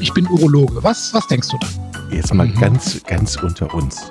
ich 0.00 0.12
bin 0.12 0.26
Urologe. 0.28 0.82
Was, 0.82 1.12
was 1.12 1.26
denkst 1.26 1.48
du 1.48 1.58
dann? 1.58 2.10
Jetzt 2.10 2.32
mal 2.32 2.46
mhm. 2.46 2.60
ganz, 2.60 3.02
ganz 3.04 3.36
unter 3.36 3.72
uns. 3.74 4.08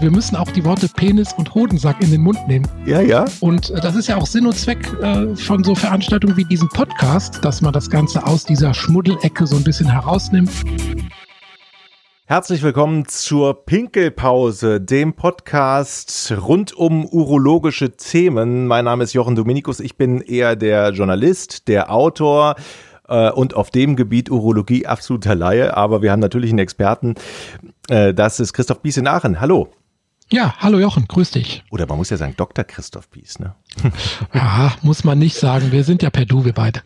Wir 0.00 0.10
müssen 0.10 0.36
auch 0.36 0.50
die 0.50 0.64
Worte 0.64 0.88
Penis 0.88 1.32
und 1.36 1.54
Hodensack 1.54 2.00
in 2.02 2.10
den 2.10 2.20
Mund 2.20 2.38
nehmen. 2.46 2.66
Ja, 2.86 3.00
ja. 3.00 3.24
Und 3.40 3.70
äh, 3.70 3.80
das 3.80 3.96
ist 3.96 4.08
ja 4.08 4.16
auch 4.16 4.26
Sinn 4.26 4.46
und 4.46 4.56
Zweck 4.56 4.92
äh, 5.02 5.34
von 5.34 5.64
so 5.64 5.74
Veranstaltungen 5.74 6.36
wie 6.36 6.44
diesem 6.44 6.68
Podcast, 6.68 7.44
dass 7.44 7.60
man 7.60 7.72
das 7.72 7.90
Ganze 7.90 8.24
aus 8.24 8.44
dieser 8.44 8.74
Schmuddelecke 8.74 9.46
so 9.46 9.56
ein 9.56 9.64
bisschen 9.64 9.90
herausnimmt. 9.90 10.50
Herzlich 12.26 12.62
willkommen 12.62 13.06
zur 13.06 13.64
Pinkelpause, 13.64 14.82
dem 14.82 15.14
Podcast 15.14 16.30
rund 16.38 16.74
um 16.74 17.06
urologische 17.06 17.96
Themen. 17.96 18.66
Mein 18.66 18.84
Name 18.84 19.04
ist 19.04 19.14
Jochen 19.14 19.34
Dominikus. 19.34 19.80
Ich 19.80 19.96
bin 19.96 20.20
eher 20.20 20.54
der 20.54 20.90
Journalist, 20.90 21.68
der 21.68 21.90
Autor 21.90 22.56
äh, 23.08 23.30
und 23.30 23.54
auf 23.54 23.70
dem 23.70 23.96
Gebiet 23.96 24.30
Urologie 24.30 24.86
absoluter 24.86 25.34
Laie. 25.34 25.76
Aber 25.76 26.02
wir 26.02 26.12
haben 26.12 26.20
natürlich 26.20 26.50
einen 26.50 26.60
Experten. 26.60 27.14
Äh, 27.88 28.14
das 28.14 28.40
ist 28.40 28.52
Christoph 28.52 28.80
Bies 28.80 28.96
in 28.96 29.06
Aachen. 29.06 29.40
Hallo. 29.40 29.68
Ja, 30.30 30.54
hallo 30.58 30.78
Jochen, 30.78 31.06
grüß 31.08 31.30
dich. 31.30 31.64
Oder 31.70 31.86
man 31.86 31.96
muss 31.96 32.10
ja 32.10 32.18
sagen 32.18 32.34
Dr. 32.36 32.62
Christoph 32.62 33.08
Bies, 33.08 33.38
ne? 33.38 33.54
Ja, 34.34 34.74
muss 34.82 35.02
man 35.02 35.18
nicht 35.18 35.36
sagen. 35.36 35.72
Wir 35.72 35.84
sind 35.84 36.02
ja 36.02 36.10
per 36.10 36.26
Du, 36.26 36.44
wir 36.44 36.52
beide. 36.52 36.82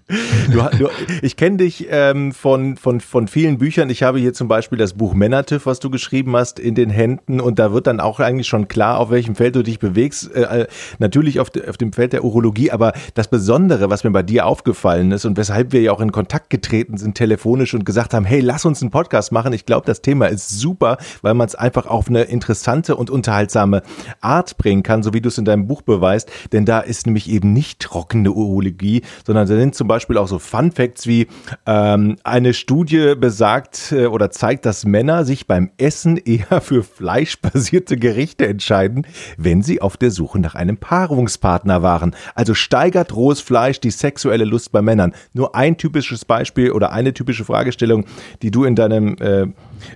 Du, 0.52 0.60
du, 0.78 0.88
ich 1.22 1.36
kenne 1.36 1.56
dich 1.56 1.88
ähm, 1.90 2.30
von, 2.30 2.76
von, 2.76 3.00
von 3.00 3.26
vielen 3.26 3.58
Büchern. 3.58 3.90
Ich 3.90 4.04
habe 4.04 4.20
hier 4.20 4.32
zum 4.32 4.46
Beispiel 4.46 4.78
das 4.78 4.92
Buch 4.92 5.12
Männertiff, 5.14 5.66
was 5.66 5.80
du 5.80 5.90
geschrieben 5.90 6.36
hast, 6.36 6.60
in 6.60 6.76
den 6.76 6.88
Händen. 6.88 7.40
Und 7.40 7.58
da 7.58 7.72
wird 7.72 7.88
dann 7.88 7.98
auch 7.98 8.20
eigentlich 8.20 8.46
schon 8.46 8.68
klar, 8.68 8.98
auf 8.98 9.10
welchem 9.10 9.34
Feld 9.34 9.56
du 9.56 9.64
dich 9.64 9.80
bewegst. 9.80 10.32
Äh, 10.34 10.42
äh 10.42 10.66
natürlich 11.00 11.40
auf, 11.40 11.50
de, 11.50 11.68
auf 11.68 11.76
dem 11.76 11.92
Feld 11.92 12.12
der 12.12 12.22
Urologie. 12.22 12.70
Aber 12.70 12.92
das 13.14 13.26
Besondere, 13.26 13.90
was 13.90 14.04
mir 14.04 14.12
bei 14.12 14.22
dir 14.22 14.46
aufgefallen 14.46 15.10
ist 15.10 15.24
und 15.24 15.36
weshalb 15.36 15.72
wir 15.72 15.80
ja 15.82 15.90
auch 15.90 16.00
in 16.00 16.12
Kontakt 16.12 16.48
getreten 16.48 16.96
sind, 16.96 17.16
telefonisch 17.16 17.74
und 17.74 17.84
gesagt 17.84 18.14
haben, 18.14 18.24
hey, 18.24 18.38
lass 18.38 18.64
uns 18.64 18.82
einen 18.82 18.92
Podcast 18.92 19.32
machen. 19.32 19.52
Ich 19.52 19.66
glaube, 19.66 19.84
das 19.84 20.00
Thema 20.00 20.26
ist 20.26 20.48
super, 20.48 20.98
weil 21.22 21.34
man 21.34 21.48
es 21.48 21.56
einfach 21.56 21.86
auf 21.86 22.08
eine 22.08 22.22
interessante 22.22 22.94
und 22.94 23.10
unterhaltsame 23.32 23.82
Art 24.20 24.58
bringen 24.58 24.82
kann, 24.82 25.02
so 25.02 25.14
wie 25.14 25.20
du 25.20 25.28
es 25.28 25.38
in 25.38 25.44
deinem 25.44 25.66
Buch 25.66 25.82
beweist. 25.82 26.30
Denn 26.52 26.66
da 26.66 26.80
ist 26.80 27.06
nämlich 27.06 27.30
eben 27.30 27.52
nicht 27.52 27.80
trockene 27.80 28.30
Urologie, 28.30 29.02
sondern 29.26 29.48
da 29.48 29.56
sind 29.56 29.74
zum 29.74 29.88
Beispiel 29.88 30.18
auch 30.18 30.28
so 30.28 30.38
Fun 30.38 30.70
Facts 30.70 31.06
wie 31.06 31.28
ähm, 31.66 32.16
eine 32.24 32.52
Studie 32.52 33.14
besagt 33.16 33.92
äh, 33.92 34.06
oder 34.06 34.30
zeigt, 34.30 34.66
dass 34.66 34.84
Männer 34.84 35.24
sich 35.24 35.46
beim 35.46 35.70
Essen 35.78 36.18
eher 36.18 36.60
für 36.60 36.82
fleischbasierte 36.82 37.96
Gerichte 37.96 38.46
entscheiden, 38.46 39.06
wenn 39.38 39.62
sie 39.62 39.80
auf 39.80 39.96
der 39.96 40.10
Suche 40.10 40.38
nach 40.38 40.54
einem 40.54 40.76
Paarungspartner 40.76 41.82
waren. 41.82 42.14
Also 42.34 42.52
steigert 42.52 43.16
rohes 43.16 43.40
Fleisch 43.40 43.80
die 43.80 43.90
sexuelle 43.90 44.44
Lust 44.44 44.72
bei 44.72 44.82
Männern. 44.82 45.14
Nur 45.32 45.54
ein 45.54 45.78
typisches 45.78 46.24
Beispiel 46.26 46.72
oder 46.72 46.92
eine 46.92 47.14
typische 47.14 47.44
Fragestellung, 47.44 48.04
die 48.42 48.50
du 48.50 48.64
in 48.64 48.76
deinem 48.76 49.16
äh, 49.18 49.46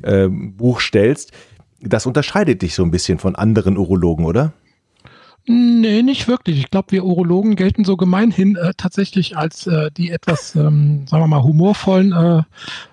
äh, 0.02 0.28
Buch 0.28 0.80
stellst. 0.80 1.32
Das 1.80 2.06
unterscheidet 2.06 2.62
dich 2.62 2.74
so 2.74 2.82
ein 2.82 2.91
bisschen 2.91 3.19
von 3.19 3.36
anderen 3.36 3.77
Urologen, 3.77 4.24
oder? 4.24 4.52
Nee, 5.48 6.02
nicht 6.02 6.27
wirklich. 6.27 6.58
Ich 6.58 6.70
glaube, 6.70 6.91
wir 6.91 7.05
Urologen 7.05 7.55
gelten 7.55 7.84
so 7.84 7.96
gemeinhin 7.96 8.56
äh, 8.56 8.72
tatsächlich 8.77 9.36
als 9.36 9.66
äh, 9.69 9.91
die 9.97 10.10
etwas, 10.10 10.56
ähm, 10.56 11.06
sagen 11.06 11.22
wir 11.22 11.28
mal, 11.28 11.44
humorvollen 11.44 12.12
äh, 12.12 12.42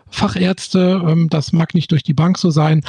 Fachärzte. 0.10 1.02
Ähm, 1.08 1.30
das 1.30 1.52
mag 1.52 1.74
nicht 1.74 1.92
durch 1.92 2.04
die 2.04 2.14
Bank 2.14 2.38
so 2.38 2.52
sein. 2.52 2.84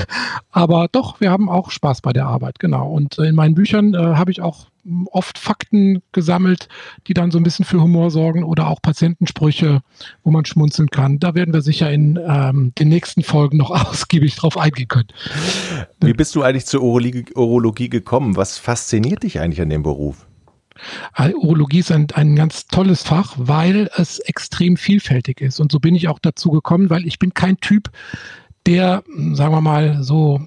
Aber 0.50 0.88
doch, 0.90 1.20
wir 1.20 1.30
haben 1.30 1.48
auch 1.48 1.70
Spaß 1.70 2.00
bei 2.00 2.12
der 2.12 2.26
Arbeit, 2.26 2.58
genau. 2.58 2.90
Und 2.90 3.18
äh, 3.18 3.26
in 3.26 3.36
meinen 3.36 3.54
Büchern 3.54 3.94
äh, 3.94 3.98
habe 3.98 4.32
ich 4.32 4.42
auch 4.42 4.66
oft 5.10 5.38
Fakten 5.38 6.02
gesammelt, 6.12 6.68
die 7.06 7.14
dann 7.14 7.30
so 7.30 7.38
ein 7.38 7.44
bisschen 7.44 7.64
für 7.64 7.80
Humor 7.80 8.10
sorgen 8.10 8.44
oder 8.44 8.68
auch 8.68 8.82
Patientensprüche, 8.82 9.80
wo 10.22 10.30
man 10.30 10.44
schmunzeln 10.44 10.88
kann. 10.90 11.18
Da 11.18 11.34
werden 11.34 11.54
wir 11.54 11.62
sicher 11.62 11.90
in 11.90 12.18
ähm, 12.26 12.72
den 12.78 12.88
nächsten 12.88 13.22
Folgen 13.22 13.56
noch 13.56 13.70
ausgiebig 13.88 14.36
drauf 14.36 14.58
eingehen 14.58 14.88
können. 14.88 15.08
Wie 16.00 16.12
bist 16.12 16.34
du 16.34 16.42
eigentlich 16.42 16.66
zur 16.66 16.82
Urologie, 16.82 17.88
gekommen? 17.88 18.36
Was 18.36 18.58
fasziniert 18.58 19.22
dich 19.22 19.40
eigentlich 19.40 19.60
an 19.60 19.70
dem 19.70 19.82
Beruf? 19.82 20.26
Äh, 21.16 21.32
Urologie 21.34 21.78
ist 21.80 21.92
ein, 21.92 22.08
ein 22.14 22.36
ganz 22.36 22.66
tolles 22.66 23.02
Fach, 23.02 23.34
weil 23.36 23.90
es 23.96 24.18
extrem 24.20 24.76
vielfältig 24.76 25.40
ist. 25.40 25.60
Und 25.60 25.72
so 25.72 25.80
bin 25.80 25.94
ich 25.94 26.08
auch 26.08 26.18
dazu 26.18 26.50
gekommen, 26.50 26.90
weil 26.90 27.06
ich 27.06 27.18
bin 27.18 27.34
kein 27.34 27.58
Typ, 27.58 27.90
der, 28.66 29.04
sagen 29.32 29.54
wir 29.54 29.60
mal, 29.60 30.02
so 30.02 30.40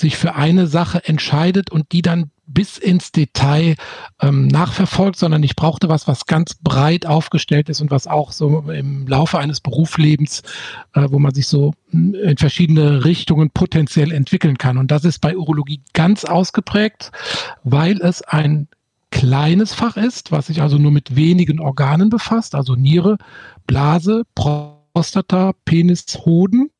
sich 0.00 0.16
für 0.16 0.34
eine 0.34 0.66
Sache 0.66 1.04
entscheidet 1.04 1.70
und 1.70 1.92
die 1.92 2.02
dann 2.02 2.30
bis 2.46 2.78
ins 2.78 3.12
Detail 3.12 3.76
ähm, 4.20 4.48
nachverfolgt, 4.48 5.18
sondern 5.18 5.42
ich 5.42 5.56
brauchte 5.56 5.88
was, 5.88 6.06
was 6.06 6.26
ganz 6.26 6.54
breit 6.54 7.06
aufgestellt 7.06 7.68
ist 7.68 7.80
und 7.80 7.90
was 7.90 8.06
auch 8.06 8.32
so 8.32 8.70
im 8.70 9.06
Laufe 9.06 9.38
eines 9.38 9.60
Berufslebens, 9.60 10.42
äh, 10.94 11.06
wo 11.10 11.18
man 11.18 11.34
sich 11.34 11.46
so 11.46 11.72
hm, 11.90 12.14
in 12.14 12.36
verschiedene 12.36 13.04
Richtungen 13.04 13.50
potenziell 13.50 14.12
entwickeln 14.12 14.58
kann. 14.58 14.78
Und 14.78 14.90
das 14.90 15.04
ist 15.04 15.20
bei 15.20 15.36
Urologie 15.36 15.80
ganz 15.92 16.24
ausgeprägt, 16.24 17.12
weil 17.62 18.00
es 18.00 18.22
ein 18.22 18.68
kleines 19.10 19.72
Fach 19.72 19.96
ist, 19.96 20.32
was 20.32 20.48
sich 20.48 20.60
also 20.60 20.76
nur 20.76 20.90
mit 20.90 21.16
wenigen 21.16 21.60
Organen 21.60 22.10
befasst, 22.10 22.54
also 22.54 22.74
Niere, 22.74 23.16
Blase, 23.66 24.24
Prostata, 24.34 25.52
Penis, 25.64 26.04
Hoden 26.24 26.70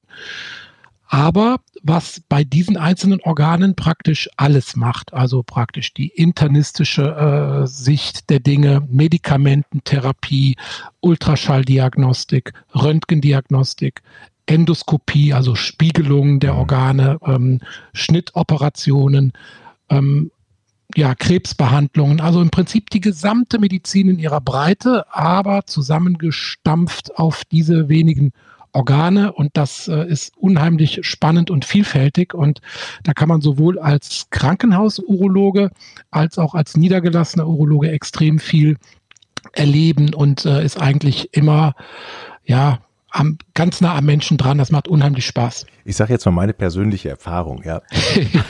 aber 1.09 1.61
was 1.83 2.23
bei 2.29 2.45
diesen 2.45 2.77
einzelnen 2.77 3.21
Organen 3.21 3.77
praktisch 3.77 4.29
alles 4.37 4.75
macht, 4.75 5.13
also 5.13 5.43
praktisch 5.43 5.93
die 5.93 6.09
internistische 6.09 7.63
äh, 7.63 7.67
Sicht 7.67 8.31
der 8.31 8.41
Dinge, 8.41 8.87
Medikamententherapie, 8.91 10.57
Ultraschalldiagnostik, 11.01 12.53
Röntgendiagnostik, 12.75 14.03
Endoskopie, 14.47 15.33
also 15.33 15.55
Spiegelung 15.55 16.41
der 16.41 16.55
mhm. 16.55 16.59
Organe, 16.59 17.19
ähm, 17.27 17.61
Schnittoperationen, 17.93 19.33
ähm, 19.91 20.31
ja, 20.97 21.15
Krebsbehandlungen, 21.15 22.21
also 22.21 22.41
im 22.41 22.51
Prinzip 22.51 22.91
die 22.91 23.01
gesamte 23.01 23.59
Medizin 23.59 24.09
in 24.09 24.19
ihrer 24.19 24.41
Breite, 24.41 25.07
aber 25.15 25.67
zusammengestampft 25.67 27.19
auf 27.19 27.45
diese 27.45 27.89
wenigen 27.89 28.33
Organe 28.75 29.33
und 29.33 29.51
das 29.55 29.89
äh, 29.89 30.07
ist 30.09 30.37
unheimlich 30.37 31.01
spannend 31.03 31.51
und 31.51 31.65
vielfältig 31.65 32.35
und 32.35 32.61
da 33.05 33.13
kann 33.13 33.29
man 33.29 33.41
sowohl 33.41 33.79
als 33.79 34.27
Krankenhausurologe 34.31 35.71
als 36.11 36.39
auch 36.39 36.55
als 36.55 36.77
niedergelassener 36.77 37.47
Urologe 37.47 37.91
extrem 37.91 38.39
viel 38.39 38.77
erleben 39.53 40.13
und 40.13 40.45
äh, 40.45 40.65
ist 40.65 40.81
eigentlich 40.81 41.33
immer 41.33 41.75
ja 42.45 42.81
am, 43.11 43.39
ganz 43.55 43.81
nah 43.81 43.95
am 43.95 44.05
Menschen 44.05 44.37
dran. 44.37 44.59
Das 44.59 44.71
macht 44.71 44.89
unheimlich 44.89 45.25
Spaß. 45.27 45.67
Ich 45.85 45.97
sage 45.97 46.13
jetzt 46.13 46.25
mal 46.25 46.33
meine 46.33 46.53
persönliche 46.53 47.11
Erfahrung, 47.11 47.63
ja. 47.65 47.81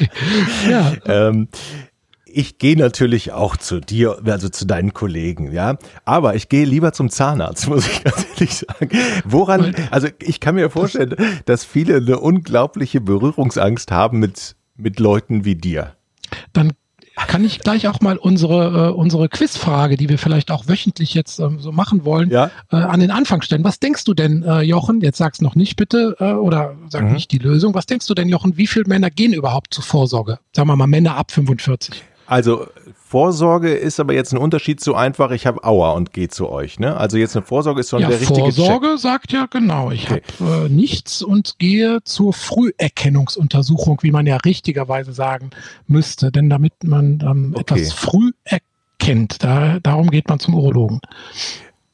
ja. 0.69 0.93
ähm, 1.07 1.49
ich 2.35 2.59
gehe 2.59 2.77
natürlich 2.77 3.33
auch 3.33 3.57
zu 3.57 3.81
dir, 3.81 4.19
also 4.25 4.49
zu 4.49 4.67
deinen 4.67 4.93
Kollegen, 4.93 5.53
ja. 5.53 5.79
Aber 6.05 6.35
ich 6.35 6.49
gehe 6.49 6.65
lieber 6.65 6.93
zum 6.93 7.11
Zahnarzt, 7.11 7.69
muss 7.69 7.87
ich 7.87 8.05
ganz 8.05 8.27
ehrlich 8.35 8.55
sagen. 8.55 8.91
Woran, 9.25 9.75
also 9.91 10.09
ich 10.21 10.41
kann 10.41 10.57
mir 10.57 10.71
vorstellen, 10.71 11.15
dass 11.47 11.65
viele 11.65 11.97
eine 11.97 12.19
unglaubliche 12.19 13.01
Berührungsangst 13.01 13.91
haben 13.91 14.19
mit, 14.19 14.57
mit 14.77 14.99
Leuten 14.99 15.45
wie 15.45 15.55
dir. 15.55 15.95
Dann 16.53 16.73
kann 17.15 17.45
ich 17.45 17.61
gleich 17.61 17.87
auch 17.87 18.01
mal 18.01 18.17
unsere, 18.17 18.89
äh, 18.89 18.93
unsere 18.93 19.29
Quizfrage, 19.29 19.97
die 19.97 20.09
wir 20.09 20.19
vielleicht 20.19 20.51
auch 20.51 20.67
wöchentlich 20.67 21.15
jetzt 21.15 21.39
ähm, 21.39 21.61
so 21.61 21.71
machen 21.71 22.05
wollen, 22.05 22.31
ja? 22.31 22.51
äh, 22.73 22.77
an 22.77 22.99
den 22.99 23.13
Anfang 23.13 23.43
stellen. 23.43 23.63
Was 23.63 23.79
denkst 23.79 24.05
du 24.05 24.15
denn, 24.15 24.43
äh, 24.43 24.63
Jochen? 24.63 25.01
Jetzt 25.01 25.19
sag's 25.19 25.41
noch 25.41 25.55
nicht 25.55 25.77
bitte 25.77 26.17
äh, 26.19 26.33
oder 26.33 26.75
sag 26.89 27.05
mhm. 27.05 27.13
nicht 27.13 27.31
die 27.31 27.39
Lösung. 27.39 27.75
Was 27.75 27.87
denkst 27.87 28.07
du 28.09 28.15
denn, 28.15 28.29
Jochen? 28.29 28.57
Wie 28.57 28.67
viele 28.67 28.87
Männer 28.89 29.11
gehen 29.11 29.33
überhaupt 29.33 29.73
zur 29.73 29.85
Vorsorge? 29.85 30.41
Sagen 30.53 30.69
wir 30.69 30.77
mal 30.77 30.89
Männer 30.89 31.17
ab 31.17 31.31
45. 31.31 32.03
Also 32.27 32.67
Vorsorge 33.07 33.75
ist 33.75 34.01
aber 34.01 34.15
jetzt 34.15 34.33
ein 34.33 34.39
Unterschied 34.39 34.81
zu 34.81 34.95
einfach, 34.95 35.31
ich 35.31 35.47
habe 35.47 35.63
Aua 35.63 35.93
und 35.93 36.13
gehe 36.13 36.29
zu 36.29 36.49
euch. 36.49 36.79
Ne? 36.79 36.97
Also 36.97 37.17
jetzt 37.17 37.37
eine 37.37 37.45
Vorsorge 37.45 37.81
ist 37.81 37.91
schon 37.91 38.01
ja, 38.01 38.09
der 38.09 38.21
richtige 38.21 38.41
Vorsorge 38.41 38.89
Check. 38.89 38.99
sagt 38.99 39.33
ja 39.33 39.47
genau, 39.47 39.91
ich 39.91 40.11
okay. 40.11 40.23
habe 40.41 40.67
äh, 40.67 40.69
nichts 40.69 41.23
und 41.23 41.59
gehe 41.59 42.03
zur 42.05 42.33
Früherkennungsuntersuchung, 42.33 43.99
wie 44.03 44.11
man 44.11 44.27
ja 44.27 44.37
richtigerweise 44.39 45.13
sagen 45.13 45.51
müsste. 45.87 46.33
Denn 46.33 46.49
damit 46.49 46.73
man 46.83 47.21
ähm, 47.23 47.55
okay. 47.55 47.75
etwas 47.75 47.93
früh 47.93 48.33
erkennt, 48.45 49.45
da, 49.45 49.79
darum 49.81 50.11
geht 50.11 50.29
man 50.29 50.41
zum 50.41 50.55
Urologen. 50.55 51.01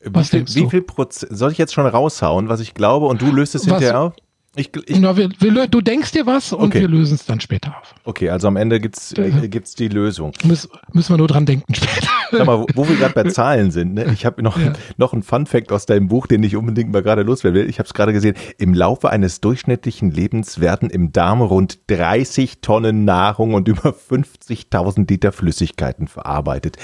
Wie 0.02 0.24
viel, 0.24 0.46
wie 0.48 0.70
viel 0.70 0.82
Prozent, 0.82 1.36
soll 1.36 1.52
ich 1.52 1.58
jetzt 1.58 1.74
schon 1.74 1.86
raushauen, 1.86 2.48
was 2.48 2.60
ich 2.60 2.72
glaube 2.72 3.06
und 3.06 3.20
du 3.20 3.30
löst 3.30 3.54
es 3.54 3.66
was, 3.66 3.72
hinterher 3.72 4.00
auf? 4.00 4.14
Ich, 4.56 4.70
ich, 4.86 4.98
Na, 4.98 5.16
wir, 5.16 5.28
wir, 5.38 5.68
du 5.68 5.80
denkst 5.80 6.10
dir 6.10 6.26
was 6.26 6.52
und 6.52 6.66
okay. 6.66 6.80
wir 6.80 6.88
lösen 6.88 7.14
es 7.14 7.24
dann 7.24 7.38
später 7.38 7.76
auf. 7.80 7.94
Okay, 8.02 8.30
also 8.30 8.48
am 8.48 8.56
Ende 8.56 8.80
gibt's 8.80 9.12
äh, 9.12 9.48
gibt's 9.48 9.76
die 9.76 9.86
Lösung. 9.86 10.32
Müß, 10.42 10.68
müssen 10.92 11.12
wir 11.12 11.18
nur 11.18 11.28
dran 11.28 11.46
denken 11.46 11.72
später. 11.72 12.08
Sag 12.32 12.46
mal, 12.46 12.58
wo, 12.58 12.66
wo 12.74 12.88
wir 12.88 12.96
gerade 12.96 13.14
bei 13.14 13.22
Zahlen 13.30 13.70
sind, 13.70 13.94
ne? 13.94 14.10
ich 14.12 14.26
habe 14.26 14.42
noch, 14.42 14.58
ja. 14.58 14.72
noch 14.96 15.12
einen 15.12 15.22
Fun 15.22 15.46
Fact 15.46 15.70
aus 15.70 15.86
deinem 15.86 16.08
Buch, 16.08 16.26
den 16.26 16.42
ich 16.42 16.56
unbedingt 16.56 16.92
mal 16.92 17.00
gerade 17.00 17.22
loswerden 17.22 17.60
will. 17.60 17.70
Ich 17.70 17.78
habe 17.78 17.86
es 17.86 17.94
gerade 17.94 18.12
gesehen. 18.12 18.34
Im 18.58 18.74
Laufe 18.74 19.10
eines 19.10 19.40
durchschnittlichen 19.40 20.10
Lebens 20.10 20.58
werden 20.58 20.90
im 20.90 21.12
Darm 21.12 21.42
rund 21.42 21.78
30 21.86 22.60
Tonnen 22.60 23.04
Nahrung 23.04 23.54
und 23.54 23.68
über 23.68 23.90
50.000 23.90 25.08
Liter 25.08 25.30
Flüssigkeiten 25.30 26.08
verarbeitet. 26.08 26.76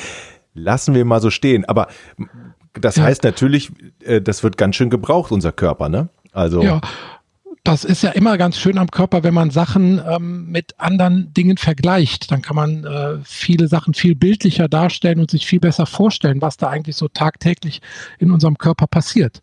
Lassen 0.54 0.94
wir 0.94 1.04
mal 1.04 1.20
so 1.20 1.30
stehen. 1.30 1.64
Aber 1.64 1.88
das 2.74 2.94
ja. 2.94 3.02
heißt 3.02 3.24
natürlich, 3.24 3.72
äh, 4.04 4.20
das 4.20 4.44
wird 4.44 4.56
ganz 4.56 4.76
schön 4.76 4.88
gebraucht, 4.88 5.32
unser 5.32 5.50
Körper, 5.50 5.88
ne? 5.88 6.10
Also. 6.32 6.62
Ja. 6.62 6.80
Das 7.66 7.84
ist 7.84 8.02
ja 8.02 8.10
immer 8.10 8.38
ganz 8.38 8.58
schön 8.58 8.78
am 8.78 8.90
Körper, 8.90 9.22
wenn 9.22 9.34
man 9.34 9.50
Sachen 9.50 10.00
ähm, 10.08 10.50
mit 10.50 10.78
anderen 10.78 11.32
Dingen 11.34 11.56
vergleicht. 11.56 12.30
Dann 12.30 12.42
kann 12.42 12.56
man 12.56 12.84
äh, 12.84 13.18
viele 13.24 13.68
Sachen 13.68 13.94
viel 13.94 14.14
bildlicher 14.14 14.68
darstellen 14.68 15.20
und 15.20 15.30
sich 15.30 15.46
viel 15.46 15.60
besser 15.60 15.86
vorstellen, 15.86 16.40
was 16.40 16.56
da 16.56 16.68
eigentlich 16.68 16.96
so 16.96 17.08
tagtäglich 17.08 17.80
in 18.18 18.30
unserem 18.30 18.58
Körper 18.58 18.86
passiert. 18.86 19.40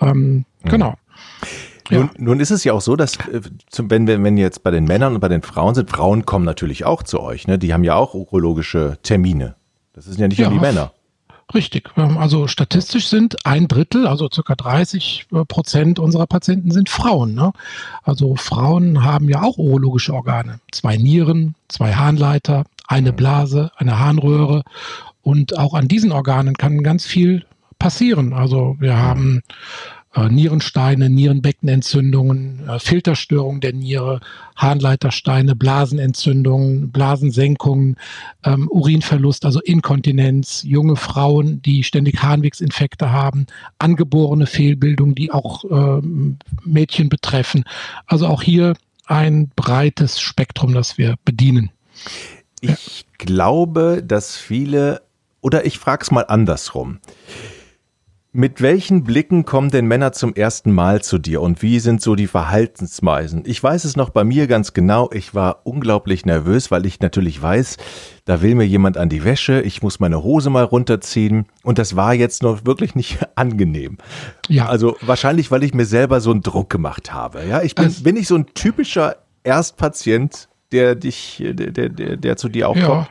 Ähm, 0.00 0.44
mhm. 0.64 0.68
Genau. 0.68 0.94
Ja. 1.90 1.98
Nun, 1.98 2.10
nun, 2.16 2.40
ist 2.40 2.50
es 2.50 2.64
ja 2.64 2.72
auch 2.72 2.80
so, 2.80 2.96
dass 2.96 3.16
äh, 3.16 3.40
wenn 3.78 4.06
wir 4.06 4.22
wenn 4.22 4.36
jetzt 4.36 4.62
bei 4.62 4.70
den 4.70 4.84
Männern 4.84 5.14
und 5.14 5.20
bei 5.20 5.28
den 5.28 5.42
Frauen 5.42 5.74
sind, 5.74 5.90
Frauen 5.90 6.24
kommen 6.24 6.44
natürlich 6.44 6.84
auch 6.84 7.02
zu 7.02 7.20
euch, 7.20 7.46
ne? 7.46 7.58
Die 7.58 7.74
haben 7.74 7.84
ja 7.84 7.94
auch 7.94 8.14
urologische 8.14 8.98
Termine. 9.02 9.56
Das 9.92 10.06
sind 10.06 10.18
ja 10.18 10.28
nicht 10.28 10.38
ja, 10.38 10.48
nur 10.48 10.58
die 10.58 10.64
Männer. 10.64 10.92
Richtig. 11.54 11.90
Ähm, 11.96 12.18
also 12.18 12.46
statistisch 12.46 13.08
sind 13.08 13.44
ein 13.46 13.68
Drittel, 13.68 14.06
also 14.06 14.28
circa 14.32 14.54
30 14.54 15.26
äh, 15.32 15.44
Prozent 15.44 15.98
unserer 15.98 16.26
Patienten 16.26 16.70
sind 16.70 16.88
Frauen. 16.88 17.34
Ne? 17.34 17.52
Also 18.02 18.36
Frauen 18.36 19.04
haben 19.04 19.28
ja 19.28 19.42
auch 19.42 19.58
urologische 19.58 20.14
Organe. 20.14 20.60
Zwei 20.70 20.96
Nieren, 20.96 21.54
zwei 21.68 21.94
Harnleiter, 21.94 22.64
eine 22.88 23.12
mhm. 23.12 23.16
Blase, 23.16 23.70
eine 23.76 23.98
Harnröhre. 23.98 24.62
Und 25.22 25.58
auch 25.58 25.74
an 25.74 25.88
diesen 25.88 26.12
Organen 26.12 26.54
kann 26.56 26.82
ganz 26.82 27.06
viel 27.06 27.44
passieren. 27.78 28.32
Also 28.32 28.76
wir 28.78 28.96
haben 28.96 29.42
äh, 30.14 30.28
Nierensteine, 30.28 31.08
Nierenbeckenentzündungen, 31.08 32.68
äh, 32.68 32.78
Filterstörungen 32.78 33.60
der 33.60 33.72
Niere, 33.72 34.20
Harnleitersteine, 34.56 35.56
Blasenentzündungen, 35.56 36.90
Blasensenkungen, 36.92 37.96
ähm, 38.44 38.68
Urinverlust, 38.70 39.44
also 39.44 39.60
Inkontinenz, 39.60 40.62
junge 40.64 40.96
Frauen, 40.96 41.62
die 41.62 41.82
ständig 41.82 42.22
Harnwegsinfekte 42.22 43.10
haben, 43.10 43.46
angeborene 43.78 44.46
Fehlbildungen, 44.46 45.14
die 45.14 45.32
auch 45.32 45.64
äh, 45.64 46.02
Mädchen 46.64 47.08
betreffen. 47.08 47.64
Also 48.06 48.26
auch 48.26 48.42
hier 48.42 48.74
ein 49.06 49.50
breites 49.56 50.20
Spektrum, 50.20 50.74
das 50.74 50.98
wir 50.98 51.16
bedienen. 51.24 51.70
Ich 52.60 52.70
ja. 52.70 53.26
glaube, 53.26 54.02
dass 54.06 54.36
viele, 54.36 55.02
oder 55.40 55.64
ich 55.64 55.78
frage 55.78 56.02
es 56.02 56.10
mal 56.10 56.22
andersrum. 56.22 56.98
Mit 58.34 58.62
welchen 58.62 59.04
Blicken 59.04 59.44
kommen 59.44 59.70
denn 59.70 59.84
Männer 59.84 60.12
zum 60.12 60.34
ersten 60.34 60.72
Mal 60.72 61.02
zu 61.02 61.18
dir 61.18 61.42
und 61.42 61.60
wie 61.60 61.78
sind 61.80 62.00
so 62.00 62.14
die 62.14 62.26
Verhaltensweisen? 62.26 63.42
Ich 63.44 63.62
weiß 63.62 63.84
es 63.84 63.94
noch 63.94 64.08
bei 64.08 64.24
mir 64.24 64.46
ganz 64.46 64.72
genau. 64.72 65.10
Ich 65.12 65.34
war 65.34 65.60
unglaublich 65.64 66.24
nervös, 66.24 66.70
weil 66.70 66.86
ich 66.86 66.98
natürlich 67.00 67.42
weiß, 67.42 67.76
da 68.24 68.40
will 68.40 68.54
mir 68.54 68.66
jemand 68.66 68.96
an 68.96 69.10
die 69.10 69.22
Wäsche, 69.22 69.60
ich 69.60 69.82
muss 69.82 70.00
meine 70.00 70.22
Hose 70.22 70.48
mal 70.48 70.64
runterziehen 70.64 71.44
und 71.62 71.78
das 71.78 71.94
war 71.94 72.14
jetzt 72.14 72.42
noch 72.42 72.64
wirklich 72.64 72.94
nicht 72.94 73.18
angenehm. 73.34 73.98
Ja. 74.48 74.66
Also 74.66 74.96
wahrscheinlich, 75.02 75.50
weil 75.50 75.62
ich 75.62 75.74
mir 75.74 75.84
selber 75.84 76.22
so 76.22 76.30
einen 76.30 76.40
Druck 76.40 76.70
gemacht 76.70 77.12
habe. 77.12 77.44
Ja, 77.44 77.60
ich 77.60 77.74
bin, 77.74 77.84
also, 77.84 78.02
bin 78.02 78.16
ich 78.16 78.28
so 78.28 78.36
ein 78.36 78.46
typischer 78.54 79.16
Erstpatient, 79.44 80.48
der 80.72 80.94
dich, 80.94 81.36
der, 81.44 81.70
der, 81.70 81.90
der, 81.90 82.16
der 82.16 82.36
zu 82.38 82.48
dir 82.48 82.70
auch 82.70 82.76
ja. 82.76 82.86
kommt. 82.86 83.10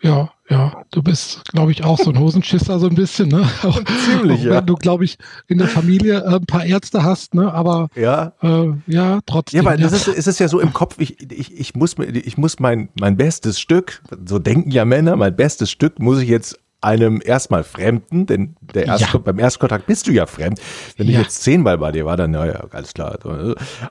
Ja, 0.00 0.30
ja, 0.48 0.84
du 0.92 1.02
bist, 1.02 1.44
glaube 1.50 1.72
ich, 1.72 1.84
auch 1.84 1.98
so 1.98 2.10
ein 2.10 2.18
Hosenschisser 2.18 2.78
so 2.78 2.86
ein 2.86 2.94
bisschen, 2.94 3.28
ne? 3.28 3.46
Auch, 3.62 3.82
Ziemlich, 4.04 4.40
auch 4.40 4.44
ja. 4.44 4.50
Wenn 4.52 4.66
du, 4.66 4.76
glaube 4.76 5.04
ich, 5.04 5.18
in 5.48 5.58
der 5.58 5.68
Familie 5.68 6.20
äh, 6.20 6.36
ein 6.36 6.46
paar 6.46 6.64
Ärzte 6.64 7.02
hast, 7.02 7.34
ne? 7.34 7.52
Aber 7.52 7.88
ja, 7.96 8.32
äh, 8.42 8.72
ja 8.86 9.20
trotzdem. 9.26 9.62
Ja, 9.62 9.68
aber 9.68 9.76
das 9.76 9.92
ist, 9.92 10.08
ist 10.08 10.28
es 10.28 10.38
ja 10.38 10.48
so 10.48 10.60
im 10.60 10.72
Kopf, 10.72 10.96
ich, 10.98 11.30
ich, 11.32 11.58
ich 11.58 11.74
muss, 11.74 11.96
ich 11.98 12.38
muss 12.38 12.60
mein, 12.60 12.88
mein 12.98 13.16
bestes 13.16 13.58
Stück, 13.58 14.00
so 14.24 14.38
denken 14.38 14.70
ja 14.70 14.84
Männer, 14.84 15.16
mein 15.16 15.34
bestes 15.34 15.70
Stück 15.70 15.98
muss 15.98 16.20
ich 16.20 16.28
jetzt 16.28 16.58
einem 16.80 17.20
erstmal 17.22 17.64
Fremden, 17.64 18.26
denn 18.26 18.54
der 18.60 18.86
Erst 18.86 19.12
ja. 19.12 19.18
beim 19.18 19.38
Erstkontakt 19.40 19.86
bist 19.86 20.06
du 20.06 20.12
ja 20.12 20.26
fremd. 20.26 20.60
Wenn 20.96 21.08
ja. 21.08 21.18
ich 21.18 21.24
jetzt 21.26 21.42
zehnmal 21.42 21.76
bei 21.76 21.90
dir 21.90 22.06
war, 22.06 22.16
dann, 22.16 22.30
naja, 22.30 22.64
alles 22.70 22.94
klar. 22.94 23.18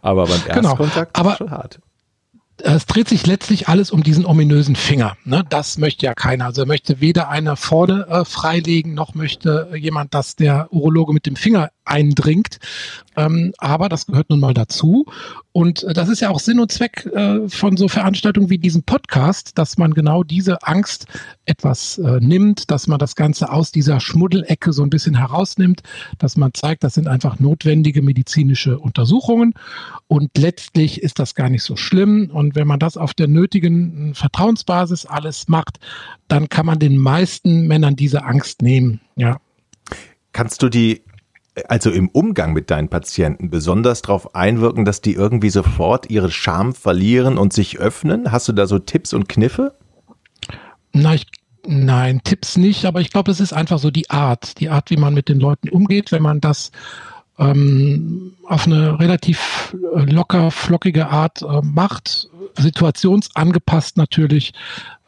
Aber 0.02 0.26
beim 0.26 0.42
genau. 0.46 0.70
Erstkontakt 0.70 1.14
genau. 1.14 1.32
ist 1.32 1.38
schon 1.38 1.52
hart 1.52 1.80
es 2.62 2.86
dreht 2.86 3.08
sich 3.08 3.26
letztlich 3.26 3.68
alles 3.68 3.92
um 3.92 4.04
diesen 4.04 4.26
ominösen 4.26 4.76
Finger. 4.76 5.18
Ne? 5.26 5.44
Das 5.50 5.78
möchte 5.78 6.06
ja 6.06 6.14
keiner. 6.14 6.46
Also 6.46 6.64
er 6.64 6.68
möchte 6.68 7.02
weder 7.02 7.30
einer 7.30 7.56
vorne 7.56 8.08
äh, 8.10 8.26
freilegen, 8.26 8.94
noch 8.94 9.14
möchte 9.14 9.70
jemand, 9.76 10.14
dass 10.14 10.36
der 10.36 10.72
Urologe 10.72 11.14
mit 11.14 11.26
dem 11.26 11.36
Finger 11.36 11.72
eindringt. 11.88 12.60
Ähm, 13.16 13.54
aber 13.58 13.90
das 13.90 14.06
gehört 14.06 14.30
nun 14.30 14.40
mal 14.40 14.54
dazu. 14.54 15.06
Und 15.52 15.84
äh, 15.84 15.94
das 15.94 16.08
ist 16.08 16.20
ja 16.20 16.30
auch 16.30 16.40
Sinn 16.40 16.60
und 16.60 16.72
Zweck 16.72 17.08
äh, 17.08 17.50
von 17.50 17.78
so 17.78 17.88
Veranstaltungen 17.88 18.52
wie 18.52 18.60
diesem 18.60 18.84
Podcast, 18.84 19.58
dass 19.58 19.80
man 19.80 19.96
genau 19.96 20.24
diese 20.24 20.62
Angst 20.62 21.08
etwas 21.46 21.98
äh, 21.98 22.20
nimmt, 22.20 22.70
dass 22.70 22.88
man 22.88 23.00
das 23.00 23.16
Ganze 23.16 23.52
aus 23.52 23.72
dieser 23.72 24.00
Schmuddelecke 24.00 24.72
so 24.72 24.84
ein 24.84 24.92
bisschen 24.92 25.16
herausnimmt, 25.16 25.82
dass 26.20 26.38
man 26.38 26.54
zeigt, 26.54 26.84
das 26.84 26.94
sind 26.94 27.08
einfach 27.08 27.40
notwendige 27.40 28.04
medizinische 28.04 28.78
Untersuchungen. 28.78 29.56
Und 30.08 30.38
letztlich 30.38 31.02
ist 31.02 31.18
das 31.18 31.34
gar 31.34 31.50
nicht 31.50 31.64
so 31.64 31.76
schlimm. 31.76 32.30
Und 32.32 32.56
wenn 32.56 32.68
man 32.68 32.80
das 32.80 32.96
auf 32.96 33.16
der 33.16 33.28
nötigen 33.28 34.14
Vertrauensbasis 34.14 35.08
alles 35.08 35.48
macht, 35.48 35.80
dann 36.28 36.50
kann 36.50 36.68
man 36.68 36.78
den 36.78 36.98
meisten 36.98 37.66
Männern 37.66 37.96
diese 37.96 38.26
Angst 38.26 38.62
nehmen. 38.62 39.02
Ja. 39.16 39.40
Kannst 40.34 40.62
du 40.62 40.70
die 40.70 41.02
also 41.68 41.92
im 41.92 42.10
Umgang 42.10 42.54
mit 42.54 42.70
deinen 42.70 42.90
Patienten 42.90 43.50
besonders 43.50 44.02
darauf 44.02 44.36
einwirken, 44.36 44.86
dass 44.86 45.02
die 45.02 45.14
irgendwie 45.14 45.50
sofort 45.50 46.10
ihre 46.10 46.32
Scham 46.32 46.74
verlieren 46.74 47.38
und 47.38 47.54
sich 47.54 47.80
öffnen? 47.80 48.32
Hast 48.32 48.48
du 48.48 48.54
da 48.54 48.68
so 48.68 48.80
Tipps 48.80 49.14
und 49.14 49.28
Kniffe? 49.30 49.74
Na, 50.94 51.16
ich, 51.16 51.28
nein, 51.66 52.22
Tipps 52.24 52.58
nicht, 52.58 52.86
aber 52.86 53.02
ich 53.02 53.10
glaube, 53.10 53.32
es 53.32 53.40
ist 53.40 53.54
einfach 53.54 53.80
so 53.80 53.92
die 53.92 54.10
Art, 54.10 54.60
die 54.60 54.70
Art, 54.70 54.90
wie 54.90 54.98
man 54.98 55.14
mit 55.14 55.30
den 55.30 55.40
Leuten 55.40 55.70
umgeht, 55.70 56.12
wenn 56.12 56.24
man 56.24 56.42
das 56.42 56.72
ähm, 57.40 58.34
auf 58.46 58.66
eine 58.66 59.00
relativ 59.00 59.76
äh, 59.96 60.02
locker, 60.02 60.52
flockige 60.52 61.08
Art 61.08 61.42
äh, 61.42 61.62
macht, 61.62 62.30
situationsangepasst 62.58 63.98
natürlich, 63.98 64.54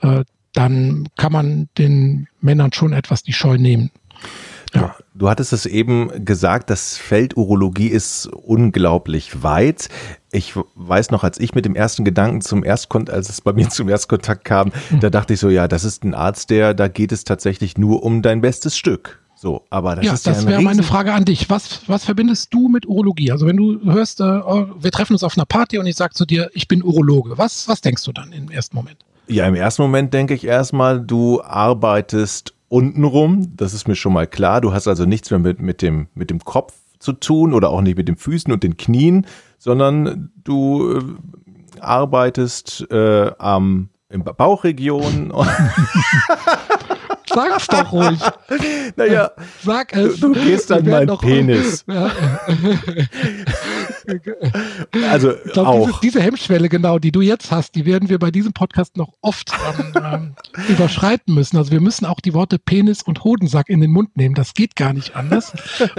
äh, 0.01 0.23
dann 0.53 1.07
kann 1.15 1.31
man 1.31 1.69
den 1.77 2.27
Männern 2.41 2.73
schon 2.73 2.93
etwas 2.93 3.23
die 3.23 3.33
Scheu 3.33 3.57
nehmen. 3.57 3.91
Ja. 4.73 4.95
Du 5.13 5.29
hattest 5.29 5.53
es 5.53 5.65
eben 5.65 6.25
gesagt, 6.25 6.69
das 6.69 6.97
Feld 6.97 7.37
Urologie 7.37 7.87
ist 7.87 8.27
unglaublich 8.27 9.43
weit. 9.43 9.89
Ich 10.31 10.53
weiß 10.75 11.11
noch, 11.11 11.23
als 11.23 11.39
ich 11.39 11.55
mit 11.55 11.65
dem 11.65 11.75
ersten 11.75 12.05
Gedanken 12.05 12.41
zum 12.41 12.63
Erstkontakt, 12.63 13.15
als 13.15 13.29
es 13.29 13.41
bei 13.41 13.53
mir 13.53 13.69
zum 13.69 13.89
Erstkontakt 13.89 14.45
kam, 14.45 14.71
mhm. 14.89 14.99
da 14.99 15.09
dachte 15.09 15.33
ich 15.33 15.39
so, 15.39 15.49
ja, 15.49 15.67
das 15.67 15.83
ist 15.83 16.03
ein 16.03 16.13
Arzt, 16.13 16.49
der, 16.49 16.73
da 16.73 16.87
geht 16.87 17.11
es 17.11 17.23
tatsächlich 17.23 17.77
nur 17.77 18.03
um 18.03 18.21
dein 18.21 18.41
bestes 18.41 18.77
Stück. 18.77 19.19
So, 19.41 19.65
aber 19.69 19.95
das 19.95 20.05
ja, 20.05 20.13
ist 20.13 20.27
das 20.27 20.43
ja 20.43 20.49
wäre 20.49 20.61
meine 20.61 20.83
Frage 20.83 21.13
an 21.13 21.23
dich. 21.23 21.49
Was, 21.49 21.87
was 21.87 22.03
verbindest 22.03 22.53
du 22.53 22.67
mit 22.67 22.85
Urologie? 22.85 23.31
Also 23.31 23.47
wenn 23.47 23.55
du 23.55 23.79
hörst, 23.85 24.19
äh, 24.19 24.23
oh, 24.23 24.67
wir 24.77 24.91
treffen 24.91 25.13
uns 25.13 25.23
auf 25.23 25.37
einer 25.37 25.45
Party 25.45 25.77
und 25.77 25.85
ich 25.85 25.95
sage 25.95 26.13
zu 26.13 26.25
dir, 26.25 26.49
ich 26.53 26.67
bin 26.67 26.83
Urologe, 26.83 27.37
was, 27.37 27.65
was 27.69 27.79
denkst 27.79 28.03
du 28.03 28.11
dann 28.11 28.33
im 28.33 28.51
ersten 28.51 28.75
Moment? 28.75 28.97
Ja, 29.27 29.47
im 29.47 29.55
ersten 29.55 29.83
Moment 29.83 30.13
denke 30.13 30.33
ich 30.33 30.43
erstmal, 30.43 30.99
du 30.99 31.41
arbeitest 31.41 32.53
untenrum. 32.69 33.55
Das 33.55 33.73
ist 33.73 33.87
mir 33.87 33.95
schon 33.95 34.13
mal 34.13 34.27
klar. 34.27 34.61
Du 34.61 34.73
hast 34.73 34.87
also 34.87 35.05
nichts 35.05 35.29
mehr 35.31 35.39
mit, 35.39 35.59
mit, 35.61 35.81
dem, 35.81 36.07
mit 36.13 36.29
dem 36.29 36.39
Kopf 36.39 36.73
zu 36.99 37.13
tun 37.13 37.53
oder 37.53 37.69
auch 37.69 37.81
nicht 37.81 37.97
mit 37.97 38.07
den 38.07 38.15
Füßen 38.15 38.51
und 38.51 38.63
den 38.63 38.77
Knien, 38.77 39.25
sondern 39.57 40.31
du 40.43 40.97
äh, 40.97 41.81
arbeitest 41.81 42.87
äh, 42.91 43.31
am 43.37 43.89
in 44.09 44.23
Bauchregion. 44.23 45.31
Sag's 47.31 47.67
doch 47.67 47.91
ruhig. 47.91 48.19
Naja, 48.95 49.29
sag 49.63 49.95
es. 49.95 50.19
Du, 50.19 50.33
du 50.33 50.41
gehst 50.41 50.71
an 50.71 50.83
meinen 50.89 51.15
Penis. 51.19 51.85
Ja. 51.87 52.11
Also 55.09 55.33
glaub, 55.53 55.67
auch. 55.67 55.85
Diese, 55.87 55.99
diese, 56.01 56.21
Hemmschwelle, 56.21 56.69
genau, 56.69 56.99
die 56.99 57.11
du 57.11 57.21
jetzt 57.21 57.51
hast, 57.51 57.75
die 57.75 57.85
werden 57.85 58.09
wir 58.09 58.19
bei 58.19 58.31
diesem 58.31 58.53
Podcast 58.53 58.97
noch 58.97 59.13
oft 59.21 59.51
ähm, 59.95 60.35
überschreiten 60.69 61.33
müssen. 61.33 61.57
Also 61.57 61.71
wir 61.71 61.81
müssen 61.81 62.05
auch 62.05 62.19
die 62.19 62.33
Worte 62.33 62.59
Penis 62.59 63.01
und 63.01 63.23
Hodensack 63.23 63.69
in 63.69 63.81
den 63.81 63.91
Mund 63.91 64.17
nehmen. 64.17 64.35
Das 64.35 64.53
geht 64.53 64.75
gar 64.75 64.93
nicht 64.93 65.15
anders. 65.15 65.53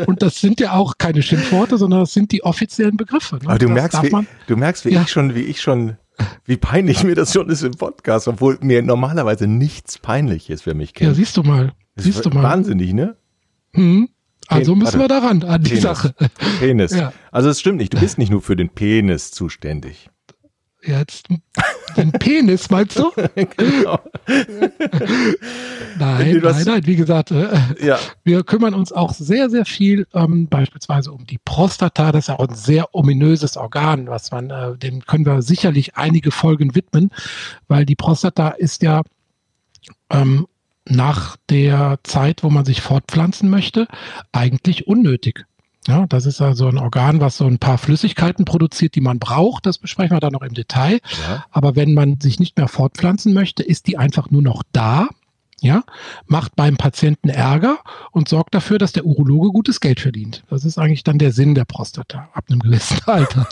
Und 0.06 0.22
das 0.22 0.40
sind 0.40 0.60
ja 0.60 0.72
auch 0.72 0.94
keine 0.98 1.22
Schimpfworte, 1.22 1.78
sondern 1.78 2.00
das 2.00 2.12
sind 2.12 2.32
die 2.32 2.42
offiziellen 2.42 2.96
Begriffe. 2.96 3.36
Ne? 3.36 3.48
Aber 3.48 3.58
du 3.58 3.68
merkst, 3.68 4.02
wie, 4.02 4.26
du 4.46 4.56
merkst, 4.56 4.84
wie 4.84 4.94
ja. 4.94 5.02
ich 5.02 5.10
schon, 5.10 5.34
wie 5.34 5.42
ich 5.42 5.60
schon 5.60 5.96
wie 6.44 6.56
peinlich 6.56 7.04
mir 7.04 7.14
das 7.14 7.32
schon 7.32 7.48
ist 7.48 7.62
im 7.62 7.72
Podcast, 7.72 8.28
obwohl 8.28 8.58
mir 8.60 8.82
normalerweise 8.82 9.46
nichts 9.46 9.98
peinlich 9.98 10.50
ist, 10.50 10.66
wer 10.66 10.74
mich 10.74 10.94
kennt. 10.94 11.08
Ja, 11.08 11.14
siehst 11.14 11.36
du 11.36 11.42
mal. 11.42 11.72
Das 11.94 12.04
siehst 12.04 12.24
du 12.24 12.30
mal. 12.30 12.42
Wahnsinnig, 12.42 12.92
ne? 12.92 13.16
Hm. 13.72 14.08
Also 14.50 14.74
müssen 14.74 15.00
wir 15.00 15.08
daran, 15.08 15.42
an 15.44 15.62
die 15.62 15.70
Penis. 15.70 15.82
Sache. 15.82 16.14
Penis. 16.58 16.92
Ja. 16.92 17.12
Also 17.30 17.48
es 17.48 17.60
stimmt 17.60 17.78
nicht, 17.78 17.94
du 17.94 18.00
bist 18.00 18.18
nicht 18.18 18.30
nur 18.30 18.42
für 18.42 18.56
den 18.56 18.68
Penis 18.68 19.30
zuständig. 19.30 20.10
Jetzt 20.82 21.28
den 21.96 22.12
Penis, 22.12 22.70
meinst 22.70 22.98
du? 22.98 23.10
genau. 23.56 23.98
nein, 25.98 26.40
nein, 26.42 26.64
nein, 26.64 26.86
wie 26.86 26.96
gesagt, 26.96 27.30
äh, 27.32 27.48
ja. 27.84 27.98
wir 28.24 28.44
kümmern 28.44 28.74
uns 28.74 28.90
auch 28.90 29.12
sehr, 29.12 29.50
sehr 29.50 29.66
viel 29.66 30.06
ähm, 30.14 30.48
beispielsweise 30.48 31.12
um 31.12 31.26
die 31.26 31.38
Prostata. 31.38 32.12
Das 32.12 32.24
ist 32.24 32.28
ja 32.28 32.38
auch 32.38 32.48
ein 32.48 32.54
sehr 32.54 32.94
ominöses 32.94 33.56
Organ, 33.56 34.08
was 34.08 34.30
man, 34.30 34.50
äh, 34.50 34.76
dem 34.76 35.04
können 35.04 35.26
wir 35.26 35.42
sicherlich 35.42 35.96
einige 35.96 36.30
Folgen 36.30 36.74
widmen, 36.74 37.10
weil 37.68 37.84
die 37.84 37.96
Prostata 37.96 38.48
ist 38.48 38.82
ja 38.82 39.02
ähm, 40.10 40.46
nach 40.88 41.36
der 41.48 41.98
Zeit, 42.02 42.42
wo 42.42 42.50
man 42.50 42.64
sich 42.64 42.80
fortpflanzen 42.80 43.48
möchte, 43.48 43.86
eigentlich 44.32 44.86
unnötig. 44.86 45.44
Ja, 45.88 46.06
das 46.06 46.26
ist 46.26 46.40
also 46.42 46.68
ein 46.68 46.78
Organ, 46.78 47.20
was 47.20 47.38
so 47.38 47.46
ein 47.46 47.58
paar 47.58 47.78
Flüssigkeiten 47.78 48.44
produziert, 48.44 48.94
die 48.94 49.00
man 49.00 49.18
braucht. 49.18 49.64
Das 49.64 49.78
besprechen 49.78 50.14
wir 50.14 50.20
dann 50.20 50.32
noch 50.32 50.42
im 50.42 50.52
Detail. 50.52 51.00
Ja. 51.26 51.44
Aber 51.50 51.74
wenn 51.74 51.94
man 51.94 52.20
sich 52.20 52.38
nicht 52.38 52.56
mehr 52.58 52.68
fortpflanzen 52.68 53.32
möchte, 53.32 53.62
ist 53.62 53.86
die 53.86 53.96
einfach 53.96 54.30
nur 54.30 54.42
noch 54.42 54.62
da. 54.72 55.08
Ja, 55.62 55.84
macht 56.26 56.56
beim 56.56 56.78
Patienten 56.78 57.28
Ärger 57.28 57.80
und 58.12 58.30
sorgt 58.30 58.54
dafür, 58.54 58.78
dass 58.78 58.92
der 58.92 59.04
Urologe 59.04 59.50
gutes 59.50 59.80
Geld 59.80 60.00
verdient. 60.00 60.42
Das 60.48 60.64
ist 60.64 60.78
eigentlich 60.78 61.04
dann 61.04 61.18
der 61.18 61.32
Sinn 61.32 61.54
der 61.54 61.66
Prostata 61.66 62.30
ab 62.32 62.46
einem 62.48 62.60
gewissen 62.60 62.98
Alter. 63.06 63.46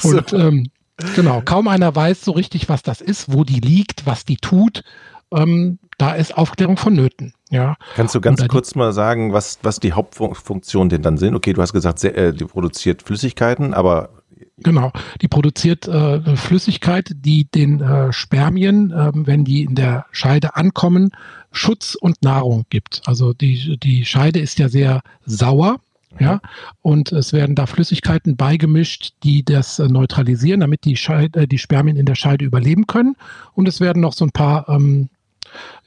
So. 0.00 0.08
Und 0.08 0.32
ähm, 0.32 0.70
genau, 1.14 1.42
kaum 1.44 1.68
einer 1.68 1.94
weiß 1.94 2.22
so 2.22 2.32
richtig, 2.32 2.68
was 2.68 2.82
das 2.82 3.00
ist, 3.00 3.32
wo 3.32 3.44
die 3.44 3.60
liegt, 3.60 4.06
was 4.06 4.24
die 4.24 4.38
tut. 4.38 4.82
Ähm, 5.30 5.78
da 5.98 6.12
ist 6.12 6.36
Aufklärung 6.36 6.76
vonnöten. 6.76 7.32
Ja. 7.50 7.76
Kannst 7.94 8.14
du 8.14 8.20
ganz 8.20 8.46
kurz 8.48 8.74
mal 8.74 8.92
sagen, 8.92 9.32
was, 9.32 9.58
was 9.62 9.80
die 9.80 9.92
Hauptfunktionen 9.92 10.88
denn 10.88 11.02
dann 11.02 11.16
sind? 11.16 11.34
Okay, 11.34 11.52
du 11.52 11.62
hast 11.62 11.72
gesagt, 11.72 12.02
äh, 12.04 12.32
die 12.32 12.44
produziert 12.44 13.02
Flüssigkeiten, 13.02 13.74
aber 13.74 14.10
Genau, 14.58 14.90
die 15.20 15.28
produziert 15.28 15.86
äh, 15.86 16.36
Flüssigkeit, 16.36 17.10
die 17.14 17.44
den 17.44 17.80
äh, 17.80 18.10
Spermien, 18.12 18.90
äh, 18.90 19.12
wenn 19.14 19.44
die 19.44 19.64
in 19.64 19.74
der 19.74 20.06
Scheide 20.12 20.56
ankommen, 20.56 21.10
Schutz 21.52 21.94
und 21.94 22.22
Nahrung 22.22 22.64
gibt. 22.70 23.02
Also 23.04 23.34
die, 23.34 23.78
die 23.78 24.06
Scheide 24.06 24.40
ist 24.40 24.58
ja 24.58 24.70
sehr 24.70 25.02
sauer, 25.26 25.78
ja, 26.18 26.40
und 26.80 27.12
es 27.12 27.34
werden 27.34 27.54
da 27.54 27.66
Flüssigkeiten 27.66 28.36
beigemischt, 28.36 29.12
die 29.22 29.44
das 29.44 29.78
äh, 29.78 29.88
neutralisieren, 29.88 30.60
damit 30.60 30.84
die, 30.84 30.96
Scheide, 30.96 31.40
äh, 31.40 31.46
die 31.46 31.58
Spermien 31.58 31.96
in 31.96 32.06
der 32.06 32.14
Scheide 32.14 32.44
überleben 32.44 32.86
können. 32.86 33.16
Und 33.52 33.68
es 33.68 33.80
werden 33.80 34.00
noch 34.00 34.14
so 34.14 34.24
ein 34.24 34.30
paar 34.30 34.68
ähm, 34.70 35.10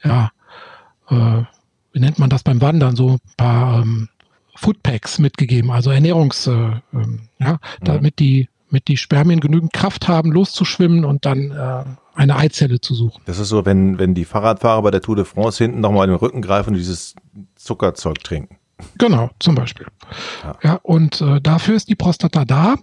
ja, 0.04 0.30
äh, 1.08 1.42
wie 1.92 2.00
nennt 2.00 2.18
man 2.18 2.30
das 2.30 2.42
beim 2.42 2.60
Wandern, 2.60 2.96
so 2.96 3.12
ein 3.12 3.18
paar 3.36 3.82
ähm, 3.82 4.08
Foodpacks 4.56 5.18
mitgegeben, 5.18 5.70
also 5.70 5.90
Ernährungs, 5.90 6.46
äh, 6.46 6.52
ähm, 6.92 7.28
ja, 7.38 7.52
mhm. 7.52 7.84
damit 7.84 8.18
die 8.18 8.48
mit 8.72 8.86
die 8.88 8.96
Spermien 8.96 9.40
genügend 9.40 9.72
Kraft 9.72 10.08
haben, 10.08 10.30
loszuschwimmen 10.30 11.04
und 11.04 11.26
dann 11.26 11.50
äh, 11.50 11.84
eine 12.14 12.36
Eizelle 12.36 12.80
zu 12.80 12.94
suchen. 12.94 13.20
Das 13.26 13.38
ist 13.38 13.48
so, 13.48 13.66
wenn, 13.66 13.98
wenn 13.98 14.14
die 14.14 14.24
Fahrradfahrer 14.24 14.82
bei 14.82 14.90
der 14.90 15.00
Tour 15.00 15.16
de 15.16 15.24
France 15.24 15.64
hinten 15.64 15.80
nochmal 15.80 16.04
in 16.04 16.10
den 16.10 16.18
Rücken 16.18 16.42
greifen 16.42 16.70
und 16.70 16.76
dieses 16.76 17.14
Zuckerzeug 17.56 18.22
trinken. 18.22 18.56
Genau, 18.98 19.30
zum 19.38 19.54
Beispiel. 19.54 19.86
Ja, 20.42 20.56
ja 20.62 20.74
und 20.82 21.20
äh, 21.20 21.40
dafür 21.40 21.74
ist 21.74 21.88
die 21.88 21.96
Prostata 21.96 22.44
da. 22.44 22.76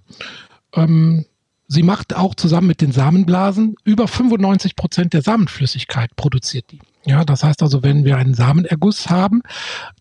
Ähm, 0.73 1.25
sie 1.67 1.83
macht 1.83 2.15
auch 2.15 2.35
zusammen 2.35 2.67
mit 2.67 2.81
den 2.81 2.91
Samenblasen 2.91 3.75
über 3.83 4.07
95 4.07 4.75
Prozent 4.75 5.13
der 5.13 5.21
Samenflüssigkeit 5.21 6.15
produziert 6.15 6.71
die. 6.71 6.79
Ja, 7.05 7.23
das 7.23 7.43
heißt 7.43 7.61
also, 7.61 7.83
wenn 7.83 8.03
wir 8.03 8.17
einen 8.17 8.33
Samenerguss 8.33 9.09
haben, 9.09 9.41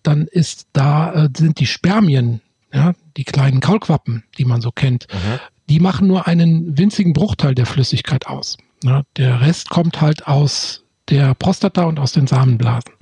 dann 0.02 0.26
ist 0.26 0.66
da, 0.72 1.12
äh, 1.12 1.28
sind 1.36 1.60
die 1.60 1.66
Spermien, 1.66 2.40
ja, 2.72 2.94
die 3.16 3.24
kleinen 3.24 3.60
Kaulquappen, 3.60 4.24
die 4.38 4.44
man 4.44 4.60
so 4.60 4.72
kennt, 4.72 5.06
mhm. 5.12 5.38
die 5.68 5.80
machen 5.80 6.08
nur 6.08 6.26
einen 6.26 6.76
winzigen 6.76 7.12
Bruchteil 7.12 7.54
der 7.54 7.66
Flüssigkeit 7.66 8.26
aus. 8.26 8.56
Ja, 8.82 9.02
der 9.16 9.40
Rest 9.40 9.70
kommt 9.70 10.00
halt 10.00 10.26
aus 10.26 10.84
der 11.08 11.34
Prostata 11.34 11.84
und 11.84 11.98
aus 12.00 12.12
den 12.12 12.26
Samenblasen. 12.26 12.92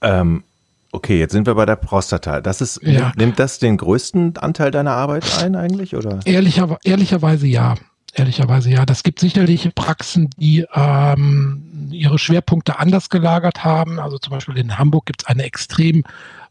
Ähm, 0.00 0.44
okay, 0.92 1.18
jetzt 1.18 1.32
sind 1.32 1.46
wir 1.46 1.54
bei 1.54 1.66
der 1.66 1.76
Prostata. 1.76 2.40
Das 2.40 2.60
ist, 2.60 2.80
ja. 2.82 3.12
nimmt 3.16 3.38
das 3.38 3.58
den 3.58 3.76
größten 3.76 4.36
Anteil 4.36 4.70
deiner 4.70 4.92
Arbeit 4.92 5.24
ein 5.42 5.56
eigentlich? 5.56 5.96
Oder? 5.96 6.20
Ehrlicher, 6.24 6.78
ehrlicherweise 6.84 7.46
ja 7.46 7.74
ehrlicherweise 8.14 8.70
ja. 8.70 8.86
Das 8.86 9.02
gibt 9.02 9.20
sicherlich 9.20 9.74
Praxen, 9.74 10.30
die 10.36 10.64
ähm, 10.74 11.88
ihre 11.90 12.18
Schwerpunkte 12.18 12.78
anders 12.78 13.08
gelagert 13.08 13.64
haben. 13.64 13.98
Also 13.98 14.18
zum 14.18 14.32
Beispiel 14.32 14.58
in 14.58 14.78
Hamburg 14.78 15.06
gibt 15.06 15.22
es 15.22 15.28
eine 15.28 15.44
extrem 15.44 16.04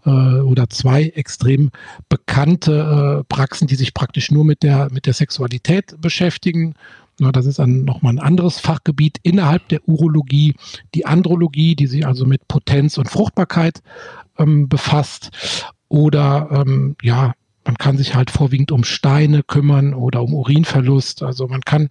äh, 0.05 0.09
oder 0.09 0.69
zwei 0.69 1.05
extrem 1.09 1.71
bekannte 2.09 3.21
äh, 3.21 3.23
Praxen, 3.33 3.67
die 3.67 3.75
sich 3.75 3.93
praktisch 3.93 4.31
nur 4.31 4.45
mit 4.45 4.63
der, 4.63 4.89
mit 4.91 5.05
der 5.05 5.13
Sexualität 5.13 5.95
beschäftigen. 5.99 6.73
Ja, 7.19 7.31
das 7.31 7.45
ist 7.45 7.59
ein, 7.59 7.83
nochmal 7.85 8.13
ein 8.13 8.19
anderes 8.19 8.59
Fachgebiet 8.59 9.19
innerhalb 9.21 9.67
der 9.67 9.87
Urologie, 9.87 10.55
die 10.95 11.05
Andrologie, 11.05 11.75
die 11.75 11.85
sich 11.85 12.07
also 12.07 12.25
mit 12.25 12.47
Potenz 12.47 12.97
und 12.97 13.09
Fruchtbarkeit 13.09 13.83
ähm, 14.41 14.67
befasst. 14.67 15.31
Oder 15.87 16.49
ähm, 16.51 16.95
ja, 17.01 17.33
man 17.65 17.77
kann 17.77 17.97
sich 17.97 18.15
halt 18.15 18.31
vorwiegend 18.31 18.71
um 18.71 18.83
Steine 18.83 19.43
kümmern 19.43 19.93
oder 19.93 20.23
um 20.23 20.33
Urinverlust. 20.33 21.23
Also 21.23 21.47
man 21.47 21.61
kann 21.61 21.89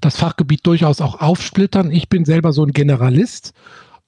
das 0.00 0.16
Fachgebiet 0.16 0.66
durchaus 0.66 1.00
auch 1.00 1.20
aufsplittern. 1.20 1.90
Ich 1.90 2.08
bin 2.08 2.24
selber 2.24 2.52
so 2.52 2.64
ein 2.64 2.72
Generalist 2.72 3.54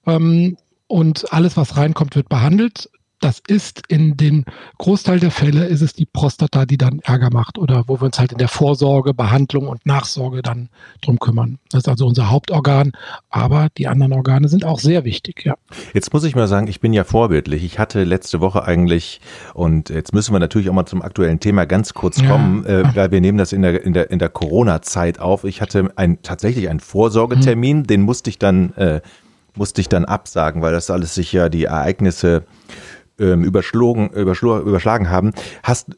ähm, 0.06 0.56
und 0.87 1.32
alles, 1.32 1.56
was 1.56 1.76
reinkommt, 1.76 2.14
wird 2.14 2.28
behandelt 2.28 2.90
das 3.20 3.42
ist 3.46 3.82
in 3.88 4.16
dem 4.16 4.44
Großteil 4.78 5.18
der 5.20 5.30
Fälle 5.30 5.64
ist 5.66 5.80
es 5.80 5.92
die 5.92 6.06
Prostata, 6.06 6.66
die 6.66 6.78
dann 6.78 7.00
Ärger 7.00 7.30
macht 7.30 7.58
oder 7.58 7.84
wo 7.87 8.00
wir 8.00 8.06
uns 8.06 8.18
halt 8.18 8.32
in 8.32 8.38
der 8.38 8.48
Vorsorge, 8.48 9.14
Behandlung 9.14 9.68
und 9.68 9.84
Nachsorge 9.87 10.42
dann 10.42 10.68
drum 11.02 11.18
kümmern. 11.18 11.58
Das 11.70 11.80
ist 11.80 11.88
also 11.88 12.06
unser 12.06 12.30
Hauptorgan, 12.30 12.92
aber 13.30 13.68
die 13.76 13.88
anderen 13.88 14.12
Organe 14.12 14.48
sind 14.48 14.64
auch 14.64 14.78
sehr 14.78 15.04
wichtig, 15.04 15.44
ja. 15.44 15.54
Jetzt 15.94 16.12
muss 16.12 16.25
ich 16.25 16.37
mal 16.37 16.48
sagen, 16.48 16.68
ich 16.68 16.80
bin 16.80 16.92
ja 16.92 17.04
vorbildlich. 17.04 17.64
Ich 17.64 17.78
hatte 17.78 18.04
letzte 18.04 18.40
Woche 18.40 18.64
eigentlich 18.64 19.20
und 19.54 19.90
jetzt 19.90 20.14
müssen 20.14 20.32
wir 20.32 20.38
natürlich 20.38 20.70
auch 20.70 20.75
mal 20.75 20.87
zum 20.87 21.02
aktuellen 21.02 21.40
Thema 21.40 21.66
ganz 21.66 21.94
kurz 21.94 22.25
kommen, 22.25 22.64
ja. 22.66 22.80
äh, 22.80 22.96
weil 22.96 23.10
wir 23.10 23.20
nehmen 23.20 23.38
das 23.38 23.52
in 23.52 23.62
der 23.62 23.82
in 23.84 23.92
der 23.92 24.10
in 24.10 24.18
der 24.18 24.28
Corona 24.28 24.82
Zeit 24.82 25.18
auf. 25.18 25.44
Ich 25.44 25.60
hatte 25.60 25.90
ein 25.96 26.22
tatsächlich 26.22 26.68
einen 26.68 26.80
Vorsorgetermin, 26.80 27.78
hm. 27.78 27.87
den 27.87 28.02
musste 28.02 28.30
ich 28.30 28.38
dann 28.38 28.72
äh, 28.75 29.00
musste 29.58 29.80
ich 29.80 29.88
dann 29.88 30.04
absagen, 30.04 30.62
weil 30.62 30.72
das 30.72 30.88
alles 30.88 31.14
sich 31.14 31.32
ja 31.32 31.48
die 31.48 31.64
Ereignisse 31.64 32.44
ähm, 33.18 33.44
überschlagen, 33.44 34.10
überschlagen 34.10 35.10
haben. 35.10 35.32
Hast, 35.62 35.96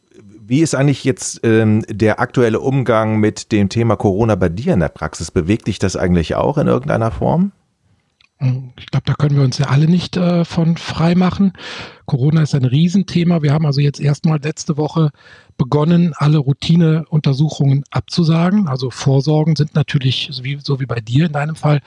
wie 0.50 0.60
ist 0.60 0.74
eigentlich 0.74 1.04
jetzt 1.04 1.40
ähm, 1.44 1.84
der 1.88 2.20
aktuelle 2.20 2.60
Umgang 2.60 3.20
mit 3.20 3.52
dem 3.52 3.68
Thema 3.68 3.96
Corona 3.96 4.34
bei 4.34 4.48
dir 4.48 4.74
in 4.74 4.80
der 4.80 4.88
Praxis? 4.88 5.30
Bewegt 5.30 5.66
dich 5.68 5.78
das 5.78 5.96
eigentlich 5.96 6.34
auch 6.34 6.58
in 6.58 6.66
irgendeiner 6.66 7.10
Form? 7.10 7.52
Ich 8.78 8.86
glaube, 8.86 9.04
da 9.04 9.12
können 9.14 9.36
wir 9.36 9.44
uns 9.44 9.58
ja 9.58 9.66
alle 9.66 9.86
nicht 9.86 10.16
äh, 10.16 10.46
von 10.46 10.78
frei 10.78 11.14
machen. 11.14 11.52
Corona 12.06 12.42
ist 12.42 12.54
ein 12.54 12.64
Riesenthema. 12.64 13.42
Wir 13.42 13.52
haben 13.52 13.66
also 13.66 13.82
jetzt 13.82 14.00
erstmal 14.00 14.40
letzte 14.40 14.78
Woche 14.78 15.10
begonnen, 15.58 16.14
alle 16.16 16.38
Routineuntersuchungen 16.38 17.84
abzusagen. 17.90 18.66
Also 18.66 18.90
Vorsorgen 18.90 19.56
sind 19.56 19.74
natürlich, 19.74 20.30
so 20.32 20.42
wie, 20.42 20.58
so 20.62 20.80
wie 20.80 20.86
bei 20.86 21.00
dir 21.00 21.26
in 21.26 21.32
deinem 21.32 21.54
Fall, 21.54 21.80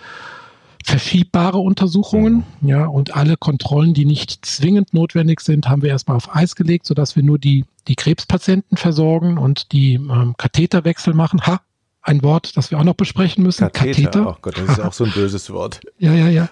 verschiebbare 0.84 1.58
Untersuchungen, 1.58 2.44
mhm. 2.62 2.70
ja, 2.70 2.86
und 2.86 3.16
alle 3.16 3.38
Kontrollen, 3.38 3.94
die 3.94 4.06
nicht 4.06 4.46
zwingend 4.46 4.94
notwendig 4.94 5.42
sind, 5.42 5.70
haben 5.70 5.82
wir 5.82 5.90
erstmal 5.90 6.18
auf 6.18 6.36
Eis 6.36 6.56
gelegt, 6.56 6.86
sodass 6.86 7.16
wir 7.16 7.24
nur 7.24 7.40
die, 7.40 7.66
die 7.88 7.96
Krebspatienten 7.96 8.78
versorgen 8.78 9.38
und 9.38 9.72
die 9.72 9.96
ähm, 9.96 10.36
Katheterwechsel 10.38 11.14
machen. 11.14 11.42
Ha, 11.46 11.62
ein 12.02 12.22
Wort, 12.22 12.56
das 12.58 12.70
wir 12.70 12.80
auch 12.80 12.84
noch 12.84 12.96
besprechen 12.96 13.44
müssen. 13.44 13.72
Katheter. 13.72 14.04
Katheter. 14.04 14.28
Oh 14.28 14.36
Gott, 14.42 14.58
das 14.58 14.70
ist 14.70 14.80
auch 14.82 14.94
so 14.94 15.06
ein 15.06 15.12
böses 15.12 15.50
Wort. 15.52 15.80
ja, 15.98 16.14
ja, 16.14 16.30
ja. 16.30 16.50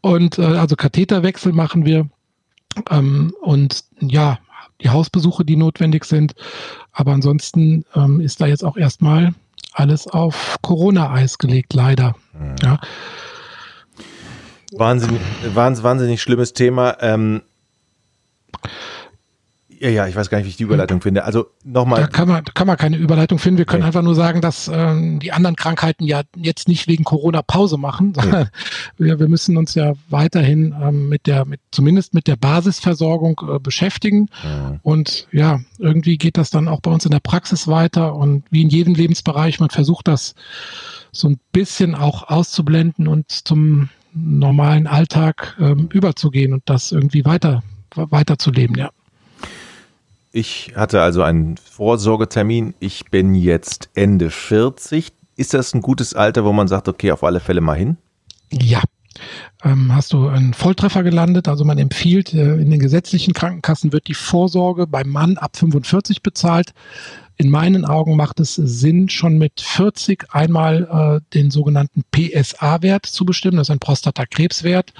Und 0.00 0.38
äh, 0.38 0.44
also 0.44 0.76
Katheterwechsel 0.76 1.52
machen 1.52 1.84
wir. 1.84 2.08
Ähm, 2.90 3.34
und 3.42 3.84
ja, 4.00 4.38
die 4.80 4.90
Hausbesuche, 4.90 5.44
die 5.44 5.56
notwendig 5.56 6.04
sind. 6.04 6.34
Aber 6.92 7.12
ansonsten 7.12 7.84
ähm, 7.94 8.20
ist 8.20 8.40
da 8.40 8.46
jetzt 8.46 8.64
auch 8.64 8.76
erstmal 8.76 9.34
alles 9.72 10.06
auf 10.06 10.56
Corona-Eis 10.62 11.38
gelegt, 11.38 11.74
leider. 11.74 12.14
Mhm. 12.32 12.56
Ja. 12.62 12.80
Wahnsinnig, 14.72 15.20
wahnsinnig, 15.54 15.84
wahnsinnig 15.84 16.22
schlimmes 16.22 16.52
Thema. 16.52 16.96
Ähm, 17.00 17.42
ja, 19.78 19.90
ja, 19.90 20.06
ich 20.06 20.16
weiß 20.16 20.30
gar 20.30 20.38
nicht, 20.38 20.46
wie 20.46 20.50
ich 20.50 20.56
die 20.56 20.62
Überleitung 20.62 21.00
finde. 21.02 21.24
Also 21.24 21.46
nochmal. 21.64 22.00
Da 22.00 22.06
kann 22.06 22.28
man, 22.28 22.44
da 22.44 22.52
kann 22.52 22.66
man 22.66 22.76
keine 22.76 22.96
Überleitung 22.96 23.38
finden. 23.38 23.58
Wir 23.58 23.66
können 23.66 23.82
nee. 23.82 23.86
einfach 23.86 24.02
nur 24.02 24.14
sagen, 24.14 24.40
dass 24.40 24.70
ähm, 24.72 25.18
die 25.18 25.32
anderen 25.32 25.56
Krankheiten 25.56 26.04
ja 26.04 26.22
jetzt 26.34 26.68
nicht 26.68 26.88
wegen 26.88 27.04
Corona 27.04 27.42
Pause 27.42 27.76
machen, 27.76 28.14
sondern 28.14 28.48
nee. 28.98 29.06
wir, 29.06 29.20
wir 29.20 29.28
müssen 29.28 29.56
uns 29.56 29.74
ja 29.74 29.92
weiterhin 30.08 30.74
ähm, 30.80 31.08
mit 31.08 31.26
der, 31.26 31.44
mit, 31.44 31.60
zumindest 31.72 32.14
mit 32.14 32.26
der 32.26 32.36
Basisversorgung 32.36 33.40
äh, 33.48 33.58
beschäftigen. 33.58 34.28
Ja. 34.42 34.78
Und 34.82 35.28
ja, 35.30 35.60
irgendwie 35.78 36.16
geht 36.16 36.38
das 36.38 36.50
dann 36.50 36.68
auch 36.68 36.80
bei 36.80 36.90
uns 36.90 37.04
in 37.04 37.10
der 37.10 37.20
Praxis 37.20 37.68
weiter 37.68 38.14
und 38.14 38.44
wie 38.50 38.62
in 38.62 38.70
jedem 38.70 38.94
Lebensbereich, 38.94 39.60
man 39.60 39.70
versucht 39.70 40.08
das 40.08 40.34
so 41.12 41.28
ein 41.28 41.38
bisschen 41.52 41.94
auch 41.94 42.28
auszublenden 42.28 43.08
und 43.08 43.30
zum 43.30 43.90
normalen 44.16 44.86
Alltag 44.86 45.56
ähm, 45.60 45.88
überzugehen 45.92 46.52
und 46.52 46.62
das 46.66 46.92
irgendwie 46.92 47.24
weiter, 47.24 47.62
weiterzuleben, 47.94 48.76
ja. 48.76 48.90
Ich 50.32 50.72
hatte 50.76 51.00
also 51.00 51.22
einen 51.22 51.56
Vorsorgetermin. 51.56 52.74
Ich 52.78 53.06
bin 53.06 53.34
jetzt 53.34 53.88
Ende 53.94 54.30
40. 54.30 55.12
Ist 55.36 55.54
das 55.54 55.72
ein 55.72 55.80
gutes 55.80 56.14
Alter, 56.14 56.44
wo 56.44 56.52
man 56.52 56.68
sagt, 56.68 56.88
okay, 56.88 57.10
auf 57.10 57.24
alle 57.24 57.40
Fälle 57.40 57.60
mal 57.60 57.76
hin? 57.76 57.96
Ja. 58.52 58.82
Ähm, 59.64 59.94
hast 59.94 60.12
du 60.12 60.28
einen 60.28 60.52
Volltreffer 60.52 61.02
gelandet? 61.02 61.48
Also 61.48 61.64
man 61.64 61.78
empfiehlt, 61.78 62.34
äh, 62.34 62.56
in 62.56 62.70
den 62.70 62.80
gesetzlichen 62.80 63.32
Krankenkassen 63.32 63.92
wird 63.92 64.08
die 64.08 64.14
Vorsorge 64.14 64.86
beim 64.86 65.08
Mann 65.08 65.38
ab 65.38 65.56
45 65.56 66.22
bezahlt. 66.22 66.74
In 67.38 67.50
meinen 67.50 67.84
Augen 67.84 68.16
macht 68.16 68.40
es 68.40 68.54
Sinn, 68.54 69.08
schon 69.10 69.36
mit 69.36 69.60
40 69.60 70.34
einmal 70.34 71.20
äh, 71.22 71.34
den 71.34 71.50
sogenannten 71.50 72.02
PSA-Wert 72.10 73.04
zu 73.04 73.26
bestimmen. 73.26 73.58
Das 73.58 73.68
ist 73.68 73.72
ein 73.72 73.78
Prostatakrebswert. 73.78 74.94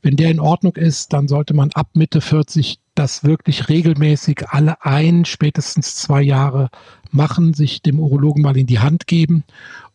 Wenn 0.00 0.16
der 0.16 0.30
in 0.30 0.40
Ordnung 0.40 0.76
ist, 0.76 1.12
dann 1.12 1.28
sollte 1.28 1.52
man 1.52 1.70
ab 1.72 1.88
Mitte 1.94 2.22
40 2.22 2.78
das 2.94 3.24
wirklich 3.24 3.68
regelmäßig 3.68 4.48
alle 4.48 4.84
ein, 4.84 5.24
spätestens 5.24 5.96
zwei 5.96 6.22
Jahre 6.22 6.70
machen, 7.10 7.54
sich 7.54 7.82
dem 7.82 7.98
Urologen 7.98 8.42
mal 8.42 8.56
in 8.56 8.66
die 8.66 8.78
Hand 8.78 9.06
geben 9.06 9.44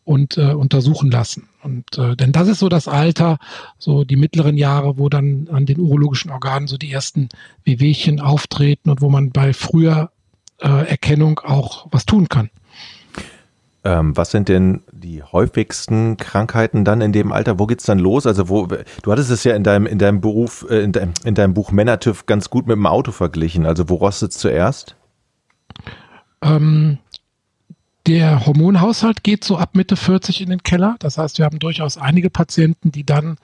und 0.04 0.38
äh, 0.38 0.52
untersuchen 0.52 1.10
lassen. 1.10 1.48
Und 1.62 1.98
äh, 1.98 2.16
denn 2.16 2.32
das 2.32 2.48
ist 2.48 2.60
so 2.60 2.68
das 2.68 2.88
Alter, 2.88 3.38
so 3.78 4.04
die 4.04 4.16
mittleren 4.16 4.56
Jahre, 4.56 4.98
wo 4.98 5.08
dann 5.08 5.48
an 5.50 5.66
den 5.66 5.80
urologischen 5.80 6.30
Organen 6.30 6.66
so 6.66 6.76
die 6.76 6.90
ersten 6.90 7.28
Wehwehchen 7.64 8.20
auftreten 8.20 8.88
und 8.90 9.00
wo 9.00 9.10
man 9.10 9.30
bei 9.30 9.52
früher 9.52 10.10
Erkennung 10.66 11.40
auch 11.40 11.86
was 11.90 12.06
tun 12.06 12.28
kann. 12.28 12.50
Ähm, 13.84 14.16
was 14.16 14.32
sind 14.32 14.48
denn 14.48 14.82
die 14.90 15.22
häufigsten 15.22 16.16
Krankheiten 16.16 16.84
dann 16.84 17.00
in 17.00 17.12
dem 17.12 17.32
Alter? 17.32 17.58
Wo 17.58 17.66
geht's 17.66 17.84
dann 17.84 17.98
los? 17.98 18.26
Also 18.26 18.48
wo 18.48 18.66
du 18.66 19.12
hattest 19.12 19.30
es 19.30 19.44
ja 19.44 19.54
in 19.54 19.62
deinem 19.62 19.86
in 19.86 19.98
deinem 19.98 20.20
Beruf 20.20 20.66
äh, 20.68 20.82
in, 20.82 20.92
deinem, 20.92 21.12
in 21.24 21.34
deinem 21.34 21.54
Buch 21.54 21.70
Männertüv 21.70 22.26
ganz 22.26 22.50
gut 22.50 22.66
mit 22.66 22.76
dem 22.76 22.86
Auto 22.86 23.12
verglichen. 23.12 23.66
Also 23.66 23.88
wo 23.88 23.94
rostet 23.94 24.32
es 24.32 24.38
zuerst? 24.38 24.96
Ähm, 26.42 26.98
der 28.06 28.46
Hormonhaushalt 28.46 29.22
geht 29.22 29.44
so 29.44 29.58
ab 29.58 29.74
Mitte 29.74 29.94
40 29.96 30.40
in 30.40 30.50
den 30.50 30.62
Keller. 30.62 30.96
Das 30.98 31.18
heißt, 31.18 31.38
wir 31.38 31.44
haben 31.44 31.58
durchaus 31.58 31.98
einige 31.98 32.30
Patienten, 32.30 32.90
die 32.90 33.04
dann 33.04 33.36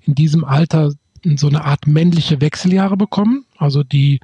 in 0.00 0.14
diesem 0.14 0.44
Alter 0.44 0.92
so 1.36 1.48
eine 1.48 1.64
Art 1.64 1.86
männliche 1.86 2.40
Wechseljahre 2.40 2.96
bekommen. 2.96 3.44
Also 3.58 3.82
die 3.82 4.20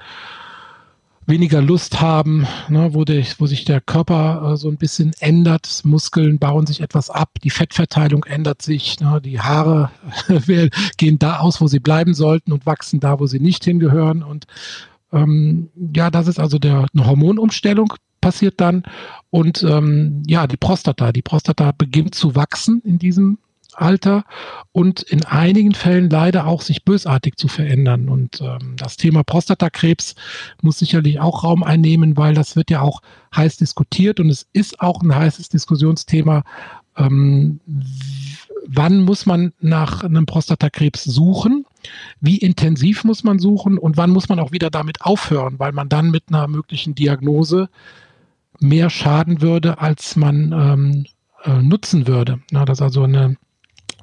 weniger 1.29 1.61
Lust 1.61 2.01
haben, 2.01 2.47
ne, 2.69 2.95
wo, 2.95 3.05
der, 3.05 3.23
wo, 3.39 3.47
sich 3.47 3.65
der 3.65 3.81
Körper 3.81 4.53
äh, 4.53 4.57
so 4.57 4.69
ein 4.69 4.79
bisschen 4.79 5.13
ändert, 5.21 5.83
Muskeln 5.85 6.39
bauen 6.39 6.67
sich 6.67 6.81
etwas 6.81 7.11
ab, 7.11 7.31
die 7.45 7.51
Fettverteilung 7.51 8.25
ändert 8.25 8.63
sich, 8.63 8.99
ne, 9.01 9.21
die 9.23 9.41
Haare 9.41 9.91
gehen 10.97 11.19
da 11.19 11.39
aus, 11.39 11.61
wo 11.61 11.69
sie 11.69 11.81
bleiben 11.81 12.15
sollten 12.15 12.53
und 12.53 12.67
wachsen 12.67 13.01
da, 13.01 13.21
wo 13.21 13.27
sie 13.27 13.41
nicht 13.41 13.65
hingehören. 13.65 14.23
Und 14.23 14.47
ähm, 15.13 15.69
ja, 15.95 16.11
das 16.11 16.29
ist 16.29 16.41
also 16.41 16.59
der, 16.59 16.87
eine 16.93 17.07
Hormonumstellung 17.07 17.93
passiert 18.21 18.61
dann. 18.61 18.83
Und 19.31 19.63
ähm, 19.63 20.23
ja, 20.27 20.47
die 20.47 20.57
Prostata, 20.57 21.13
die 21.13 21.23
Prostata 21.23 21.73
beginnt 21.73 22.15
zu 22.15 22.35
wachsen 22.35 22.81
in 22.85 22.99
diesem 22.99 23.39
Alter 23.81 24.25
und 24.73 25.03
in 25.03 25.25
einigen 25.25 25.75
Fällen 25.75 26.11
leider 26.11 26.47
auch 26.47 26.63
sich 26.63 26.85
bösartig 26.85 27.37
zu 27.37 27.49
verändern. 27.49 28.09
Und 28.09 28.41
ähm, 28.41 28.75
das 28.77 28.97
Thema 28.97 29.23
Prostatakrebs 29.25 30.15
muss 30.63 30.79
sicherlich 30.79 31.21
auch 31.21 31.45
Raum 31.45 31.63
einnehmen, 31.63 32.17
weil 32.17 32.35
das 32.35 32.57
wird 32.57 32.71
ja 32.71 32.81
auch 32.81 33.01
heiß 33.35 33.57
diskutiert 33.57 34.21
und 34.21 34.31
es 34.31 34.47
ist 34.53 34.81
auch 34.81 35.03
ein 35.03 35.15
heißes 35.15 35.49
Diskussionsthema. 35.49 36.45
Ähm, 36.97 37.61
wann 38.67 39.05
muss 39.05 39.27
man 39.27 39.53
nach 39.61 40.05
einem 40.05 40.27
Prostatakrebs 40.27 41.05
suchen? 41.05 41.65
Wie 42.21 42.39
intensiv 42.39 43.05
muss 43.05 43.25
man 43.25 43.39
suchen 43.39 43.79
und 43.79 43.97
wann 43.97 44.11
muss 44.11 44.29
man 44.29 44.39
auch 44.41 44.53
wieder 44.53 44.71
damit 44.71 45.03
aufhören, 45.03 45.59
weil 45.59 45.73
man 45.73 45.89
dann 45.89 46.11
mit 46.11 46.25
einer 46.29 46.49
möglichen 46.49 46.95
Diagnose 46.95 47.69
mehr 48.61 48.91
schaden 48.91 49.41
würde, 49.41 49.79
als 49.79 50.17
man 50.17 50.53
ähm, 50.53 51.07
äh, 51.45 51.63
nutzen 51.63 52.07
würde. 52.07 52.41
Na, 52.51 52.65
das 52.65 52.79
ist 52.79 52.83
also 52.83 53.05
eine 53.05 53.37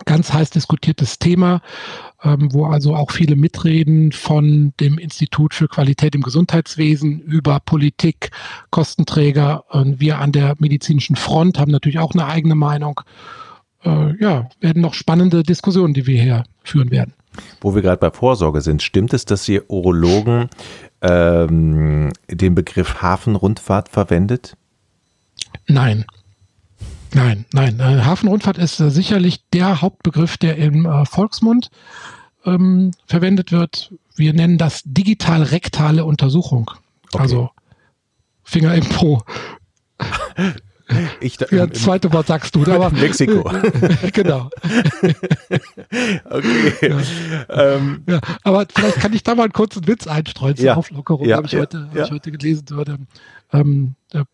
ganz 0.06 0.32
heiß 0.32 0.52
diskutiertes 0.52 1.20
Thema, 1.20 1.62
ähm, 2.24 2.54
wo 2.54 2.66
also 2.66 2.96
auch 2.96 3.12
viele 3.12 3.36
mitreden 3.36 4.12
von 4.12 4.74
dem 4.80 4.98
Institut 4.98 5.54
für 5.54 5.68
Qualität 5.68 6.16
im 6.16 6.22
Gesundheitswesen 6.22 7.20
über 7.20 7.60
Politik, 7.60 8.32
Kostenträger. 8.70 9.66
Und 9.70 10.00
wir 10.00 10.20
an 10.20 10.32
der 10.32 10.56
medizinischen 10.60 11.16
Front 11.16 11.60
haben 11.60 11.72
natürlich 11.72 12.00
auch 12.00 12.14
eine 12.14 12.26
eigene 12.26 12.56
Meinung. 12.56 13.02
Äh, 13.84 14.16
ja, 14.22 14.50
werden 14.60 14.82
noch 14.82 14.94
spannende 14.94 15.44
Diskussionen, 15.44 15.94
die 15.94 16.08
wir 16.08 16.22
hier 16.22 16.44
führen 16.64 16.92
werden. 16.92 17.14
Wo 17.62 17.76
wir 17.76 17.82
gerade 17.82 18.00
bei 18.00 18.12
Vorsorge 18.12 18.62
sind, 18.62 18.82
stimmt 18.82 19.14
es, 19.14 19.26
dass 19.26 19.48
ihr 19.50 19.70
Urologen 19.70 20.50
ähm, 21.02 22.12
den 22.30 22.56
Begriff 22.56 23.02
Hafenrundfahrt 23.02 23.90
verwendet? 23.90 24.56
Nein. 25.68 26.06
Nein, 27.16 27.46
nein. 27.54 27.80
Äh, 27.80 28.02
Hafenrundfahrt 28.04 28.58
ist 28.58 28.78
äh, 28.82 28.92
sicherlich 28.92 29.48
der 29.52 29.82
Hauptbegriff, 29.82 30.38
der 30.38 30.58
im 30.58 30.86
äh, 30.86 31.06
Volksmund 31.06 31.70
ähm, 32.44 32.92
verwendet 33.06 33.54
wird. 33.54 33.94
Wir 34.18 34.34
nennen 34.34 34.58
das 34.58 34.82
digital-rektale 34.84 36.04
Untersuchung. 36.04 36.72
Okay. 37.14 37.24
Also 37.24 37.50
Finger 38.44 38.76
im 38.76 38.88
Po. 38.88 39.24
Ich, 41.20 41.38
da, 41.38 41.48
ja, 41.50 41.66
das 41.66 41.82
zweite 41.82 42.14
Wort 42.14 42.28
sagst 42.28 42.56
du, 42.56 42.62
aber 42.62 42.92
Mexiko. 42.92 43.42
genau. 44.14 44.52
okay. 46.30 46.74
Ja. 46.84 46.96
Ähm. 47.50 48.04
ja. 48.08 48.20
aber 48.44 48.68
vielleicht 48.72 48.98
kann 48.98 49.12
ich 49.14 49.24
da 49.24 49.34
mal 49.34 49.46
einen 49.46 49.52
kurzen 49.52 49.88
Witz 49.88 50.06
einstreuen 50.06 50.56
zur 50.56 50.66
ja. 50.66 50.76
Auflockerung. 50.76 51.28
Ja. 51.28 51.38
Habe 51.38 51.48
ich, 51.48 51.56
heute, 51.56 51.90
hab 51.90 52.06
ich 52.06 52.12
heute 52.12 52.32
gelesen. 52.32 52.66
Ähm, 53.52 53.96
der 54.14 54.28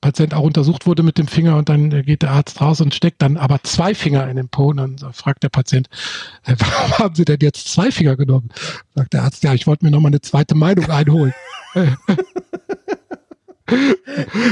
Patient 0.00 0.34
auch 0.34 0.42
untersucht 0.42 0.86
wurde 0.86 1.02
mit 1.02 1.18
dem 1.18 1.26
Finger 1.26 1.56
und 1.56 1.68
dann 1.68 1.90
geht 2.02 2.22
der 2.22 2.30
Arzt 2.30 2.60
raus 2.60 2.80
und 2.80 2.94
steckt 2.94 3.20
dann 3.22 3.36
aber 3.36 3.62
zwei 3.62 3.94
Finger 3.94 4.28
in 4.28 4.36
den 4.36 4.48
Po 4.48 4.68
und 4.68 4.76
dann 4.76 4.98
fragt 5.12 5.42
der 5.42 5.48
Patient, 5.48 5.88
äh, 6.44 6.54
warum 6.58 6.98
haben 6.98 7.14
Sie 7.14 7.24
denn 7.24 7.38
jetzt 7.40 7.68
zwei 7.68 7.90
Finger 7.90 8.16
genommen? 8.16 8.50
Sagt 8.94 9.14
der 9.14 9.24
Arzt, 9.24 9.42
ja, 9.44 9.54
ich 9.54 9.66
wollte 9.66 9.84
mir 9.84 9.90
nochmal 9.90 10.10
eine 10.10 10.20
zweite 10.20 10.54
Meinung 10.54 10.88
einholen. 10.90 11.34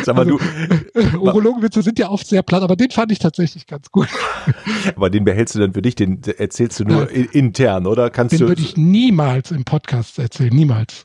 Sag 0.04 0.14
mal, 0.14 0.26
also, 0.26 0.38
du. 0.38 1.18
Urologenwitze 1.18 1.82
sind 1.82 1.98
ja 1.98 2.10
oft 2.10 2.26
sehr 2.26 2.42
platt, 2.42 2.62
aber 2.62 2.76
den 2.76 2.90
fand 2.90 3.12
ich 3.12 3.18
tatsächlich 3.18 3.66
ganz 3.66 3.90
gut. 3.90 4.08
Aber 4.94 5.08
den 5.08 5.24
behältst 5.24 5.54
du 5.54 5.58
dann 5.58 5.72
für 5.72 5.80
dich, 5.80 5.94
den 5.94 6.20
erzählst 6.22 6.80
du 6.80 6.84
nur 6.84 7.10
ja. 7.10 7.24
intern, 7.32 7.86
oder? 7.86 8.10
Kannst 8.10 8.34
den 8.38 8.46
würde 8.46 8.60
ich 8.60 8.76
niemals 8.76 9.50
im 9.52 9.64
Podcast 9.64 10.18
erzählen, 10.18 10.54
niemals. 10.54 11.04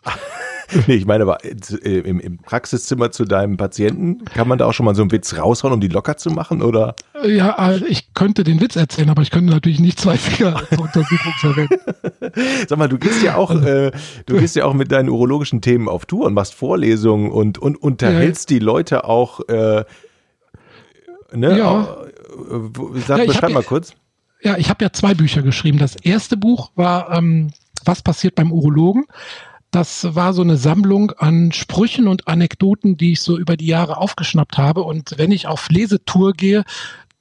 nee, 0.88 0.96
ich 0.96 1.06
meine 1.06 1.24
aber 1.24 1.44
äh, 1.44 2.00
im, 2.00 2.20
im, 2.20 2.38
Praxiszimmer 2.38 3.12
zu 3.12 3.26
deinem 3.26 3.58
Patienten, 3.58 4.26
kann 4.26 4.48
man 4.48 4.58
da 4.58 4.66
auch 4.66 4.74
schon 4.74 4.86
mal 4.86 4.96
so 4.96 5.02
einen 5.02 5.12
Witz 5.12 5.38
raushauen, 5.38 5.74
um 5.74 5.82
die 5.82 5.88
locker 5.88 6.18
zu 6.18 6.30
machen, 6.30 6.62
oder? 6.62 6.96
Ja, 7.26 7.56
also 7.56 7.86
ich 7.86 8.14
könnte 8.14 8.44
den 8.44 8.62
Witz 8.62 8.76
erzählen, 8.76 9.10
aber 9.10 9.22
ich 9.22 9.32
könnte 9.32 9.52
natürlich 9.52 9.80
nicht 9.80 10.00
zwei 10.00 10.18
Finger 10.18 10.62
zur 10.70 10.82
Untersuchung 10.84 11.34
verwenden. 11.40 11.80
Sag 12.68 12.78
mal, 12.78 12.90
du 12.90 12.98
gehst 12.98 13.24
ja 13.24 13.36
auch, 13.36 13.52
äh, 13.52 13.92
du 14.26 14.40
gehst 14.40 14.56
ja 14.56 14.66
auch 14.66 14.74
mit 14.74 14.92
deinen 14.92 15.10
urologischen 15.10 15.62
Themen 15.62 15.88
auf 15.88 16.06
Tour 16.06 16.26
und 16.26 16.34
machst 16.34 16.54
Vorlesungen 16.54 17.32
und, 17.32 17.58
und 17.58 17.78
unterhältst 17.78 18.50
ja. 18.50 18.58
die 18.58 18.64
Leute 18.64 19.06
auch, 19.06 19.42
äh, 19.48 19.84
ne? 21.34 21.58
Ja. 21.58 21.98
Sag, 23.08 23.20
ja, 23.20 23.26
beschreib 23.26 23.52
mal 23.52 23.64
kurz. 23.64 23.94
Ja, 24.44 24.58
ich 24.58 24.70
habe 24.70 24.84
ja 24.84 24.92
zwei 24.92 25.14
Bücher 25.14 25.42
geschrieben. 25.44 25.78
Das 25.78 25.96
erste 25.96 26.38
Buch 26.38 26.72
war 26.76 27.16
ähm, 27.16 27.52
Was 27.86 28.02
passiert 28.02 28.36
beim 28.36 28.52
Urologen? 28.52 29.06
Das 29.72 30.16
war 30.16 30.34
so 30.34 30.42
eine 30.42 30.58
Sammlung 30.58 31.12
an 31.12 31.54
Sprüchen 31.54 32.08
und 32.08 32.28
Anekdoten, 32.28 32.98
die 32.98 33.14
ich 33.14 33.22
so 33.22 33.38
über 33.38 33.56
die 33.56 33.68
Jahre 33.68 33.98
aufgeschnappt 33.98 34.58
habe. 34.58 34.84
Und 34.84 35.18
wenn 35.18 35.32
ich 35.32 35.48
auf 35.48 35.70
Lesetour 35.70 36.34
gehe, 36.34 36.66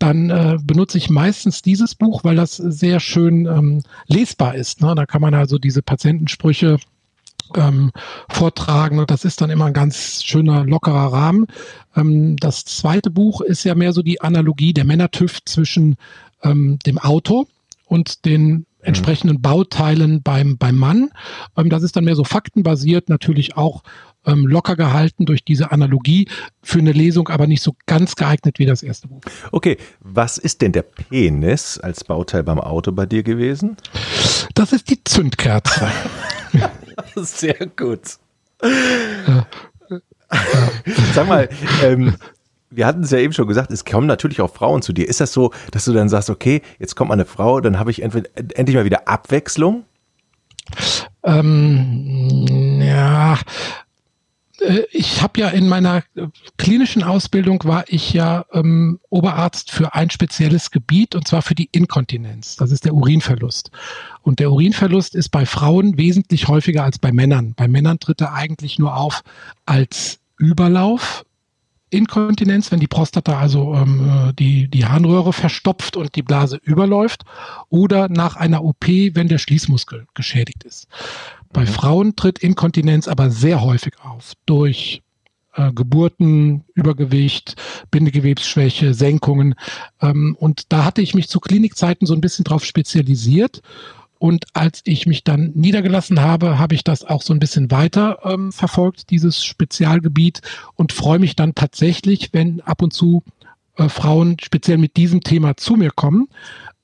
dann 0.01 0.31
äh, 0.31 0.59
benutze 0.61 0.99
ich 0.99 1.11
meistens 1.11 1.63
dieses 1.63 1.95
Buch, 1.95 2.25
weil 2.25 2.35
das 2.35 2.57
sehr 2.57 3.01
schön 3.01 3.47
ähm, 3.47 3.83
lesbar 4.07 4.55
ist. 4.55 4.81
Ne? 4.81 4.95
Da 4.97 5.07
kann 5.07 5.21
man 5.21 5.35
also 5.35 5.59
diese 5.59 5.83
Patientensprüche 5.83 6.79
ähm, 7.55 7.93
vortragen 8.29 8.99
und 8.99 9.11
das 9.11 9.25
ist 9.25 9.41
dann 9.41 9.51
immer 9.51 9.67
ein 9.67 9.73
ganz 9.73 10.25
schöner, 10.25 10.65
lockerer 10.65 11.13
Rahmen. 11.13 11.47
Ähm, 11.95 12.37
das 12.37 12.65
zweite 12.65 13.11
Buch 13.11 13.41
ist 13.43 13.65
ja 13.65 13.75
mehr 13.75 13.93
so 13.93 14.03
die 14.03 14.21
Analogie 14.21 14.73
der 14.73 14.85
Männertüv 14.85 15.45
zwischen 15.45 15.97
ähm, 16.43 16.79
dem 16.87 16.99
Auto 16.99 17.47
und 17.87 18.25
den 18.25 18.67
entsprechenden 18.83 19.41
Bauteilen 19.41 20.23
beim, 20.23 20.59
beim 20.59 20.77
Mann. 20.77 21.11
Ähm, 21.57 21.71
das 21.71 21.83
ist 21.83 21.97
dann 21.97 22.05
mehr 22.05 22.17
so 22.17 22.25
faktenbasiert, 22.25 23.09
natürlich 23.09 23.57
auch 23.57 23.83
ähm, 24.27 24.47
locker 24.47 24.77
gehalten 24.77 25.27
durch 25.27 25.45
diese 25.45 25.73
Analogie, 25.73 26.29
für 26.63 26.79
eine 26.79 26.93
Lesung 26.93 27.29
aber 27.29 27.47
nicht 27.47 27.63
so 27.63 27.75
ganz 27.87 28.17
geeignet 28.17 28.59
wie 28.59 28.67
das 28.67 28.83
erste 28.83 29.09
Buch. 29.09 29.21
Okay, 29.53 29.79
was 30.01 30.39
ist 30.39 30.63
denn 30.63 30.73
der 30.73 30.83
Penis 30.83 31.79
als 31.79 32.05
Bauteil 32.05 32.43
beim 32.43 32.61
Auto 32.61 32.93
bei 32.93 33.07
dir 33.07 33.23
gewesen? 33.23 33.77
Das 34.55 34.73
ist 34.73 34.91
die 34.91 35.03
Zündkerze. 35.05 35.91
Sehr 37.17 37.67
gut. 37.77 38.19
Sag 41.15 41.29
mal, 41.29 41.49
ähm, 41.83 42.15
wir 42.71 42.87
hatten 42.87 43.03
es 43.03 43.11
ja 43.11 43.19
eben 43.19 43.33
schon 43.33 43.49
gesagt, 43.49 43.71
es 43.71 43.85
kommen 43.85 44.07
natürlich 44.07 44.41
auch 44.41 44.53
Frauen 44.53 44.83
zu 44.83 44.93
dir. 44.93 45.09
Ist 45.09 45.21
das 45.21 45.33
so, 45.33 45.53
dass 45.73 45.85
du 45.85 45.93
dann 45.93 46.09
sagst, 46.09 46.31
okay, 46.31 46.63
jetzt 46.79 46.95
kommt 46.95 47.09
mal 47.09 47.15
eine 47.15 47.27
Frau, 47.27 47.61
dann 47.61 47.79
habe 47.79 47.91
ich 47.91 48.03
endlich 48.03 48.77
mal 48.77 48.85
wieder 48.85 49.09
Abwechslung? 49.09 49.85
Ähm, 51.25 52.81
ja, 52.81 53.39
äh, 54.61 54.83
ich 54.93 55.23
habe 55.23 55.41
ja 55.41 55.49
in 55.49 55.69
meiner 55.69 56.05
klinischen 56.59 57.03
Ausbildung 57.03 57.63
war 57.65 57.85
ich 57.89 58.13
ja 58.13 58.45
ähm, 58.53 59.01
Oberarzt 59.09 59.71
für 59.73 59.95
ein 59.95 60.11
spezielles 60.11 60.71
Gebiet 60.71 61.15
und 61.15 61.27
zwar 61.27 61.43
für 61.43 61.55
die 61.55 61.69
Inkontinenz. 61.73 62.57
Das 62.57 62.71
ist 62.71 62.85
der 62.85 62.95
Urinverlust. 62.95 63.71
Und 64.23 64.39
der 64.39 64.53
Urinverlust 64.53 65.15
ist 65.15 65.31
bei 65.31 65.45
Frauen 65.45 65.99
wesentlich 65.99 66.49
häufiger 66.49 66.85
als 66.85 66.99
bei 66.99 67.11
Männern. 67.11 67.55
Bei 67.57 67.69
Männern 67.69 67.99
tritt 67.99 68.21
er 68.21 68.35
eigentlich 68.35 68.79
nur 68.79 68.97
auf 68.97 69.23
als 69.67 70.21
Überlauf 70.39 71.25
Inkontinenz, 71.91 72.71
wenn 72.71 72.81
die 72.81 72.87
Prostata 72.87 73.39
also 73.39 73.75
ähm, 73.75 74.29
äh, 74.29 74.33
die, 74.33 74.69
die 74.69 74.87
Harnröhre 74.87 75.33
verstopft 75.33 75.97
und 75.97 76.15
die 76.15 76.23
Blase 76.23 76.59
überläuft, 76.63 77.25
oder 77.69 78.09
nach 78.09 78.37
einer 78.37 78.65
OP, 78.65 78.87
wenn 78.87 79.29
der 79.29 79.39
Schließmuskel 79.39 80.07
geschädigt 80.15 80.65
ist. 80.65 80.87
Bei 81.53 81.63
mhm. 81.63 81.67
Frauen 81.67 82.17
tritt 82.17 82.39
Inkontinenz 82.39 83.09
aber 83.09 83.31
sehr 83.31 83.61
häufig 83.61 83.95
auf 84.03 84.35
durch 84.47 85.03
äh, 85.55 85.73
Geburten, 85.73 86.65
Übergewicht, 86.75 87.57
Bindegewebsschwäche, 87.91 88.95
Senkungen. 88.95 89.55
Ähm, 90.01 90.37
und 90.39 90.73
da 90.73 90.85
hatte 90.85 91.03
ich 91.03 91.15
mich 91.15 91.29
zu 91.29 91.41
Klinikzeiten 91.41 92.07
so 92.07 92.15
ein 92.15 92.21
bisschen 92.21 92.45
drauf 92.45 92.65
spezialisiert. 92.65 93.61
Und 94.21 94.45
als 94.53 94.83
ich 94.85 95.07
mich 95.07 95.25
dann 95.25 95.53
niedergelassen 95.55 96.21
habe, 96.21 96.59
habe 96.59 96.75
ich 96.75 96.85
das 96.85 97.05
auch 97.05 97.23
so 97.23 97.33
ein 97.33 97.39
bisschen 97.39 97.71
weiter 97.71 98.19
ähm, 98.25 98.53
verfolgt, 98.53 99.09
dieses 99.09 99.43
Spezialgebiet, 99.43 100.43
und 100.75 100.93
freue 100.93 101.19
mich 101.19 101.37
dann 101.37 101.55
tatsächlich, 101.55 102.29
wenn 102.35 102.61
ab 102.61 102.83
und 102.83 102.93
zu 102.93 103.25
äh, 103.79 103.89
Frauen 103.89 104.37
speziell 104.39 104.77
mit 104.77 104.99
diesem 104.99 105.23
Thema 105.23 105.57
zu 105.57 105.75
mir 105.75 105.91
kommen. 105.91 106.29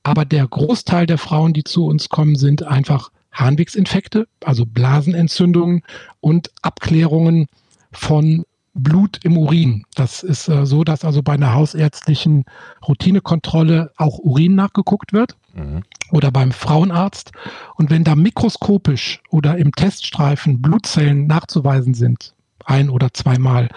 Aber 0.02 0.24
der 0.24 0.48
Großteil 0.48 1.04
der 1.04 1.18
Frauen, 1.18 1.52
die 1.52 1.62
zu 1.62 1.84
uns 1.84 2.08
kommen, 2.08 2.36
sind 2.36 2.62
einfach 2.62 3.10
Harnwegsinfekte, 3.32 4.28
also 4.42 4.64
Blasenentzündungen 4.64 5.82
und 6.20 6.50
Abklärungen 6.62 7.48
von 7.92 8.46
Blut 8.76 9.20
im 9.24 9.38
Urin. 9.38 9.84
Das 9.94 10.22
ist 10.22 10.48
äh, 10.48 10.66
so, 10.66 10.84
dass 10.84 11.04
also 11.04 11.22
bei 11.22 11.32
einer 11.32 11.54
hausärztlichen 11.54 12.44
Routinekontrolle 12.86 13.92
auch 13.96 14.18
Urin 14.18 14.54
nachgeguckt 14.54 15.12
wird 15.12 15.36
mhm. 15.54 15.82
oder 16.12 16.30
beim 16.30 16.52
Frauenarzt. 16.52 17.32
Und 17.76 17.90
wenn 17.90 18.04
da 18.04 18.14
mikroskopisch 18.14 19.22
oder 19.30 19.56
im 19.56 19.72
Teststreifen 19.72 20.60
Blutzellen 20.60 21.26
nachzuweisen 21.26 21.94
sind, 21.94 22.34
ein 22.64 22.90
oder 22.90 23.12
zweimal, 23.14 23.68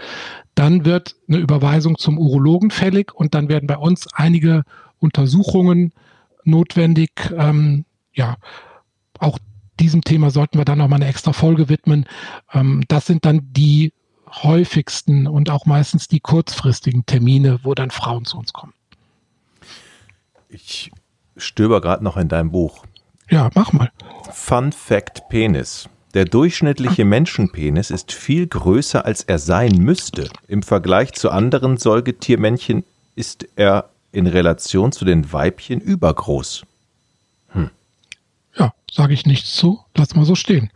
dann 0.56 0.84
wird 0.84 1.16
eine 1.28 1.38
Überweisung 1.38 1.98
zum 1.98 2.18
Urologen 2.18 2.72
fällig 2.72 3.14
und 3.14 3.34
dann 3.34 3.48
werden 3.48 3.68
bei 3.68 3.78
uns 3.78 4.08
einige 4.14 4.64
Untersuchungen 5.00 5.94
notwendig. 6.44 7.12
Ähm, 7.38 7.86
ja, 8.14 8.36
auch 9.20 9.40
diesem 9.80 10.02
Thema 10.02 10.30
sollten 10.32 10.58
wir 10.58 10.66
dann 10.66 10.80
noch 10.80 10.90
mal 10.90 10.98
eine 10.98 11.08
extra 11.08 11.32
Folge 11.32 11.70
widmen. 11.70 12.06
Ähm, 12.54 12.84
das 12.90 13.06
sind 13.06 13.26
dann 13.26 13.48
die 13.54 13.94
häufigsten 14.32 15.28
und 15.28 15.50
auch 15.50 15.66
meistens 15.66 16.08
die 16.08 16.20
kurzfristigen 16.20 17.06
Termine, 17.06 17.60
wo 17.64 17.74
dann 17.74 17.92
Frauen 17.92 18.26
zu 18.26 18.38
uns 18.38 18.54
kommen. 18.54 18.74
Ich 20.50 20.92
stöber 21.38 21.82
gerade 21.82 22.04
noch 22.04 22.18
in 22.18 22.28
deinem 22.28 22.52
Buch. 22.52 22.84
Ja, 23.30 23.50
mach 23.54 23.74
mal. 23.74 23.92
Fun 24.32 24.72
Fact 24.72 25.30
Penis. 25.30 25.88
Der 26.16 26.26
durchschnittliche 26.26 27.06
Menschenpenis 27.06 27.92
ist 27.92 28.12
viel 28.12 28.48
größer, 28.48 29.06
als 29.06 29.24
er 29.24 29.38
sein 29.38 29.74
müsste. 29.74 30.30
Im 30.48 30.64
Vergleich 30.64 31.14
zu 31.14 31.30
anderen 31.30 31.78
Säugetiermännchen 31.78 32.84
ist 33.16 33.48
er 33.56 33.90
in 34.12 34.26
Relation 34.26 34.92
zu 34.92 35.06
den 35.06 35.32
Weibchen 35.32 35.80
übergroß. 35.80 36.66
Hm. 37.50 37.70
Ja, 38.58 38.74
sage 38.92 39.14
ich 39.14 39.28
nichts 39.28 39.56
zu. 39.56 39.80
Lass 39.96 40.16
mal 40.16 40.26
so 40.26 40.34
stehen. 40.34 40.72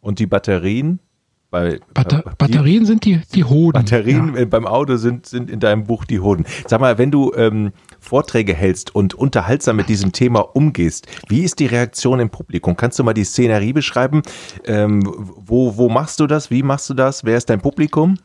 Und 0.00 0.18
die 0.18 0.26
Batterien 0.26 0.98
bei, 1.52 1.80
Batter 1.92 2.22
bei, 2.22 2.32
Batterien 2.32 2.86
sind 2.86 3.04
die, 3.04 3.20
die 3.34 3.44
Hoden. 3.44 3.74
Batterien 3.74 4.34
ja. 4.34 4.44
beim 4.46 4.66
Auto 4.66 4.96
sind, 4.96 5.26
sind 5.26 5.50
in 5.50 5.60
deinem 5.60 5.84
Buch 5.84 6.06
die 6.06 6.18
Hoden. 6.18 6.46
Sag 6.66 6.80
mal, 6.80 6.96
wenn 6.96 7.10
du 7.10 7.32
ähm, 7.36 7.72
Vorträge 8.00 8.54
hältst 8.54 8.94
und 8.94 9.14
unterhaltsam 9.14 9.76
mit 9.76 9.88
diesem 9.90 10.12
Thema 10.12 10.40
umgehst, 10.40 11.06
wie 11.28 11.42
ist 11.42 11.60
die 11.60 11.66
Reaktion 11.66 12.20
im 12.20 12.30
Publikum? 12.30 12.74
Kannst 12.74 12.98
du 12.98 13.04
mal 13.04 13.12
die 13.12 13.24
Szenerie 13.24 13.74
beschreiben? 13.74 14.22
Ähm, 14.64 15.02
wo, 15.04 15.76
wo 15.76 15.90
machst 15.90 16.20
du 16.20 16.26
das? 16.26 16.50
Wie 16.50 16.62
machst 16.62 16.88
du 16.88 16.94
das? 16.94 17.22
Wer 17.22 17.36
ist 17.36 17.50
dein 17.50 17.60
Publikum? 17.60 18.16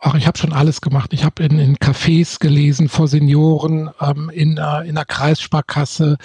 Ach, 0.00 0.16
ich 0.16 0.26
habe 0.26 0.36
schon 0.36 0.52
alles 0.52 0.80
gemacht. 0.80 1.12
Ich 1.12 1.24
habe 1.24 1.44
in, 1.44 1.58
in 1.60 1.76
Cafés 1.76 2.40
gelesen 2.40 2.88
vor 2.88 3.06
Senioren, 3.06 3.90
ähm, 4.00 4.28
in, 4.34 4.58
äh, 4.58 4.88
in 4.88 4.96
der 4.96 5.04
Kreissparkasse, 5.04 6.18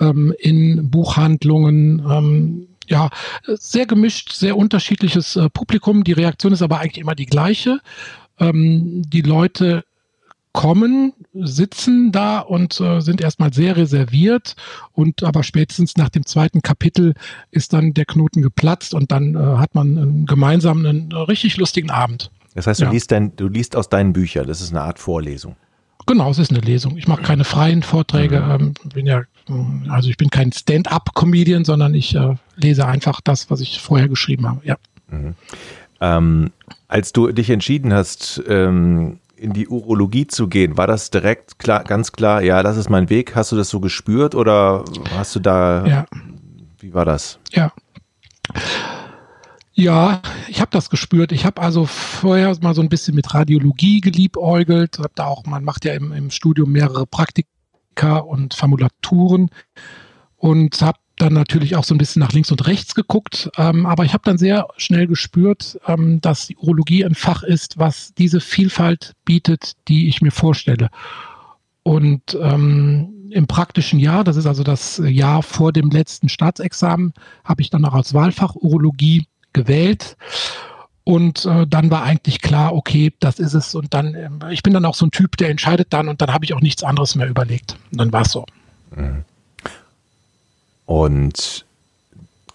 ähm, 0.00 0.34
in 0.40 0.90
Buchhandlungen, 0.90 2.04
ähm, 2.10 2.66
ja, 2.88 3.10
sehr 3.46 3.86
gemischt, 3.86 4.32
sehr 4.32 4.56
unterschiedliches 4.56 5.36
äh, 5.36 5.48
Publikum. 5.50 6.04
Die 6.04 6.12
Reaktion 6.12 6.52
ist 6.52 6.62
aber 6.62 6.80
eigentlich 6.80 7.00
immer 7.00 7.14
die 7.14 7.26
gleiche. 7.26 7.80
Ähm, 8.38 9.02
die 9.06 9.22
Leute 9.22 9.84
kommen, 10.52 11.14
sitzen 11.32 12.12
da 12.12 12.40
und 12.40 12.78
äh, 12.80 13.00
sind 13.00 13.20
erstmal 13.20 13.52
sehr 13.52 13.76
reserviert 13.76 14.54
und 14.92 15.22
aber 15.22 15.42
spätestens 15.42 15.96
nach 15.96 16.10
dem 16.10 16.26
zweiten 16.26 16.60
Kapitel 16.60 17.14
ist 17.50 17.72
dann 17.72 17.94
der 17.94 18.04
Knoten 18.04 18.42
geplatzt 18.42 18.92
und 18.92 19.10
dann 19.12 19.34
äh, 19.34 19.38
hat 19.38 19.74
man 19.74 19.96
einen 19.96 20.26
gemeinsamen, 20.26 20.84
einen 20.84 21.12
richtig 21.12 21.56
lustigen 21.56 21.90
Abend. 21.90 22.30
Das 22.54 22.66
heißt, 22.66 22.80
du, 22.80 22.84
ja. 22.84 22.90
liest 22.90 23.10
dein, 23.10 23.34
du 23.36 23.48
liest 23.48 23.76
aus 23.76 23.88
deinen 23.88 24.12
Büchern, 24.12 24.46
das 24.46 24.60
ist 24.60 24.70
eine 24.72 24.82
Art 24.82 24.98
Vorlesung. 24.98 25.56
Genau, 26.06 26.30
es 26.30 26.38
ist 26.38 26.50
eine 26.50 26.60
Lesung. 26.60 26.98
Ich 26.98 27.06
mache 27.06 27.22
keine 27.22 27.44
freien 27.44 27.82
Vorträge. 27.82 28.40
Mhm. 28.40 28.50
Ähm, 28.50 28.74
bin 28.92 29.06
ja, 29.06 29.22
also 29.88 30.08
ich 30.08 30.16
bin 30.16 30.30
kein 30.30 30.52
Stand-up-Comedian, 30.52 31.64
sondern 31.64 31.94
ich 31.94 32.14
äh, 32.14 32.36
lese 32.56 32.86
einfach 32.86 33.20
das, 33.20 33.50
was 33.50 33.60
ich 33.60 33.80
vorher 33.80 34.08
geschrieben 34.08 34.48
habe. 34.48 34.60
Ja. 34.64 34.76
Mhm. 35.10 35.34
Ähm, 36.00 36.50
als 36.88 37.12
du 37.12 37.30
dich 37.32 37.50
entschieden 37.50 37.92
hast, 37.92 38.42
ähm, 38.48 39.18
in 39.36 39.52
die 39.52 39.68
Urologie 39.68 40.26
zu 40.26 40.48
gehen, 40.48 40.76
war 40.76 40.86
das 40.86 41.10
direkt 41.10 41.58
klar, 41.58 41.84
ganz 41.84 42.12
klar, 42.12 42.42
ja, 42.42 42.62
das 42.62 42.76
ist 42.76 42.88
mein 42.88 43.10
Weg? 43.10 43.34
Hast 43.34 43.50
du 43.50 43.56
das 43.56 43.68
so 43.68 43.80
gespürt 43.80 44.34
oder 44.34 44.84
hast 45.16 45.34
du 45.34 45.40
da, 45.40 45.84
ja. 45.86 46.06
wie 46.78 46.94
war 46.94 47.04
das? 47.04 47.38
Ja. 47.50 47.72
Ja, 49.74 50.20
ich 50.48 50.60
habe 50.60 50.70
das 50.70 50.90
gespürt. 50.90 51.32
Ich 51.32 51.46
habe 51.46 51.60
also 51.60 51.86
vorher 51.86 52.54
mal 52.60 52.74
so 52.74 52.82
ein 52.82 52.90
bisschen 52.90 53.14
mit 53.14 53.32
Radiologie 53.32 54.00
geliebäugelt. 54.00 54.98
Hab 54.98 55.16
da 55.16 55.24
auch, 55.24 55.46
man 55.46 55.64
macht 55.64 55.86
ja 55.86 55.94
im, 55.94 56.12
im 56.12 56.30
Studium 56.30 56.70
mehrere 56.72 57.06
Praktika 57.06 57.48
und 58.00 58.54
Formulaturen 58.54 59.50
und 60.36 60.80
habe 60.82 60.98
dann 61.16 61.34
natürlich 61.34 61.76
auch 61.76 61.84
so 61.84 61.94
ein 61.94 61.98
bisschen 61.98 62.20
nach 62.20 62.32
links 62.32 62.50
und 62.50 62.66
rechts 62.66 62.94
geguckt. 62.94 63.50
Ähm, 63.56 63.86
aber 63.86 64.04
ich 64.04 64.12
habe 64.12 64.24
dann 64.24 64.38
sehr 64.38 64.66
schnell 64.76 65.06
gespürt, 65.06 65.78
ähm, 65.86 66.20
dass 66.20 66.48
die 66.48 66.56
Urologie 66.56 67.04
ein 67.04 67.14
Fach 67.14 67.42
ist, 67.42 67.78
was 67.78 68.12
diese 68.14 68.40
Vielfalt 68.40 69.12
bietet, 69.24 69.72
die 69.88 70.08
ich 70.08 70.20
mir 70.20 70.32
vorstelle. 70.32 70.88
Und 71.84 72.36
ähm, 72.40 73.28
im 73.30 73.46
praktischen 73.46 73.98
Jahr, 73.98 74.24
das 74.24 74.36
ist 74.36 74.46
also 74.46 74.62
das 74.62 75.00
Jahr 75.04 75.42
vor 75.42 75.72
dem 75.72 75.90
letzten 75.90 76.28
Staatsexamen, 76.28 77.12
habe 77.44 77.62
ich 77.62 77.70
dann 77.70 77.84
auch 77.84 77.94
als 77.94 78.14
Wahlfach 78.14 78.54
Urologie 78.54 79.26
gewählt. 79.52 80.16
Und 81.04 81.44
äh, 81.46 81.66
dann 81.66 81.90
war 81.90 82.04
eigentlich 82.04 82.40
klar, 82.40 82.74
okay, 82.74 83.12
das 83.18 83.40
ist 83.40 83.54
es. 83.54 83.74
Und 83.74 83.92
dann, 83.92 84.14
äh, 84.14 84.30
ich 84.50 84.62
bin 84.62 84.72
dann 84.72 84.84
auch 84.84 84.94
so 84.94 85.06
ein 85.06 85.10
Typ, 85.10 85.36
der 85.36 85.50
entscheidet 85.50 85.92
dann 85.92 86.08
und 86.08 86.20
dann 86.20 86.32
habe 86.32 86.44
ich 86.44 86.54
auch 86.54 86.60
nichts 86.60 86.84
anderes 86.84 87.16
mehr 87.16 87.28
überlegt. 87.28 87.76
Und 87.90 87.98
dann 87.98 88.12
war 88.12 88.22
es 88.22 88.30
so. 88.30 88.46
Mhm. 88.94 89.24
Und 90.86 91.64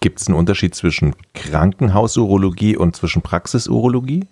gibt 0.00 0.20
es 0.20 0.28
einen 0.28 0.36
Unterschied 0.36 0.74
zwischen 0.74 1.14
Krankenhausurologie 1.34 2.76
und 2.76 2.96
zwischen 2.96 3.20
Praxisurologie? 3.20 4.26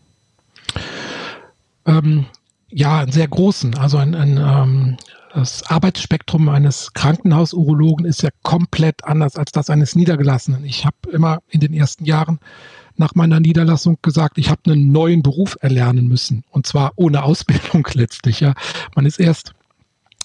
Ähm, 1.84 2.26
ja, 2.70 3.00
einen 3.00 3.12
sehr 3.12 3.28
großen. 3.28 3.76
Also 3.76 3.98
ein, 3.98 4.14
ein 4.14 4.38
ähm, 4.38 4.96
das 5.34 5.64
Arbeitsspektrum 5.70 6.48
eines 6.48 6.94
Krankenhausurologen 6.94 8.06
ist 8.06 8.22
ja 8.22 8.30
komplett 8.42 9.04
anders 9.04 9.36
als 9.36 9.52
das 9.52 9.68
eines 9.68 9.94
Niedergelassenen. 9.94 10.64
Ich 10.64 10.86
habe 10.86 10.96
immer 11.12 11.40
in 11.50 11.60
den 11.60 11.74
ersten 11.74 12.06
Jahren 12.06 12.38
nach 12.98 13.14
meiner 13.14 13.40
Niederlassung 13.40 13.98
gesagt, 14.02 14.38
ich 14.38 14.50
habe 14.50 14.72
einen 14.72 14.92
neuen 14.92 15.22
Beruf 15.22 15.56
erlernen 15.60 16.08
müssen. 16.08 16.44
Und 16.50 16.66
zwar 16.66 16.92
ohne 16.96 17.22
Ausbildung 17.22 17.86
letztlich. 17.94 18.40
Ja. 18.40 18.54
Man 18.94 19.06
ist 19.06 19.18
erst, 19.18 19.52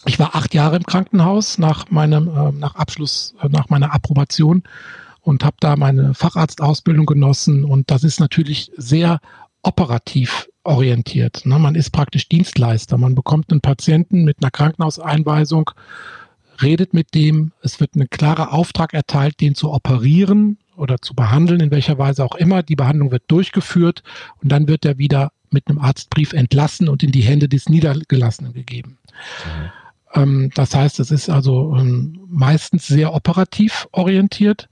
ich 0.05 0.19
war 0.19 0.35
acht 0.35 0.53
Jahre 0.53 0.77
im 0.77 0.83
Krankenhaus 0.83 1.57
nach 1.57 1.89
meinem, 1.89 2.27
äh, 2.27 2.51
nach 2.51 2.75
Abschluss, 2.75 3.35
äh, 3.41 3.49
nach 3.49 3.69
meiner 3.69 3.93
Approbation 3.93 4.63
und 5.21 5.43
habe 5.43 5.57
da 5.59 5.75
meine 5.75 6.13
Facharztausbildung 6.13 7.05
genossen. 7.05 7.63
Und 7.63 7.91
das 7.91 8.03
ist 8.03 8.19
natürlich 8.19 8.71
sehr 8.77 9.19
operativ 9.61 10.47
orientiert. 10.63 11.45
Ne? 11.45 11.59
Man 11.59 11.75
ist 11.75 11.91
praktisch 11.91 12.29
Dienstleister. 12.29 12.97
Man 12.97 13.15
bekommt 13.15 13.51
einen 13.51 13.61
Patienten 13.61 14.23
mit 14.23 14.37
einer 14.41 14.51
Krankenhauseinweisung, 14.51 15.71
redet 16.61 16.93
mit 16.93 17.13
dem, 17.13 17.51
es 17.61 17.79
wird 17.79 17.95
ein 17.95 18.09
klarer 18.09 18.53
Auftrag 18.53 18.93
erteilt, 18.93 19.39
den 19.41 19.55
zu 19.55 19.71
operieren 19.71 20.57
oder 20.75 20.97
zu 20.99 21.13
behandeln, 21.13 21.59
in 21.59 21.71
welcher 21.71 21.97
Weise 21.97 22.23
auch 22.23 22.35
immer. 22.35 22.63
Die 22.63 22.75
Behandlung 22.75 23.11
wird 23.11 23.23
durchgeführt 23.27 24.03
und 24.41 24.51
dann 24.51 24.67
wird 24.67 24.85
er 24.85 24.97
wieder 24.97 25.31
mit 25.49 25.67
einem 25.67 25.79
Arztbrief 25.79 26.33
entlassen 26.33 26.89
und 26.89 27.03
in 27.03 27.11
die 27.11 27.21
Hände 27.21 27.49
des 27.49 27.69
Niedergelassenen 27.69 28.53
gegeben. 28.53 28.97
Mhm. 29.45 29.71
Ähm, 30.13 30.51
das 30.55 30.75
heißt, 30.75 30.99
es 30.99 31.11
ist 31.11 31.29
also 31.29 31.75
ähm, 31.77 32.19
meistens 32.27 32.87
sehr 32.87 33.13
operativ 33.13 33.87
orientiert 33.91 34.69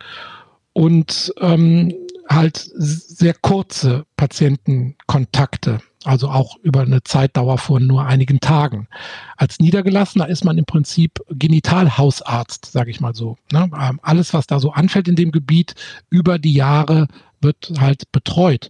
und 0.74 1.34
ähm, 1.40 1.94
halt 2.30 2.58
sehr 2.58 3.34
kurze 3.34 4.06
Patientenkontakte, 4.16 5.80
also 6.06 6.30
auch 6.30 6.58
über 6.64 6.82
eine 6.82 7.04
Zeitdauer 7.04 7.58
von 7.58 7.86
nur 7.86 8.06
einigen 8.06 8.40
Tagen. 8.40 8.88
Als 9.36 9.60
Niedergelassener 9.60 10.28
ist 10.30 10.46
man 10.46 10.58
im 10.58 10.66
Prinzip 10.66 11.20
Genitalhausarzt, 11.30 12.68
sage 12.68 12.92
ich 12.92 13.02
mal 13.02 13.14
so. 13.14 13.38
Ne? 13.52 13.70
Alles, 14.02 14.34
was 14.34 14.48
da 14.48 14.60
so 14.60 14.72
anfällt 14.72 15.08
in 15.08 15.16
dem 15.16 15.32
Gebiet, 15.32 15.76
über 16.10 16.40
die 16.40 16.54
Jahre 16.54 17.08
wird 17.42 17.74
halt 17.80 18.12
betreut. 18.12 18.70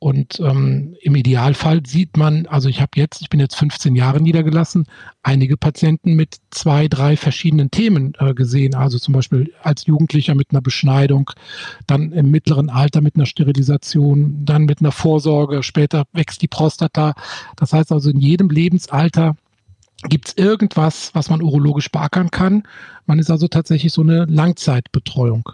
Und 0.00 0.38
ähm, 0.38 0.94
im 1.00 1.16
Idealfall 1.16 1.84
sieht 1.84 2.16
man, 2.16 2.46
also 2.46 2.68
ich 2.68 2.80
habe 2.80 2.92
jetzt, 2.94 3.20
ich 3.20 3.30
bin 3.30 3.40
jetzt 3.40 3.56
15 3.56 3.96
Jahre 3.96 4.20
niedergelassen, 4.20 4.86
einige 5.24 5.56
Patienten 5.56 6.14
mit 6.14 6.36
zwei, 6.50 6.86
drei 6.86 7.16
verschiedenen 7.16 7.72
Themen 7.72 8.12
äh, 8.20 8.32
gesehen. 8.32 8.76
Also 8.76 9.00
zum 9.00 9.14
Beispiel 9.14 9.52
als 9.60 9.86
Jugendlicher 9.86 10.36
mit 10.36 10.52
einer 10.52 10.60
Beschneidung, 10.60 11.32
dann 11.88 12.12
im 12.12 12.30
mittleren 12.30 12.70
Alter 12.70 13.00
mit 13.00 13.16
einer 13.16 13.26
Sterilisation, 13.26 14.44
dann 14.44 14.66
mit 14.66 14.80
einer 14.80 14.92
Vorsorge, 14.92 15.64
später 15.64 16.04
wächst 16.12 16.42
die 16.42 16.48
Prostata. 16.48 17.14
Das 17.56 17.72
heißt 17.72 17.90
also 17.90 18.10
in 18.10 18.20
jedem 18.20 18.50
Lebensalter 18.50 19.36
gibt 20.08 20.28
es 20.28 20.36
irgendwas, 20.36 21.10
was 21.14 21.28
man 21.28 21.42
urologisch 21.42 21.90
beackern 21.90 22.30
kann. 22.30 22.62
Man 23.06 23.18
ist 23.18 23.32
also 23.32 23.48
tatsächlich 23.48 23.92
so 23.92 24.02
eine 24.02 24.26
Langzeitbetreuung. 24.26 25.50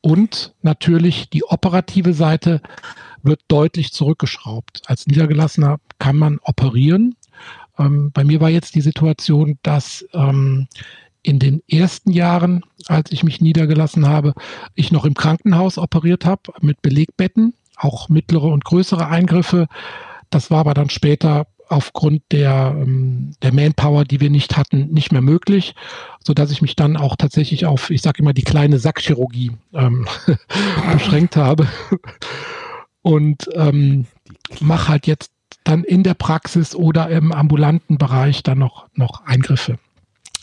Und 0.00 0.54
natürlich 0.62 1.28
die 1.30 1.42
operative 1.42 2.14
Seite 2.14 2.60
wird 3.22 3.40
deutlich 3.48 3.92
zurückgeschraubt. 3.92 4.82
Als 4.86 5.06
Niedergelassener 5.06 5.78
kann 5.98 6.16
man 6.16 6.38
operieren. 6.42 7.16
Ähm, 7.78 8.10
bei 8.12 8.24
mir 8.24 8.40
war 8.40 8.50
jetzt 8.50 8.74
die 8.74 8.80
Situation, 8.80 9.58
dass 9.62 10.06
ähm, 10.12 10.68
in 11.22 11.38
den 11.38 11.62
ersten 11.68 12.10
Jahren, 12.10 12.64
als 12.86 13.12
ich 13.12 13.22
mich 13.22 13.40
niedergelassen 13.40 14.08
habe, 14.08 14.34
ich 14.74 14.92
noch 14.92 15.04
im 15.04 15.14
Krankenhaus 15.14 15.78
operiert 15.78 16.24
habe 16.24 16.52
mit 16.60 16.82
Belegbetten, 16.82 17.54
auch 17.76 18.08
mittlere 18.08 18.44
und 18.44 18.64
größere 18.64 19.06
Eingriffe. 19.08 19.66
Das 20.30 20.50
war 20.50 20.60
aber 20.60 20.74
dann 20.74 20.90
später 20.90 21.46
aufgrund 21.68 22.22
der, 22.32 22.74
ähm, 22.74 23.32
der 23.42 23.52
Manpower, 23.52 24.04
die 24.04 24.20
wir 24.20 24.30
nicht 24.30 24.56
hatten, 24.56 24.88
nicht 24.88 25.12
mehr 25.12 25.20
möglich, 25.20 25.74
so 26.24 26.32
dass 26.32 26.50
ich 26.50 26.62
mich 26.62 26.76
dann 26.76 26.96
auch 26.96 27.16
tatsächlich 27.16 27.66
auf, 27.66 27.90
ich 27.90 28.00
sage 28.00 28.22
immer, 28.22 28.32
die 28.32 28.42
kleine 28.42 28.78
Sackchirurgie 28.78 29.52
ähm, 29.74 30.06
beschränkt 30.92 31.36
habe 31.36 31.68
und 33.08 33.48
ähm, 33.54 34.04
mache 34.60 34.88
halt 34.88 35.06
jetzt 35.06 35.32
dann 35.64 35.82
in 35.82 36.02
der 36.02 36.12
Praxis 36.12 36.74
oder 36.74 37.08
im 37.08 37.32
ambulanten 37.32 37.96
Bereich 37.96 38.42
dann 38.42 38.58
noch, 38.58 38.86
noch 38.94 39.24
Eingriffe. 39.24 39.78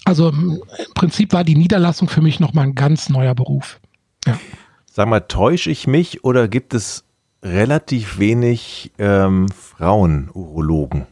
Also 0.03 0.29
im 0.29 0.63
Prinzip 0.95 1.31
war 1.31 1.43
die 1.43 1.53
Niederlassung 1.53 2.09
für 2.09 2.21
mich 2.21 2.39
nochmal 2.39 2.63
ein 2.65 2.73
ganz 2.73 3.07
neuer 3.09 3.35
Beruf. 3.35 3.79
Ja. 4.25 4.39
Sag 4.91 5.07
mal, 5.07 5.19
täusche 5.19 5.69
ich 5.69 5.85
mich 5.85 6.23
oder 6.23 6.47
gibt 6.47 6.73
es 6.73 7.03
relativ 7.43 8.17
wenig 8.17 8.91
ähm, 8.97 9.47
Frauen-Urologen? 9.49 11.05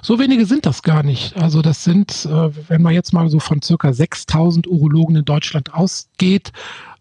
So 0.00 0.20
wenige 0.20 0.46
sind 0.46 0.64
das 0.64 0.84
gar 0.84 1.02
nicht. 1.02 1.36
Also 1.36 1.60
das 1.60 1.82
sind, 1.82 2.24
äh, 2.24 2.68
wenn 2.68 2.82
man 2.82 2.94
jetzt 2.94 3.12
mal 3.12 3.28
so 3.30 3.40
von 3.40 3.62
circa 3.62 3.92
6000 3.92 4.68
Urologen 4.68 5.16
in 5.16 5.24
Deutschland 5.24 5.74
ausgeht, 5.74 6.52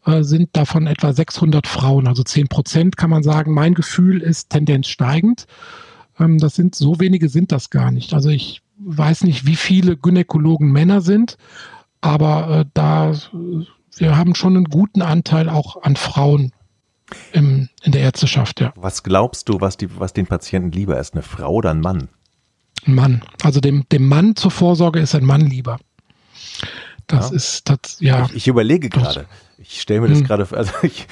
äh, 0.06 0.24
sind 0.24 0.50
davon 0.54 0.88
etwa 0.88 1.14
600 1.14 1.68
Frauen, 1.68 2.08
also 2.08 2.24
10 2.24 2.48
Prozent 2.48 2.98
kann 2.98 3.10
man 3.10 3.24
sagen. 3.24 3.54
Mein 3.54 3.74
Gefühl 3.74 4.22
ist 4.22 4.50
Tendenz 4.50 4.88
steigend. 4.88 5.48
Ähm, 6.20 6.38
das 6.38 6.56
sind, 6.56 6.76
so 6.76 7.00
wenige 7.00 7.30
sind 7.30 7.52
das 7.52 7.70
gar 7.70 7.92
nicht. 7.92 8.14
Also 8.14 8.30
ich 8.30 8.62
weiß 8.78 9.24
nicht, 9.24 9.46
wie 9.46 9.56
viele 9.56 9.98
Gynäkologen 9.98 10.72
Männer 10.72 11.02
sind, 11.02 11.38
aber 12.02 12.60
äh, 12.60 12.66
da, 12.74 13.14
wir 13.98 14.18
haben 14.18 14.36
schon 14.36 14.56
einen 14.56 14.66
guten 14.66 15.02
Anteil 15.02 15.50
auch 15.50 15.82
an 15.82 15.96
Frauen 15.96 16.52
im, 17.32 17.70
in 17.84 17.92
der 17.92 18.02
Ärzteschaft, 18.02 18.62
ja. 18.62 18.74
Was 18.76 19.04
glaubst 19.04 19.50
du, 19.50 19.62
was, 19.62 19.78
die, 19.78 20.00
was 20.00 20.14
den 20.14 20.28
Patienten 20.28 20.72
lieber 20.72 21.00
ist, 21.00 21.14
eine 21.14 21.22
Frau 21.22 21.54
oder 21.54 21.72
ein 21.72 21.82
Mann? 21.82 22.10
Ein 22.86 22.96
Mann. 22.96 23.24
Also 23.44 23.60
dem, 23.60 23.88
dem 23.90 24.08
Mann 24.08 24.36
zur 24.36 24.52
Vorsorge 24.52 25.00
ist 25.00 25.16
ein 25.16 25.26
Mann 25.26 25.42
lieber. 25.42 25.80
Das 27.08 27.30
ja. 27.30 27.36
ist 27.36 27.70
das, 27.70 28.00
ja. 28.00 28.26
Ich, 28.26 28.36
ich 28.36 28.48
überlege 28.48 28.90
gerade. 28.90 29.28
Ich 29.68 29.82
stelle 29.82 30.02
mir 30.02 30.10
das 30.10 30.20
hm. 30.20 30.28
gerade, 30.28 30.48
also 30.52 30.72
ich, 30.84 31.08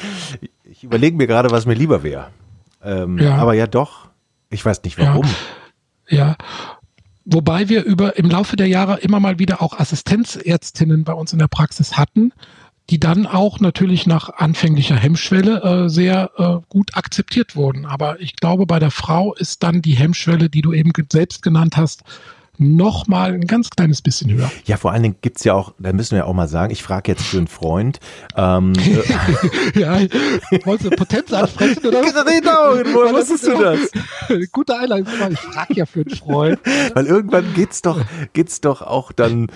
ich 0.63 0.83
überlege 0.83 1.17
mir 1.17 1.27
gerade, 1.27 1.51
was 1.51 1.65
mir 1.65 1.73
lieber 1.73 2.03
wäre. 2.03 2.27
Ähm, 2.83 3.17
ja. 3.17 3.35
Aber 3.35 3.53
ja, 3.53 3.67
doch. 3.67 4.09
Ich 4.49 4.63
weiß 4.63 4.83
nicht 4.83 4.99
warum. 4.99 5.25
Ja. 6.07 6.17
ja. 6.17 6.35
Wobei 7.25 7.69
wir 7.69 7.83
über 7.83 8.17
im 8.17 8.29
Laufe 8.29 8.55
der 8.55 8.67
Jahre 8.67 8.99
immer 8.99 9.19
mal 9.19 9.39
wieder 9.39 9.61
auch 9.61 9.79
Assistenzärztinnen 9.79 11.03
bei 11.03 11.13
uns 11.13 11.31
in 11.31 11.39
der 11.39 11.47
Praxis 11.47 11.97
hatten, 11.97 12.33
die 12.89 12.99
dann 12.99 13.25
auch 13.25 13.61
natürlich 13.61 14.05
nach 14.05 14.29
anfänglicher 14.29 14.97
Hemmschwelle 14.97 15.63
äh, 15.63 15.89
sehr 15.89 16.31
äh, 16.37 16.57
gut 16.67 16.95
akzeptiert 16.95 17.55
wurden. 17.55 17.85
Aber 17.85 18.19
ich 18.19 18.35
glaube, 18.35 18.65
bei 18.65 18.79
der 18.79 18.91
Frau 18.91 19.33
ist 19.33 19.63
dann 19.63 19.81
die 19.81 19.93
Hemmschwelle, 19.93 20.49
die 20.49 20.61
du 20.61 20.73
eben 20.73 20.91
selbst 21.11 21.41
genannt 21.41 21.77
hast, 21.77 22.03
noch 22.57 23.07
mal 23.07 23.33
ein 23.33 23.47
ganz 23.47 23.69
kleines 23.69 24.01
bisschen 24.01 24.31
höher. 24.31 24.51
Ja, 24.65 24.77
vor 24.77 24.91
allen 24.91 25.03
Dingen 25.03 25.15
gibt 25.21 25.37
es 25.37 25.43
ja 25.43 25.53
auch, 25.53 25.73
da 25.79 25.91
müssen 25.91 26.15
wir 26.15 26.27
auch 26.27 26.33
mal 26.33 26.47
sagen, 26.47 26.71
ich 26.71 26.83
frage 26.83 27.11
jetzt 27.11 27.23
für 27.23 27.37
einen 27.37 27.47
Freund. 27.47 27.99
Ähm, 28.35 28.73
ja, 29.75 29.99
wolltest 30.63 30.91
du 30.91 30.95
Potenz 30.95 31.33
ansprechen 31.33 31.85
oder 31.85 32.01
was? 32.03 32.13
Genau, 32.13 32.93
woher 32.93 33.13
wusstest 33.13 33.47
du 33.47 33.57
das? 33.59 33.89
Gute 34.51 34.77
Einleitung, 34.77 35.13
ich 35.31 35.39
frage 35.39 35.73
ja 35.73 35.85
für 35.85 36.01
einen 36.01 36.15
Freund. 36.15 36.59
Weil 36.93 37.07
irgendwann 37.07 37.53
geht's 37.53 37.81
doch, 37.81 37.99
geht's 38.33 38.61
doch 38.61 38.81
auch 38.81 39.11
dann 39.11 39.47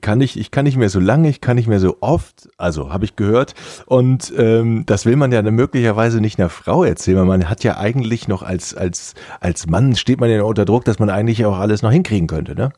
kann 0.00 0.20
ich, 0.20 0.38
ich 0.38 0.50
kann 0.50 0.64
nicht 0.64 0.76
mehr 0.76 0.90
so 0.90 1.00
lange, 1.00 1.28
ich 1.30 1.40
kann 1.40 1.56
nicht 1.56 1.66
mehr 1.66 1.80
so 1.80 1.96
oft, 2.00 2.48
also 2.58 2.92
habe 2.92 3.04
ich 3.06 3.16
gehört. 3.16 3.54
Und 3.86 4.32
ähm, 4.36 4.84
das 4.86 5.06
will 5.06 5.16
man 5.16 5.32
ja 5.32 5.40
dann 5.40 5.54
möglicherweise 5.54 6.20
nicht 6.20 6.38
einer 6.38 6.50
Frau 6.50 6.84
erzählen, 6.84 7.18
weil 7.18 7.24
man 7.24 7.48
hat 7.48 7.64
ja 7.64 7.78
eigentlich 7.78 8.28
noch 8.28 8.42
als, 8.42 8.74
als, 8.74 9.14
als 9.40 9.66
Mann 9.66 9.96
steht 9.96 10.20
man 10.20 10.30
ja 10.30 10.42
unter 10.42 10.66
Druck, 10.66 10.84
dass 10.84 10.98
man 10.98 11.08
eigentlich 11.08 11.44
auch 11.46 11.58
alles 11.58 11.82
noch 11.82 11.90
hinkriegen 11.90 12.26
könnte, 12.26 12.54
ne? 12.54 12.70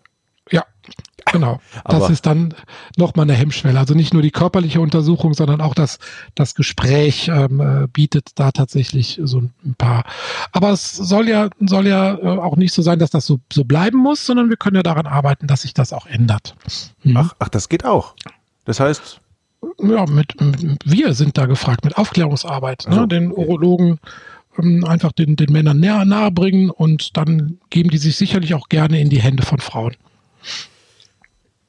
Ja, 0.51 0.64
Genau. 1.27 1.61
Das 1.85 2.03
Aber 2.03 2.11
ist 2.11 2.27
dann 2.27 2.55
nochmal 2.97 3.25
eine 3.25 3.35
Hemmschwelle. 3.35 3.79
Also 3.79 3.95
nicht 3.95 4.13
nur 4.13 4.23
die 4.23 4.31
körperliche 4.31 4.81
Untersuchung, 4.81 5.35
sondern 5.35 5.61
auch 5.61 5.75
das, 5.75 5.99
das 6.35 6.55
Gespräch 6.55 7.29
ähm, 7.29 7.61
äh, 7.61 7.87
bietet 7.89 8.31
da 8.35 8.53
tatsächlich 8.53 9.21
so 9.25 9.41
ein 9.41 9.75
paar. 9.77 10.05
Aber 10.53 10.71
es 10.71 10.93
soll 10.93 11.29
ja, 11.29 11.49
soll 11.61 11.87
ja 11.87 12.15
äh, 12.15 12.39
auch 12.39 12.57
nicht 12.57 12.73
so 12.73 12.83
sein, 12.83 12.99
dass 12.99 13.11
das 13.11 13.27
so, 13.27 13.41
so 13.53 13.65
bleiben 13.65 13.99
muss, 13.99 14.27
sondern 14.27 14.51
wir 14.51 14.57
können 14.57 14.77
ja 14.77 14.83
daran 14.83 15.07
arbeiten, 15.07 15.47
dass 15.47 15.63
sich 15.63 15.75
das 15.75 15.93
auch 15.93 16.07
ändert. 16.07 16.55
Mhm. 17.03 17.17
Ach, 17.17 17.35
ach, 17.39 17.49
das 17.49 17.69
geht 17.69 17.85
auch. 17.85 18.15
Das 18.65 18.79
heißt. 18.81 19.21
Ja, 19.83 20.07
mit, 20.07 20.41
mit 20.41 20.81
wir 20.85 21.15
sind 21.15 21.37
da 21.37 21.47
gefragt, 21.47 21.85
mit 21.85 21.99
Aufklärungsarbeit, 21.99 22.85
ne? 22.87 22.91
also, 22.91 23.01
ne? 23.03 23.09
den 23.09 23.33
Urologen 23.33 23.99
ähm, 24.59 24.85
einfach 24.85 25.13
den, 25.13 25.37
den 25.37 25.53
Männern 25.53 25.81
näher 25.81 26.05
nahe 26.05 26.31
bringen 26.31 26.71
und 26.71 27.17
dann 27.17 27.59
geben 27.71 27.91
die 27.91 27.99
sich 27.99 28.17
sicherlich 28.17 28.55
auch 28.55 28.69
gerne 28.69 29.01
in 29.01 29.11
die 29.11 29.21
Hände 29.21 29.45
von 29.45 29.59
Frauen. 29.59 29.97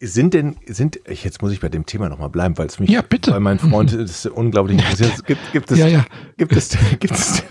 Sind 0.03 0.33
denn, 0.33 0.57
sind, 0.65 0.99
jetzt 1.07 1.43
muss 1.43 1.51
ich 1.51 1.59
bei 1.59 1.69
dem 1.69 1.85
Thema 1.85 2.09
nochmal 2.09 2.29
bleiben, 2.29 2.57
weil 2.57 2.65
es 2.65 2.79
mich, 2.79 2.89
ja, 2.89 3.03
bitte. 3.03 3.33
weil 3.33 3.39
mein 3.39 3.59
Freund 3.59 3.93
das 3.97 4.25
unglaublich 4.25 4.79
interessiert. 4.79 5.23
Gibt, 5.25 5.51
gibt, 5.51 5.69
es, 5.69 5.77
ja, 5.77 5.85
ja. 5.85 6.05
Gibt, 6.37 6.53
es, 6.53 6.75
gibt, 6.99 7.13
es, 7.13 7.43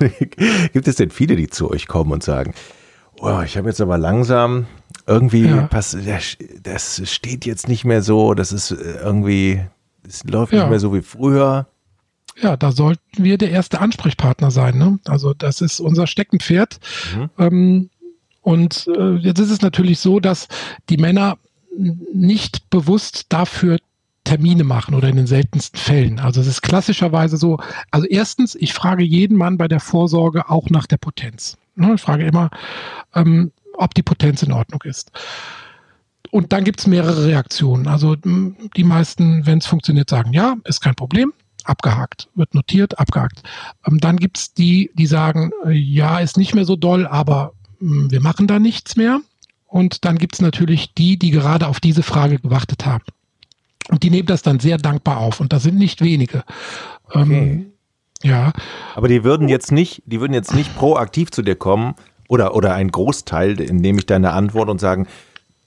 gibt 0.72 0.88
es 0.88 0.96
denn 0.96 1.10
viele, 1.10 1.36
die 1.36 1.48
zu 1.48 1.70
euch 1.70 1.86
kommen 1.86 2.10
und 2.10 2.24
sagen, 2.24 2.52
oh, 3.20 3.40
ich 3.44 3.56
habe 3.56 3.68
jetzt 3.68 3.80
aber 3.80 3.98
langsam 3.98 4.66
irgendwie, 5.06 5.46
ja. 5.46 5.68
pass, 5.68 5.96
das 6.62 7.02
steht 7.04 7.46
jetzt 7.46 7.68
nicht 7.68 7.84
mehr 7.84 8.02
so, 8.02 8.34
das 8.34 8.50
ist 8.50 8.72
äh, 8.72 8.98
irgendwie, 9.00 9.60
es 10.06 10.24
läuft 10.24 10.52
ja. 10.52 10.62
nicht 10.62 10.70
mehr 10.70 10.80
so 10.80 10.92
wie 10.92 11.02
früher. 11.02 11.68
Ja, 12.42 12.56
da 12.56 12.72
sollten 12.72 13.22
wir 13.22 13.38
der 13.38 13.50
erste 13.50 13.80
Ansprechpartner 13.80 14.50
sein. 14.50 14.76
Ne? 14.76 14.98
Also 15.04 15.34
das 15.34 15.60
ist 15.60 15.78
unser 15.78 16.06
Steckenpferd. 16.06 16.80
Mhm. 17.14 17.30
Ähm, 17.38 17.90
und 18.42 18.88
äh, 18.96 19.16
jetzt 19.16 19.38
ist 19.38 19.50
es 19.50 19.60
natürlich 19.60 19.98
so, 19.98 20.18
dass 20.18 20.48
die 20.88 20.96
Männer 20.96 21.38
nicht 22.12 22.70
bewusst 22.70 23.26
dafür 23.28 23.78
Termine 24.24 24.64
machen 24.64 24.94
oder 24.94 25.08
in 25.08 25.16
den 25.16 25.26
seltensten 25.26 25.80
Fällen. 25.80 26.18
Also 26.20 26.40
es 26.40 26.46
ist 26.46 26.62
klassischerweise 26.62 27.36
so, 27.36 27.58
also 27.90 28.06
erstens, 28.06 28.54
ich 28.54 28.74
frage 28.74 29.02
jeden 29.02 29.36
Mann 29.36 29.56
bei 29.56 29.66
der 29.66 29.80
Vorsorge 29.80 30.50
auch 30.50 30.68
nach 30.68 30.86
der 30.86 30.98
Potenz. 30.98 31.56
Ne, 31.74 31.94
ich 31.94 32.00
frage 32.00 32.24
immer, 32.24 32.50
ähm, 33.14 33.52
ob 33.74 33.94
die 33.94 34.02
Potenz 34.02 34.42
in 34.42 34.52
Ordnung 34.52 34.82
ist. 34.84 35.10
Und 36.30 36.52
dann 36.52 36.64
gibt 36.64 36.80
es 36.80 36.86
mehrere 36.86 37.26
Reaktionen. 37.26 37.88
Also 37.88 38.14
die 38.14 38.84
meisten, 38.84 39.46
wenn 39.46 39.58
es 39.58 39.66
funktioniert, 39.66 40.10
sagen, 40.10 40.32
ja, 40.32 40.56
ist 40.64 40.80
kein 40.80 40.94
Problem, 40.94 41.32
abgehakt, 41.64 42.28
wird 42.34 42.54
notiert, 42.54 42.98
abgehakt. 42.98 43.42
Ähm, 43.86 43.98
dann 43.98 44.16
gibt 44.16 44.38
es 44.38 44.54
die, 44.54 44.90
die 44.94 45.06
sagen, 45.06 45.50
äh, 45.64 45.72
ja, 45.72 46.18
ist 46.18 46.36
nicht 46.36 46.54
mehr 46.54 46.66
so 46.66 46.76
doll, 46.76 47.06
aber 47.06 47.52
wir 47.80 48.20
machen 48.20 48.46
da 48.46 48.58
nichts 48.58 48.96
mehr. 48.96 49.20
Und 49.70 50.04
dann 50.04 50.18
gibt 50.18 50.34
es 50.34 50.40
natürlich 50.40 50.94
die, 50.94 51.16
die 51.16 51.30
gerade 51.30 51.68
auf 51.68 51.78
diese 51.78 52.02
Frage 52.02 52.40
gewartet 52.40 52.84
haben. 52.84 53.04
Und 53.88 54.02
die 54.02 54.10
nehmen 54.10 54.26
das 54.26 54.42
dann 54.42 54.58
sehr 54.58 54.78
dankbar 54.78 55.18
auf. 55.18 55.40
Und 55.40 55.52
das 55.52 55.62
sind 55.62 55.78
nicht 55.78 56.02
wenige. 56.02 56.42
Ähm, 57.14 57.22
okay. 57.22 57.38
Ähm, 57.38 57.72
ja. 58.22 58.52
Aber 58.96 59.08
die 59.08 59.24
würden 59.24 59.48
jetzt 59.48 59.72
nicht, 59.72 60.02
die 60.06 60.20
würden 60.20 60.34
jetzt 60.34 60.54
nicht 60.54 60.76
proaktiv 60.76 61.30
zu 61.30 61.42
dir 61.42 61.54
kommen 61.54 61.94
oder, 62.28 62.54
oder 62.54 62.74
ein 62.74 62.90
Großteil, 62.90 63.60
indem 63.60 63.98
ich 63.98 64.06
deine 64.06 64.32
Antwort 64.32 64.68
und 64.68 64.80
sagen, 64.80 65.06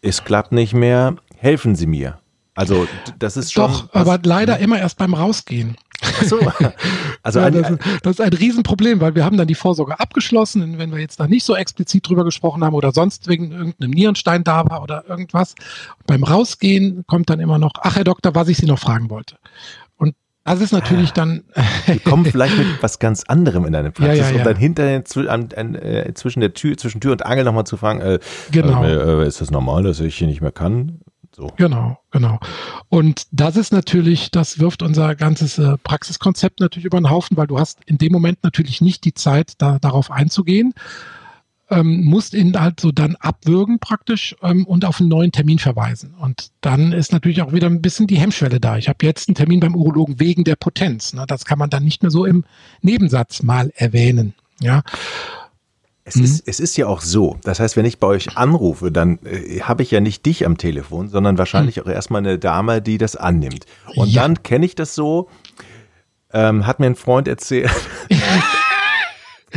es 0.02 0.24
klappt 0.26 0.52
nicht 0.52 0.74
mehr, 0.74 1.16
helfen 1.38 1.76
Sie 1.76 1.88
mir. 1.88 2.20
Also 2.56 2.88
das 3.20 3.38
ist 3.38 3.54
schon. 3.54 3.72
Doch, 3.72 3.94
aber 3.94 4.20
leider 4.24 4.60
immer 4.60 4.80
erst 4.80 4.98
beim 4.98 5.14
Rausgehen. 5.14 5.76
Ach 6.02 6.24
so. 6.24 6.40
Also 7.26 7.40
ja, 7.40 7.50
das, 7.50 7.78
das, 8.02 8.12
ist 8.12 8.22
ein 8.22 8.34
Riesenproblem, 8.34 9.00
weil 9.00 9.16
wir 9.16 9.24
haben 9.24 9.38
dann 9.38 9.48
die 9.48 9.56
Vorsorge 9.56 9.98
abgeschlossen, 9.98 10.78
wenn 10.78 10.92
wir 10.92 11.00
jetzt 11.00 11.22
da 11.22 11.28
nicht 11.28 11.46
so 11.46 11.56
explizit 11.56 12.10
drüber 12.10 12.26
gesprochen 12.26 12.66
haben 12.66 12.74
oder 12.74 12.92
sonst 12.92 13.30
wegen 13.30 13.54
irgendeinem 13.54 13.92
Nierenstein 13.92 14.44
da 14.44 14.70
war 14.70 14.84
oder 14.84 15.06
irgendwas. 15.08 15.56
Und 16.00 16.08
beim 16.08 16.26
Rausgehen 16.26 17.06
kommt 17.08 17.30
dann 17.30 17.40
immer 17.40 17.60
noch, 17.60 17.72
ach 17.80 17.96
Herr 17.96 18.04
Doktor, 18.04 18.36
was 18.36 18.50
ich 18.50 18.58
Sie 18.58 18.66
noch 18.66 18.78
fragen 18.78 19.10
wollte. 19.10 19.38
Und 19.96 20.16
Das 20.44 20.60
ist 20.60 20.74
natürlich 20.74 21.12
ah. 21.12 21.16
dann. 21.16 21.44
Die 21.88 22.00
kommen 22.00 22.26
vielleicht 22.26 22.58
mit 22.58 22.68
was 22.82 23.00
ganz 23.00 23.24
anderem 23.24 23.64
in 23.66 23.72
deine 23.72 23.92
Praxis, 23.92 24.18
ja, 24.18 24.26
ja, 24.26 24.32
ja. 24.32 24.38
um 24.40 24.44
dann 24.44 24.58
hinterher 24.58 25.02
an, 25.30 25.48
an, 25.56 25.76
äh, 25.76 26.14
zwischen 26.14 26.42
der 26.42 26.54
Tür, 26.54 26.76
zwischen 26.76 27.00
Tür 27.00 27.14
und 27.14 27.26
Angel 27.26 27.46
nochmal 27.46 27.66
zu 27.66 27.78
fragen, 27.78 28.02
äh, 28.02 28.20
genau. 28.52 28.84
Äh, 28.84 29.26
ist 29.26 29.40
das 29.40 29.50
normal, 29.50 29.84
dass 29.84 30.02
ich 30.02 30.18
hier 30.18 30.28
nicht 30.28 30.42
mehr 30.42 30.52
kann? 30.52 31.00
So. 31.36 31.52
Genau, 31.58 31.98
genau. 32.12 32.40
Und 32.90 33.24
das 33.32 33.58
ist 33.58 33.74
natürlich, 33.74 34.30
das 34.30 34.60
wirft 34.60 34.84
unser 34.84 35.16
ganzes 35.16 35.58
äh, 35.58 35.78
Praxiskonzept 35.84 36.60
natürlich 36.60 36.86
über 36.86 37.00
den 37.00 37.10
Haufen, 37.10 37.38
weil 37.38 37.48
du 37.48 37.60
hast 37.60 37.80
in 37.86 37.98
dem 37.98 38.12
Moment 38.12 38.44
natürlich 38.44 38.82
nicht 38.82 39.04
die 39.04 39.14
Zeit, 39.14 39.54
da, 39.58 39.80
darauf 39.80 40.12
einzugehen 40.12 40.74
ähm, 41.74 42.04
musst 42.04 42.34
ihn 42.34 42.60
halt 42.60 42.80
so 42.80 42.92
dann 42.92 43.16
abwürgen 43.16 43.80
praktisch 43.80 44.36
ähm, 44.42 44.66
und 44.66 44.86
auf 44.86 45.00
einen 45.00 45.10
neuen 45.10 45.32
Termin 45.32 45.60
verweisen. 45.60 46.14
Und 46.20 46.52
dann 46.62 46.92
ist 46.92 47.12
natürlich 47.12 47.42
auch 47.42 47.54
wieder 47.54 47.68
ein 47.68 47.82
bisschen 47.82 48.08
die 48.08 48.20
Hemmschwelle 48.20 48.60
da. 48.60 48.78
Ich 48.78 48.90
habe 48.90 49.06
jetzt 49.06 49.28
einen 49.28 49.36
Termin 49.36 49.60
beim 49.60 49.76
Urologen 49.76 50.20
wegen 50.20 50.44
der 50.44 50.56
Potenz. 50.56 51.14
Ne? 51.14 51.26
Das 51.28 51.46
kann 51.46 51.60
man 51.60 51.70
dann 51.70 51.84
nicht 51.84 52.04
mehr 52.04 52.12
so 52.12 52.26
im 52.26 52.44
Nebensatz 52.82 53.44
mal 53.44 53.72
erwähnen. 53.76 54.34
Ja. 54.60 54.84
Es, 56.06 56.16
mhm. 56.16 56.24
ist, 56.26 56.48
es 56.48 56.60
ist 56.60 56.76
ja 56.76 56.88
auch 56.88 57.02
so, 57.02 57.38
das 57.44 57.60
heißt, 57.60 57.78
wenn 57.78 57.86
ich 57.86 58.00
bei 58.00 58.08
euch 58.08 58.38
anrufe, 58.38 58.92
dann 58.92 59.20
äh, 59.24 59.62
habe 59.62 59.84
ich 59.84 59.92
ja 59.92 60.02
nicht 60.02 60.26
dich 60.26 60.46
am 60.46 60.58
Telefon, 60.58 61.08
sondern 61.08 61.38
wahrscheinlich 61.38 61.78
mhm. 61.78 61.84
auch 61.84 61.88
erstmal 61.88 62.20
eine 62.20 62.38
Dame, 62.38 62.82
die 62.82 62.98
das 62.98 63.16
annimmt. 63.16 63.66
Und 63.96 64.10
ja. 64.10 64.24
dann 64.24 64.44
kenne 64.44 64.66
ich 64.66 64.76
das 64.76 64.96
so, 64.96 65.30
ähm, 66.34 66.68
hat 66.68 66.80
mir 66.80 66.88
ein 66.88 66.96
Freund 66.96 67.28
erzählt, 67.28 67.72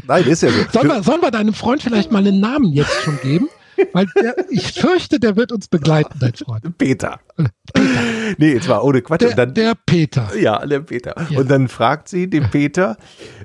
Nein, 0.07 0.25
ist 0.25 0.43
ja 0.43 0.51
so. 0.51 0.59
Sollen 0.73 0.89
wir, 0.89 1.03
sollen 1.03 1.23
wir 1.23 1.31
deinem 1.31 1.55
Freund 1.55 1.83
vielleicht 1.83 2.13
mal 2.13 2.19
einen 2.19 2.39
Namen 2.39 2.73
jetzt 2.73 3.03
schon 3.03 3.19
geben? 3.23 3.49
Weil 3.93 4.07
der, 4.21 4.35
ich 4.51 4.73
fürchte, 4.73 5.21
der 5.21 5.37
wird 5.37 5.53
uns 5.53 5.69
begleiten, 5.69 6.19
dein 6.19 6.35
Freund. 6.35 6.79
Peter. 6.79 7.21
Peter. 7.75 8.01
Nee, 8.39 8.55
jetzt 8.55 8.69
war 8.69 8.83
ohne 8.85 9.03
Quatsch. 9.03 9.23
Der, 9.23 9.35
dann, 9.35 9.55
der 9.55 9.75
Peter. 9.75 10.35
Ja, 10.37 10.65
der 10.65 10.81
Peter. 10.81 11.15
Ja. 11.31 11.39
Und 11.39 11.51
dann 11.51 11.69
fragt 11.69 12.09
sie 12.09 12.29
den 12.29 12.51
Peter, 12.51 12.97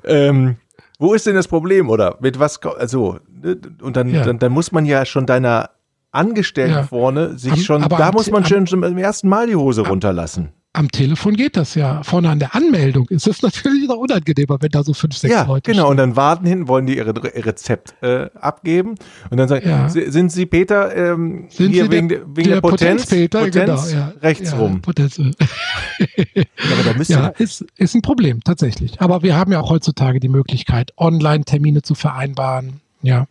ähm, 0.04 0.56
wo 1.02 1.14
ist 1.14 1.26
denn 1.26 1.34
das 1.34 1.48
Problem 1.48 1.90
oder 1.90 2.16
mit 2.20 2.38
was, 2.38 2.62
also, 2.62 3.18
ne, 3.28 3.58
und 3.82 3.96
dann, 3.96 4.08
ja. 4.08 4.24
dann, 4.24 4.38
dann 4.38 4.52
muss 4.52 4.72
man 4.72 4.86
ja 4.86 5.04
schon 5.04 5.26
deiner 5.26 5.70
Angestellten 6.12 6.74
ja. 6.74 6.82
vorne 6.84 7.38
sich 7.38 7.52
am, 7.52 7.58
schon, 7.58 7.88
da 7.88 8.12
muss 8.12 8.30
man 8.30 8.44
schon 8.44 8.66
zum 8.66 8.82
ersten 8.82 9.28
Mal 9.28 9.46
die 9.46 9.56
Hose 9.56 9.86
runterlassen 9.86 10.52
am 10.74 10.90
Telefon 10.90 11.34
geht 11.34 11.56
das 11.56 11.74
ja. 11.74 12.02
Vorne 12.02 12.30
an 12.30 12.38
der 12.38 12.54
Anmeldung 12.54 13.06
ist 13.08 13.26
es 13.26 13.42
natürlich 13.42 13.88
noch 13.88 13.96
unangenehmer, 13.96 14.58
wenn 14.60 14.70
da 14.70 14.82
so 14.82 14.94
fünf, 14.94 15.16
sechs 15.16 15.32
ja, 15.32 15.44
Leute 15.44 15.70
genau. 15.70 15.84
Stehen. 15.84 15.90
Und 15.90 15.96
dann 15.98 16.16
warten 16.16 16.46
hin, 16.46 16.68
wollen 16.68 16.86
die 16.86 16.96
ihre 16.96 17.14
Rezept 17.14 17.94
äh, 18.02 18.30
abgeben 18.34 18.94
und 19.30 19.36
dann 19.36 19.48
sagen, 19.48 19.68
ja. 19.68 19.88
sind 19.88 20.32
Sie 20.32 20.46
Peter 20.46 20.94
ähm, 20.96 21.46
sind 21.50 21.72
hier 21.72 21.84
Sie 21.84 21.90
wegen, 21.90 22.08
der, 22.08 22.20
wegen 22.20 22.48
der, 22.48 22.60
der 22.60 22.60
Potenz? 22.60 23.06
Peter, 23.06 23.40
Potenz 23.40 23.90
genau, 23.90 24.00
ja. 24.00 24.12
rechts 24.22 24.52
ja, 24.52 24.58
rum. 24.58 24.80
Potenz. 24.80 25.16
ja, 25.18 25.24
aber 25.26 26.94
da 26.94 27.02
ja 27.02 27.26
ist, 27.28 27.64
ist 27.76 27.94
ein 27.94 28.02
Problem 28.02 28.42
tatsächlich. 28.42 29.00
Aber 29.00 29.22
wir 29.22 29.36
haben 29.36 29.52
ja 29.52 29.60
auch 29.60 29.70
heutzutage 29.70 30.20
die 30.20 30.28
Möglichkeit, 30.28 30.92
Online-Termine 30.96 31.82
zu 31.82 31.94
vereinbaren. 31.94 32.80
Ja. 33.02 33.26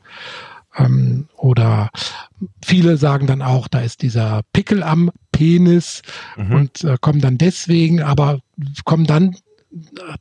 Ähm, 0.77 1.27
oder 1.36 1.89
viele 2.63 2.97
sagen 2.97 3.27
dann 3.27 3.41
auch, 3.41 3.67
da 3.67 3.79
ist 3.79 4.01
dieser 4.01 4.41
Pickel 4.53 4.84
am 4.84 5.12
Penis 5.31 6.01
mhm. 6.38 6.55
und 6.55 6.84
äh, 6.84 6.97
kommen 6.99 7.21
dann 7.21 7.38
deswegen, 7.38 8.01
aber 8.01 8.39
kommen 8.86 9.05
dann 9.05 9.34
äh, 9.34 9.38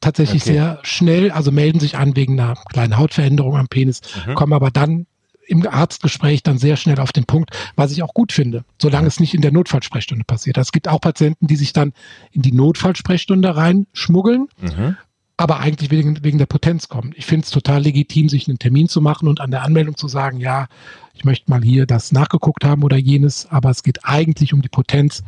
tatsächlich 0.01 0.43
okay. 0.43 0.53
sehr 0.53 0.79
schnell, 0.83 1.31
also 1.31 1.53
melden 1.53 1.81
sich 1.81 1.97
an 1.97 2.17
wegen 2.17 2.39
einer 2.39 2.55
kleinen 2.71 2.97
Hautveränderung 2.97 3.57
am 3.57 3.69
Penis, 3.69 4.01
mhm. 4.27 4.35
kommen 4.35 4.53
aber 4.53 4.71
dann 4.71 5.07
im 5.47 5.67
Arztgespräch 5.67 6.45
dann 6.45 6.59
sehr 6.59 6.77
schnell 6.77 7.01
auf 7.01 7.11
den 7.11 7.25
Punkt, 7.25 7.51
was 7.75 7.91
ich 7.91 8.05
auch 8.05 8.15
gut 8.15 8.31
finde, 8.33 8.65
solange 8.81 9.09
es 9.09 9.19
nicht 9.19 9.35
in 9.35 9.43
der 9.43 9.51
Notfallsprechstunde 9.51 10.25
passiert. 10.25 10.57
Es 10.59 10.71
gibt 10.71 10.87
auch 10.87 11.01
Patienten, 11.01 11.49
die 11.49 11.57
sich 11.57 11.73
dann 11.73 11.93
in 12.31 12.43
die 12.43 12.53
Notfallsprechstunde 12.53 13.57
reinschmuggeln, 13.57 14.49
mhm 14.61 14.97
aber 15.41 15.59
eigentlich 15.59 15.91
wegen, 15.91 16.23
wegen 16.23 16.37
der 16.37 16.45
Potenz 16.45 16.91
kommen. 16.91 17.15
Ich 17.17 17.25
finde 17.25 17.45
es 17.47 17.51
total 17.51 17.81
legitim, 17.81 18.29
sich 18.29 18.47
einen 18.47 18.59
Termin 18.59 18.91
zu 18.91 19.01
machen 19.01 19.27
und 19.27 19.41
an 19.41 19.51
der 19.51 19.63
Anmeldung 19.63 19.97
zu 19.97 20.07
sagen, 20.07 20.39
ja, 20.39 20.67
ich 21.15 21.25
möchte 21.25 21.51
mal 21.51 21.63
hier 21.63 21.87
das 21.87 22.13
nachgeguckt 22.13 22.63
haben 22.63 22.83
oder 22.83 22.99
jenes, 22.99 23.47
aber 23.47 23.71
es 23.71 23.83
geht 23.83 24.05
eigentlich 24.05 24.53
um 24.53 24.61
die 24.61 24.69
Potenz, 24.69 25.25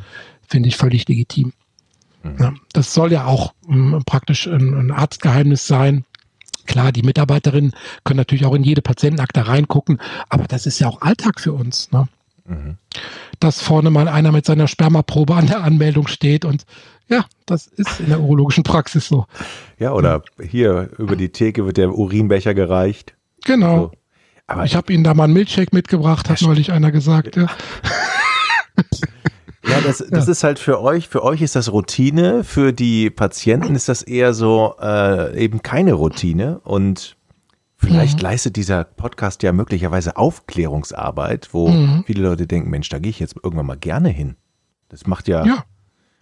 finde 0.47 0.69
ich 0.69 0.77
völlig 0.77 1.09
legitim. 1.09 1.55
Mhm. 2.23 2.37
Ja, 2.39 2.55
das 2.75 2.93
soll 2.93 3.11
ja 3.11 3.25
auch 3.25 3.55
m, 3.67 3.95
ähm, 3.95 4.03
praktisch 4.05 4.47
ein, 4.47 4.75
ein 4.75 4.91
Arztgeheimnis 4.91 5.67
sein. 5.67 6.05
Klar, 6.67 6.93
die 6.93 7.03
Mitarbeiterinnen 7.03 7.73
können 8.05 8.19
natürlich 8.19 8.45
auch 8.45 8.55
in 8.55 8.65
jede 8.65 8.83
Patientenakte 8.83 9.49
reingucken, 9.49 9.99
aber 10.29 10.45
das 10.45 10.67
ist 10.67 10.79
ja 10.79 10.89
auch 10.89 11.01
Alltag 11.01 11.41
für 11.41 11.55
uns. 11.55 11.91
Ne? 11.91 12.07
Mhm. 12.45 12.77
Dass 13.41 13.63
vorne 13.63 13.89
mal 13.89 14.09
einer 14.09 14.31
mit 14.31 14.45
seiner 14.45 14.69
Spermaprobe 14.69 15.35
an 15.35 15.47
der 15.47 15.65
Anmeldung 15.65 16.07
steht 16.07 16.45
und 16.45 16.67
ja, 17.13 17.27
das 17.47 17.67
ist 17.67 18.01
in 18.01 18.09
der 18.09 18.21
urologischen 18.21 18.65
Praxis 18.65 19.07
so. 19.07 19.27
Ja, 19.79 19.93
oder 19.93 20.23
hier 20.43 20.91
über 20.99 21.17
die 21.17 21.29
Theke 21.29 21.67
wird 21.67 21.77
der 21.77 21.93
Urinbecher 21.93 22.55
gereicht. 22.55 23.15
Genau. 23.45 23.79
So. 23.79 23.93
Aber 24.47 24.65
ich 24.65 24.75
habe 24.75 24.93
Ihnen 24.93 25.05
da 25.05 25.15
mal 25.15 25.25
einen 25.25 25.35
Milchshake 25.35 25.73
mitgebracht, 25.73 26.29
hat 26.29 26.43
neulich 26.43 26.73
einer 26.73 26.91
gesagt. 26.91 27.37
Ja, 27.37 27.47
ja 29.67 29.81
das, 29.83 29.99
das 29.99 30.27
ja. 30.27 30.33
ist 30.33 30.45
halt 30.45 30.59
für 30.59 30.81
euch, 30.83 31.09
für 31.09 31.23
euch 31.23 31.43
ist 31.43 31.55
das 31.55 31.73
Routine, 31.73 32.45
für 32.45 32.73
die 32.73 33.11
Patienten 33.11 33.75
ist 33.75 33.89
das 33.89 34.03
eher 34.03 34.35
so 34.35 34.75
äh, 34.81 35.39
eben 35.39 35.63
keine 35.63 35.93
Routine 35.95 36.61
und 36.61 37.17
Vielleicht 37.85 38.19
mhm. 38.19 38.23
leistet 38.23 38.55
dieser 38.55 38.85
Podcast 38.85 39.43
ja 39.43 39.53
möglicherweise 39.53 40.17
Aufklärungsarbeit, 40.17 41.49
wo 41.51 41.69
mhm. 41.69 42.05
viele 42.07 42.23
Leute 42.23 42.47
denken, 42.47 42.71
Mensch, 42.71 42.89
da 42.91 43.01
gehe 43.01 43.11
ich 43.11 43.19
jetzt 43.19 43.35
irgendwann 43.43 43.67
mal 43.67 43.77
gerne 43.77 44.09
hin. 44.09 44.37
Das 44.89 45.09
macht 45.09 45.27
ja, 45.27 45.45
ja. 45.45 45.65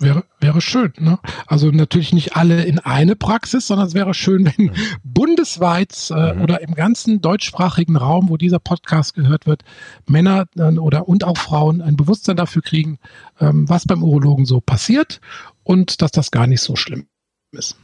Wäre, 0.01 0.25
wäre 0.41 0.61
schön. 0.63 0.93
Ne? 0.99 1.19
Also 1.47 1.71
natürlich 1.71 2.13
nicht 2.13 2.35
alle 2.35 2.65
in 2.65 2.79
eine 2.79 3.17
Praxis, 3.17 3.67
sondern 3.67 3.87
es 3.87 3.95
wäre 3.95 4.15
schön, 4.15 4.47
wenn 4.47 4.67
mhm. 4.67 4.73
bundesweit 5.05 6.11
äh, 6.11 6.35
mhm. 6.35 6.43
oder 6.43 6.63
im 6.63 6.75
ganzen 6.75 7.21
deutschsprachigen 7.21 7.97
Raum, 7.97 8.31
wo 8.31 8.37
dieser 8.37 8.59
Podcast 8.59 9.15
gehört 9.15 9.47
wird, 9.47 9.63
Männer 10.07 10.47
äh, 10.57 10.79
oder 10.79 11.07
und 11.09 11.25
auch 11.25 11.37
Frauen 11.37 11.83
ein 11.83 11.97
Bewusstsein 11.97 12.37
dafür 12.37 12.63
kriegen, 12.63 12.99
ähm, 13.41 13.69
was 13.69 13.85
beim 13.85 14.03
Urologen 14.03 14.47
so 14.47 14.61
passiert 14.61 15.21
und 15.65 16.01
dass 16.01 16.13
das 16.13 16.31
gar 16.31 16.47
nicht 16.47 16.63
so 16.63 16.77
schlimm 16.77 17.07
ist. 17.53 17.77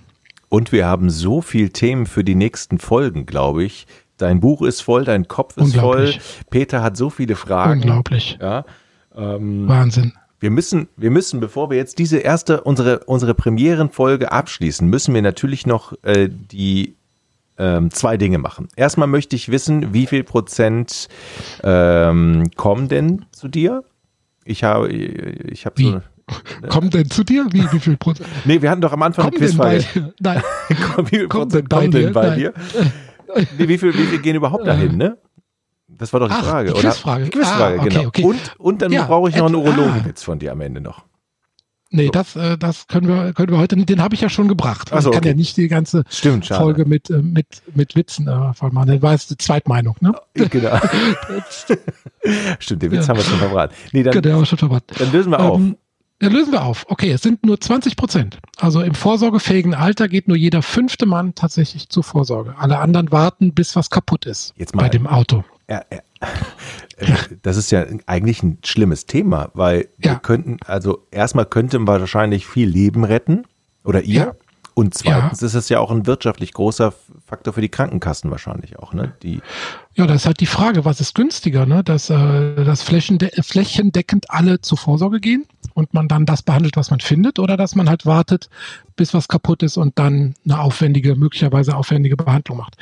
Und 0.48 0.72
wir 0.72 0.86
haben 0.86 1.10
so 1.10 1.42
viel 1.42 1.70
Themen 1.70 2.06
für 2.06 2.24
die 2.24 2.34
nächsten 2.34 2.78
Folgen, 2.78 3.26
glaube 3.26 3.64
ich. 3.64 3.86
Dein 4.16 4.40
Buch 4.40 4.62
ist 4.62 4.80
voll, 4.80 5.04
dein 5.04 5.28
Kopf 5.28 5.58
ist 5.58 5.76
voll. 5.76 6.14
Peter 6.48 6.82
hat 6.82 6.96
so 6.96 7.10
viele 7.10 7.36
Fragen. 7.36 7.82
Unglaublich. 7.82 8.38
Ja, 8.40 8.64
ähm, 9.14 9.68
Wahnsinn. 9.68 10.14
Wir 10.38 10.50
müssen, 10.50 10.88
wir 10.96 11.10
müssen, 11.10 11.40
bevor 11.40 11.70
wir 11.70 11.76
jetzt 11.76 11.98
diese 11.98 12.18
erste, 12.18 12.62
unsere, 12.62 13.00
unsere 13.04 13.34
Premierenfolge 13.34 14.32
abschließen, 14.32 14.88
müssen 14.88 15.14
wir 15.14 15.22
natürlich 15.22 15.66
noch 15.66 15.94
äh, 16.02 16.28
die 16.30 16.94
ähm, 17.58 17.90
zwei 17.90 18.16
Dinge 18.16 18.38
machen. 18.38 18.68
Erstmal 18.76 19.08
möchte 19.08 19.34
ich 19.34 19.50
wissen, 19.50 19.94
wie 19.94 20.06
viel 20.06 20.24
Prozent 20.24 21.08
ähm, 21.62 22.50
kommen 22.56 22.88
denn 22.88 23.24
zu 23.32 23.48
dir? 23.48 23.84
Ich 24.44 24.62
habe, 24.62 24.88
ich 24.90 25.66
habe 25.66 25.82
so. 25.82 26.00
Kommen 26.68 26.90
denn 26.90 27.08
zu 27.08 27.22
dir? 27.22 27.46
Wie, 27.52 27.62
wie 27.72 27.78
viel 27.78 27.96
Prozent? 27.96 28.28
Nee, 28.44 28.60
wir 28.60 28.68
hatten 28.70 28.80
doch 28.80 28.92
am 28.92 29.02
Anfang 29.02 29.26
kommen 29.26 29.36
eine 29.36 29.46
Quizfrage. 29.46 30.12
Nein. 30.18 30.42
wie 30.68 31.16
viel 31.16 31.28
Prozent 31.28 31.70
kommen 31.70 31.90
denn 31.92 32.12
bei 32.12 32.34
dir? 32.34 32.52
Nee, 33.58 33.68
wie 33.68 33.78
viel, 33.78 33.94
wie 33.94 34.06
viel 34.06 34.18
gehen 34.18 34.34
überhaupt 34.34 34.66
dahin, 34.66 34.96
ne? 34.96 35.18
Das 35.98 36.12
war 36.12 36.20
doch 36.20 36.28
die 36.28 36.34
Ach, 36.34 36.44
Frage, 36.44 36.72
die 36.72 36.80
Quizfrage. 36.80 37.24
Die 37.24 37.30
Quizfrage, 37.30 37.78
ah, 37.78 37.82
okay, 37.82 37.88
genau. 37.88 38.08
Okay. 38.08 38.22
Und, 38.24 38.54
und 38.58 38.82
dann 38.82 38.92
ja, 38.92 39.04
brauche 39.04 39.28
ich 39.28 39.36
noch 39.36 39.46
einen 39.46 39.54
Urologenwitz 39.54 40.22
von 40.22 40.38
dir 40.38 40.52
am 40.52 40.60
Ende 40.60 40.80
noch. 40.80 41.04
Nee, 41.90 42.06
so. 42.06 42.10
das, 42.10 42.36
äh, 42.36 42.58
das 42.58 42.88
können 42.88 43.06
wir, 43.06 43.32
können 43.32 43.50
wir 43.50 43.58
heute, 43.58 43.76
den 43.76 44.02
habe 44.02 44.14
ich 44.14 44.20
ja 44.20 44.28
schon 44.28 44.48
gebracht. 44.48 44.92
Also, 44.92 45.10
ich 45.10 45.14
kann 45.14 45.20
okay. 45.20 45.28
ja 45.30 45.34
nicht 45.34 45.56
die 45.56 45.68
ganze 45.68 46.02
Stimmt, 46.08 46.46
Folge 46.46 46.84
mit, 46.84 47.10
äh, 47.10 47.22
mit, 47.22 47.62
mit 47.74 47.94
Witzen 47.94 48.26
äh, 48.26 48.52
voll 48.54 48.72
machen. 48.72 48.88
Das 48.88 49.02
war 49.02 49.12
jetzt 49.12 49.30
die 49.30 49.38
Zweitmeinung, 49.38 49.96
ne? 50.00 50.12
Genau. 50.34 50.76
Stimmt, 52.58 52.82
den 52.82 52.90
Witz 52.90 53.06
ja. 53.06 53.08
haben 53.08 53.18
wir 53.18 53.24
schon 53.24 53.38
verbraten. 53.38 53.74
Nee, 53.92 54.02
dann, 54.02 54.20
genau, 54.20 54.44
schon 54.44 54.58
verbraten. 54.58 54.94
dann 54.98 55.12
lösen 55.12 55.30
wir 55.30 55.40
auf. 55.40 55.58
Ähm, 55.58 55.76
ja, 56.20 56.28
lösen 56.28 56.52
wir 56.52 56.64
auf. 56.64 56.86
Okay, 56.88 57.12
es 57.12 57.22
sind 57.22 57.44
nur 57.44 57.60
20 57.60 57.94
Prozent. 57.96 58.38
Also 58.58 58.80
im 58.80 58.94
vorsorgefähigen 58.94 59.74
Alter 59.74 60.08
geht 60.08 60.28
nur 60.28 60.36
jeder 60.36 60.62
fünfte 60.62 61.04
Mann 61.04 61.34
tatsächlich 61.34 61.90
zur 61.90 62.04
Vorsorge. 62.04 62.54
Alle 62.58 62.78
anderen 62.78 63.12
warten, 63.12 63.52
bis 63.52 63.76
was 63.76 63.90
kaputt 63.90 64.24
ist 64.24 64.54
Jetzt 64.56 64.74
mal 64.74 64.84
bei 64.84 64.88
dem 64.88 65.06
Auto. 65.06 65.44
Ja, 65.68 65.82
ja. 65.90 66.00
Das 67.42 67.56
ist 67.56 67.70
ja 67.70 67.84
eigentlich 68.06 68.42
ein 68.42 68.58
schlimmes 68.64 69.06
Thema, 69.06 69.50
weil 69.54 69.88
ja. 69.98 70.12
wir 70.12 70.18
könnten, 70.18 70.58
also 70.64 71.06
erstmal 71.10 71.44
könnte 71.46 71.78
man 71.78 72.00
wahrscheinlich 72.00 72.46
viel 72.46 72.68
Leben 72.68 73.04
retten 73.04 73.44
oder 73.84 74.02
ihr. 74.02 74.36
Und 74.78 74.92
zweitens 74.92 75.40
ist 75.40 75.54
es 75.54 75.70
ja 75.70 75.80
auch 75.80 75.90
ein 75.90 76.06
wirtschaftlich 76.06 76.52
großer 76.52 76.92
Faktor 77.24 77.54
für 77.54 77.62
die 77.62 77.70
Krankenkassen 77.70 78.30
wahrscheinlich 78.30 78.78
auch, 78.78 78.92
ne? 78.92 79.14
Die 79.22 79.40
ja, 79.94 80.06
das 80.06 80.16
ist 80.16 80.26
halt 80.26 80.40
die 80.40 80.46
Frage, 80.46 80.84
was 80.84 81.00
ist 81.00 81.14
günstiger, 81.14 81.64
ne? 81.64 81.82
Dass, 81.82 82.10
äh, 82.10 82.62
dass 82.62 82.82
flächende 82.82 83.30
flächendeckend 83.40 84.30
alle 84.30 84.60
zur 84.60 84.76
Vorsorge 84.76 85.18
gehen 85.20 85.46
und 85.72 85.94
man 85.94 86.08
dann 86.08 86.26
das 86.26 86.42
behandelt, 86.42 86.76
was 86.76 86.90
man 86.90 87.00
findet, 87.00 87.38
oder 87.38 87.56
dass 87.56 87.74
man 87.74 87.88
halt 87.88 88.04
wartet, 88.04 88.50
bis 88.96 89.14
was 89.14 89.28
kaputt 89.28 89.62
ist 89.62 89.78
und 89.78 89.98
dann 89.98 90.34
eine 90.44 90.60
aufwendige, 90.60 91.16
möglicherweise 91.16 91.74
aufwendige 91.74 92.18
Behandlung 92.18 92.58
macht. 92.58 92.76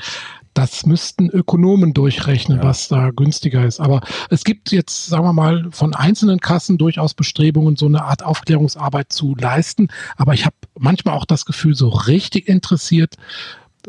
Das 0.54 0.86
müssten 0.86 1.28
Ökonomen 1.28 1.92
durchrechnen, 1.94 2.58
ja. 2.58 2.64
was 2.64 2.88
da 2.88 3.10
günstiger 3.10 3.64
ist. 3.64 3.80
Aber 3.80 4.00
es 4.30 4.44
gibt 4.44 4.70
jetzt, 4.72 5.06
sagen 5.06 5.24
wir 5.24 5.32
mal, 5.32 5.66
von 5.70 5.94
einzelnen 5.94 6.40
Kassen 6.40 6.78
durchaus 6.78 7.14
Bestrebungen, 7.14 7.76
so 7.76 7.86
eine 7.86 8.04
Art 8.04 8.24
Aufklärungsarbeit 8.24 9.12
zu 9.12 9.34
leisten. 9.34 9.88
Aber 10.16 10.32
ich 10.32 10.46
habe 10.46 10.54
manchmal 10.78 11.14
auch 11.14 11.24
das 11.24 11.44
Gefühl, 11.44 11.74
so 11.74 11.88
richtig 11.88 12.48
interessiert 12.48 13.16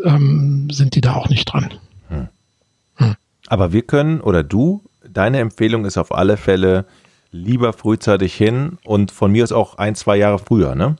ähm, 0.04 0.68
sind 0.72 0.96
die 0.96 1.02
da 1.02 1.14
auch 1.14 1.30
nicht 1.30 1.46
dran. 1.46 1.74
Hm. 2.10 2.28
Hm. 2.96 3.16
Aber 3.48 3.72
wir 3.72 3.84
können 3.84 4.20
oder 4.22 4.44
du, 4.44 4.84
deine 5.08 5.40
Empfehlung 5.40 5.86
ist 5.86 5.98
auf 5.98 6.12
alle 6.14 6.36
Fälle 6.36 6.86
lieber 7.32 7.74
frühzeitig 7.74 8.34
hin 8.34 8.78
und 8.84 9.12
von 9.12 9.32
mir 9.32 9.44
ist 9.44 9.52
auch 9.52 9.78
ein, 9.78 9.96
zwei 9.96 10.18
Jahre 10.18 10.40
früher, 10.40 10.76
ne? 10.76 10.96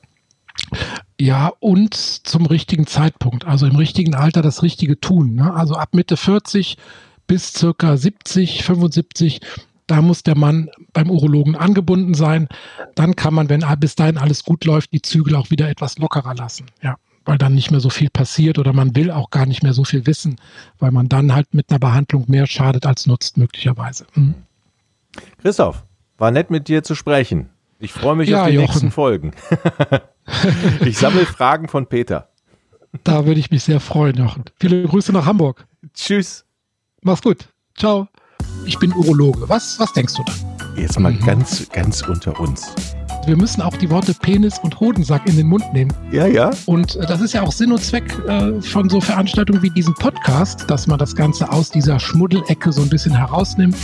Ja, 1.20 1.52
und 1.60 1.94
zum 1.94 2.44
richtigen 2.46 2.86
Zeitpunkt, 2.86 3.46
also 3.46 3.66
im 3.66 3.76
richtigen 3.76 4.14
Alter 4.14 4.42
das 4.42 4.62
Richtige 4.62 5.00
tun. 5.00 5.34
Ne? 5.34 5.52
Also 5.54 5.74
ab 5.74 5.94
Mitte 5.94 6.16
40 6.16 6.76
bis 7.26 7.52
circa 7.54 7.96
70, 7.96 8.64
75, 8.64 9.40
da 9.86 10.02
muss 10.02 10.22
der 10.22 10.36
Mann 10.36 10.68
beim 10.92 11.10
Urologen 11.10 11.56
angebunden 11.56 12.14
sein. 12.14 12.48
Dann 12.94 13.16
kann 13.16 13.34
man, 13.34 13.48
wenn 13.48 13.64
bis 13.78 13.94
dahin 13.94 14.18
alles 14.18 14.44
gut 14.44 14.64
läuft, 14.64 14.92
die 14.92 15.02
Zügel 15.02 15.36
auch 15.36 15.50
wieder 15.50 15.68
etwas 15.68 15.98
lockerer 15.98 16.34
lassen. 16.34 16.66
Ja, 16.82 16.96
weil 17.24 17.38
dann 17.38 17.54
nicht 17.54 17.70
mehr 17.70 17.80
so 17.80 17.90
viel 17.90 18.10
passiert 18.10 18.58
oder 18.58 18.72
man 18.72 18.94
will 18.94 19.10
auch 19.10 19.30
gar 19.30 19.46
nicht 19.46 19.62
mehr 19.62 19.72
so 19.72 19.84
viel 19.84 20.06
wissen, 20.06 20.36
weil 20.78 20.90
man 20.90 21.08
dann 21.08 21.34
halt 21.34 21.54
mit 21.54 21.70
einer 21.70 21.78
Behandlung 21.78 22.24
mehr 22.28 22.46
schadet 22.46 22.84
als 22.84 23.06
nutzt, 23.06 23.38
möglicherweise. 23.38 24.06
Mhm. 24.14 24.34
Christoph, 25.38 25.84
war 26.18 26.30
nett 26.30 26.50
mit 26.50 26.68
dir 26.68 26.82
zu 26.82 26.94
sprechen. 26.94 27.48
Ich 27.78 27.92
freue 27.92 28.16
mich 28.16 28.28
ja, 28.28 28.42
auf 28.42 28.48
die 28.48 28.54
Jochen. 28.54 28.66
nächsten 28.66 28.90
Folgen. 28.90 29.32
ich 30.84 30.98
sammle 30.98 31.26
Fragen 31.26 31.68
von 31.68 31.86
Peter. 31.86 32.30
Da 33.04 33.26
würde 33.26 33.40
ich 33.40 33.50
mich 33.50 33.64
sehr 33.64 33.80
freuen, 33.80 34.16
Jochen. 34.16 34.44
Viele 34.58 34.84
Grüße 34.84 35.12
nach 35.12 35.26
Hamburg. 35.26 35.66
Tschüss. 35.94 36.44
Mach's 37.02 37.22
gut. 37.22 37.48
Ciao. 37.76 38.08
Ich 38.64 38.78
bin 38.78 38.92
Urologe. 38.92 39.48
Was, 39.48 39.78
was 39.78 39.92
denkst 39.92 40.14
du 40.14 40.24
da? 40.24 40.32
Jetzt 40.76 40.98
mal 40.98 41.12
mhm. 41.12 41.24
ganz, 41.24 41.68
ganz 41.70 42.02
unter 42.02 42.38
uns. 42.40 42.74
Wir 43.26 43.36
müssen 43.36 43.60
auch 43.60 43.76
die 43.76 43.90
Worte 43.90 44.14
Penis 44.14 44.58
und 44.60 44.78
Hodensack 44.78 45.26
in 45.26 45.36
den 45.36 45.48
Mund 45.48 45.64
nehmen. 45.72 45.92
Ja, 46.12 46.26
ja. 46.26 46.50
Und 46.66 46.96
äh, 46.96 47.06
das 47.06 47.20
ist 47.20 47.32
ja 47.32 47.42
auch 47.42 47.50
Sinn 47.50 47.72
und 47.72 47.82
Zweck 47.82 48.04
äh, 48.28 48.60
von 48.62 48.88
so 48.88 49.00
Veranstaltungen 49.00 49.62
wie 49.62 49.70
diesem 49.70 49.94
Podcast, 49.94 50.70
dass 50.70 50.86
man 50.86 50.98
das 50.98 51.16
Ganze 51.16 51.50
aus 51.50 51.70
dieser 51.70 51.98
Schmuddelecke 51.98 52.72
so 52.72 52.82
ein 52.82 52.88
bisschen 52.88 53.16
herausnimmt. 53.16 53.76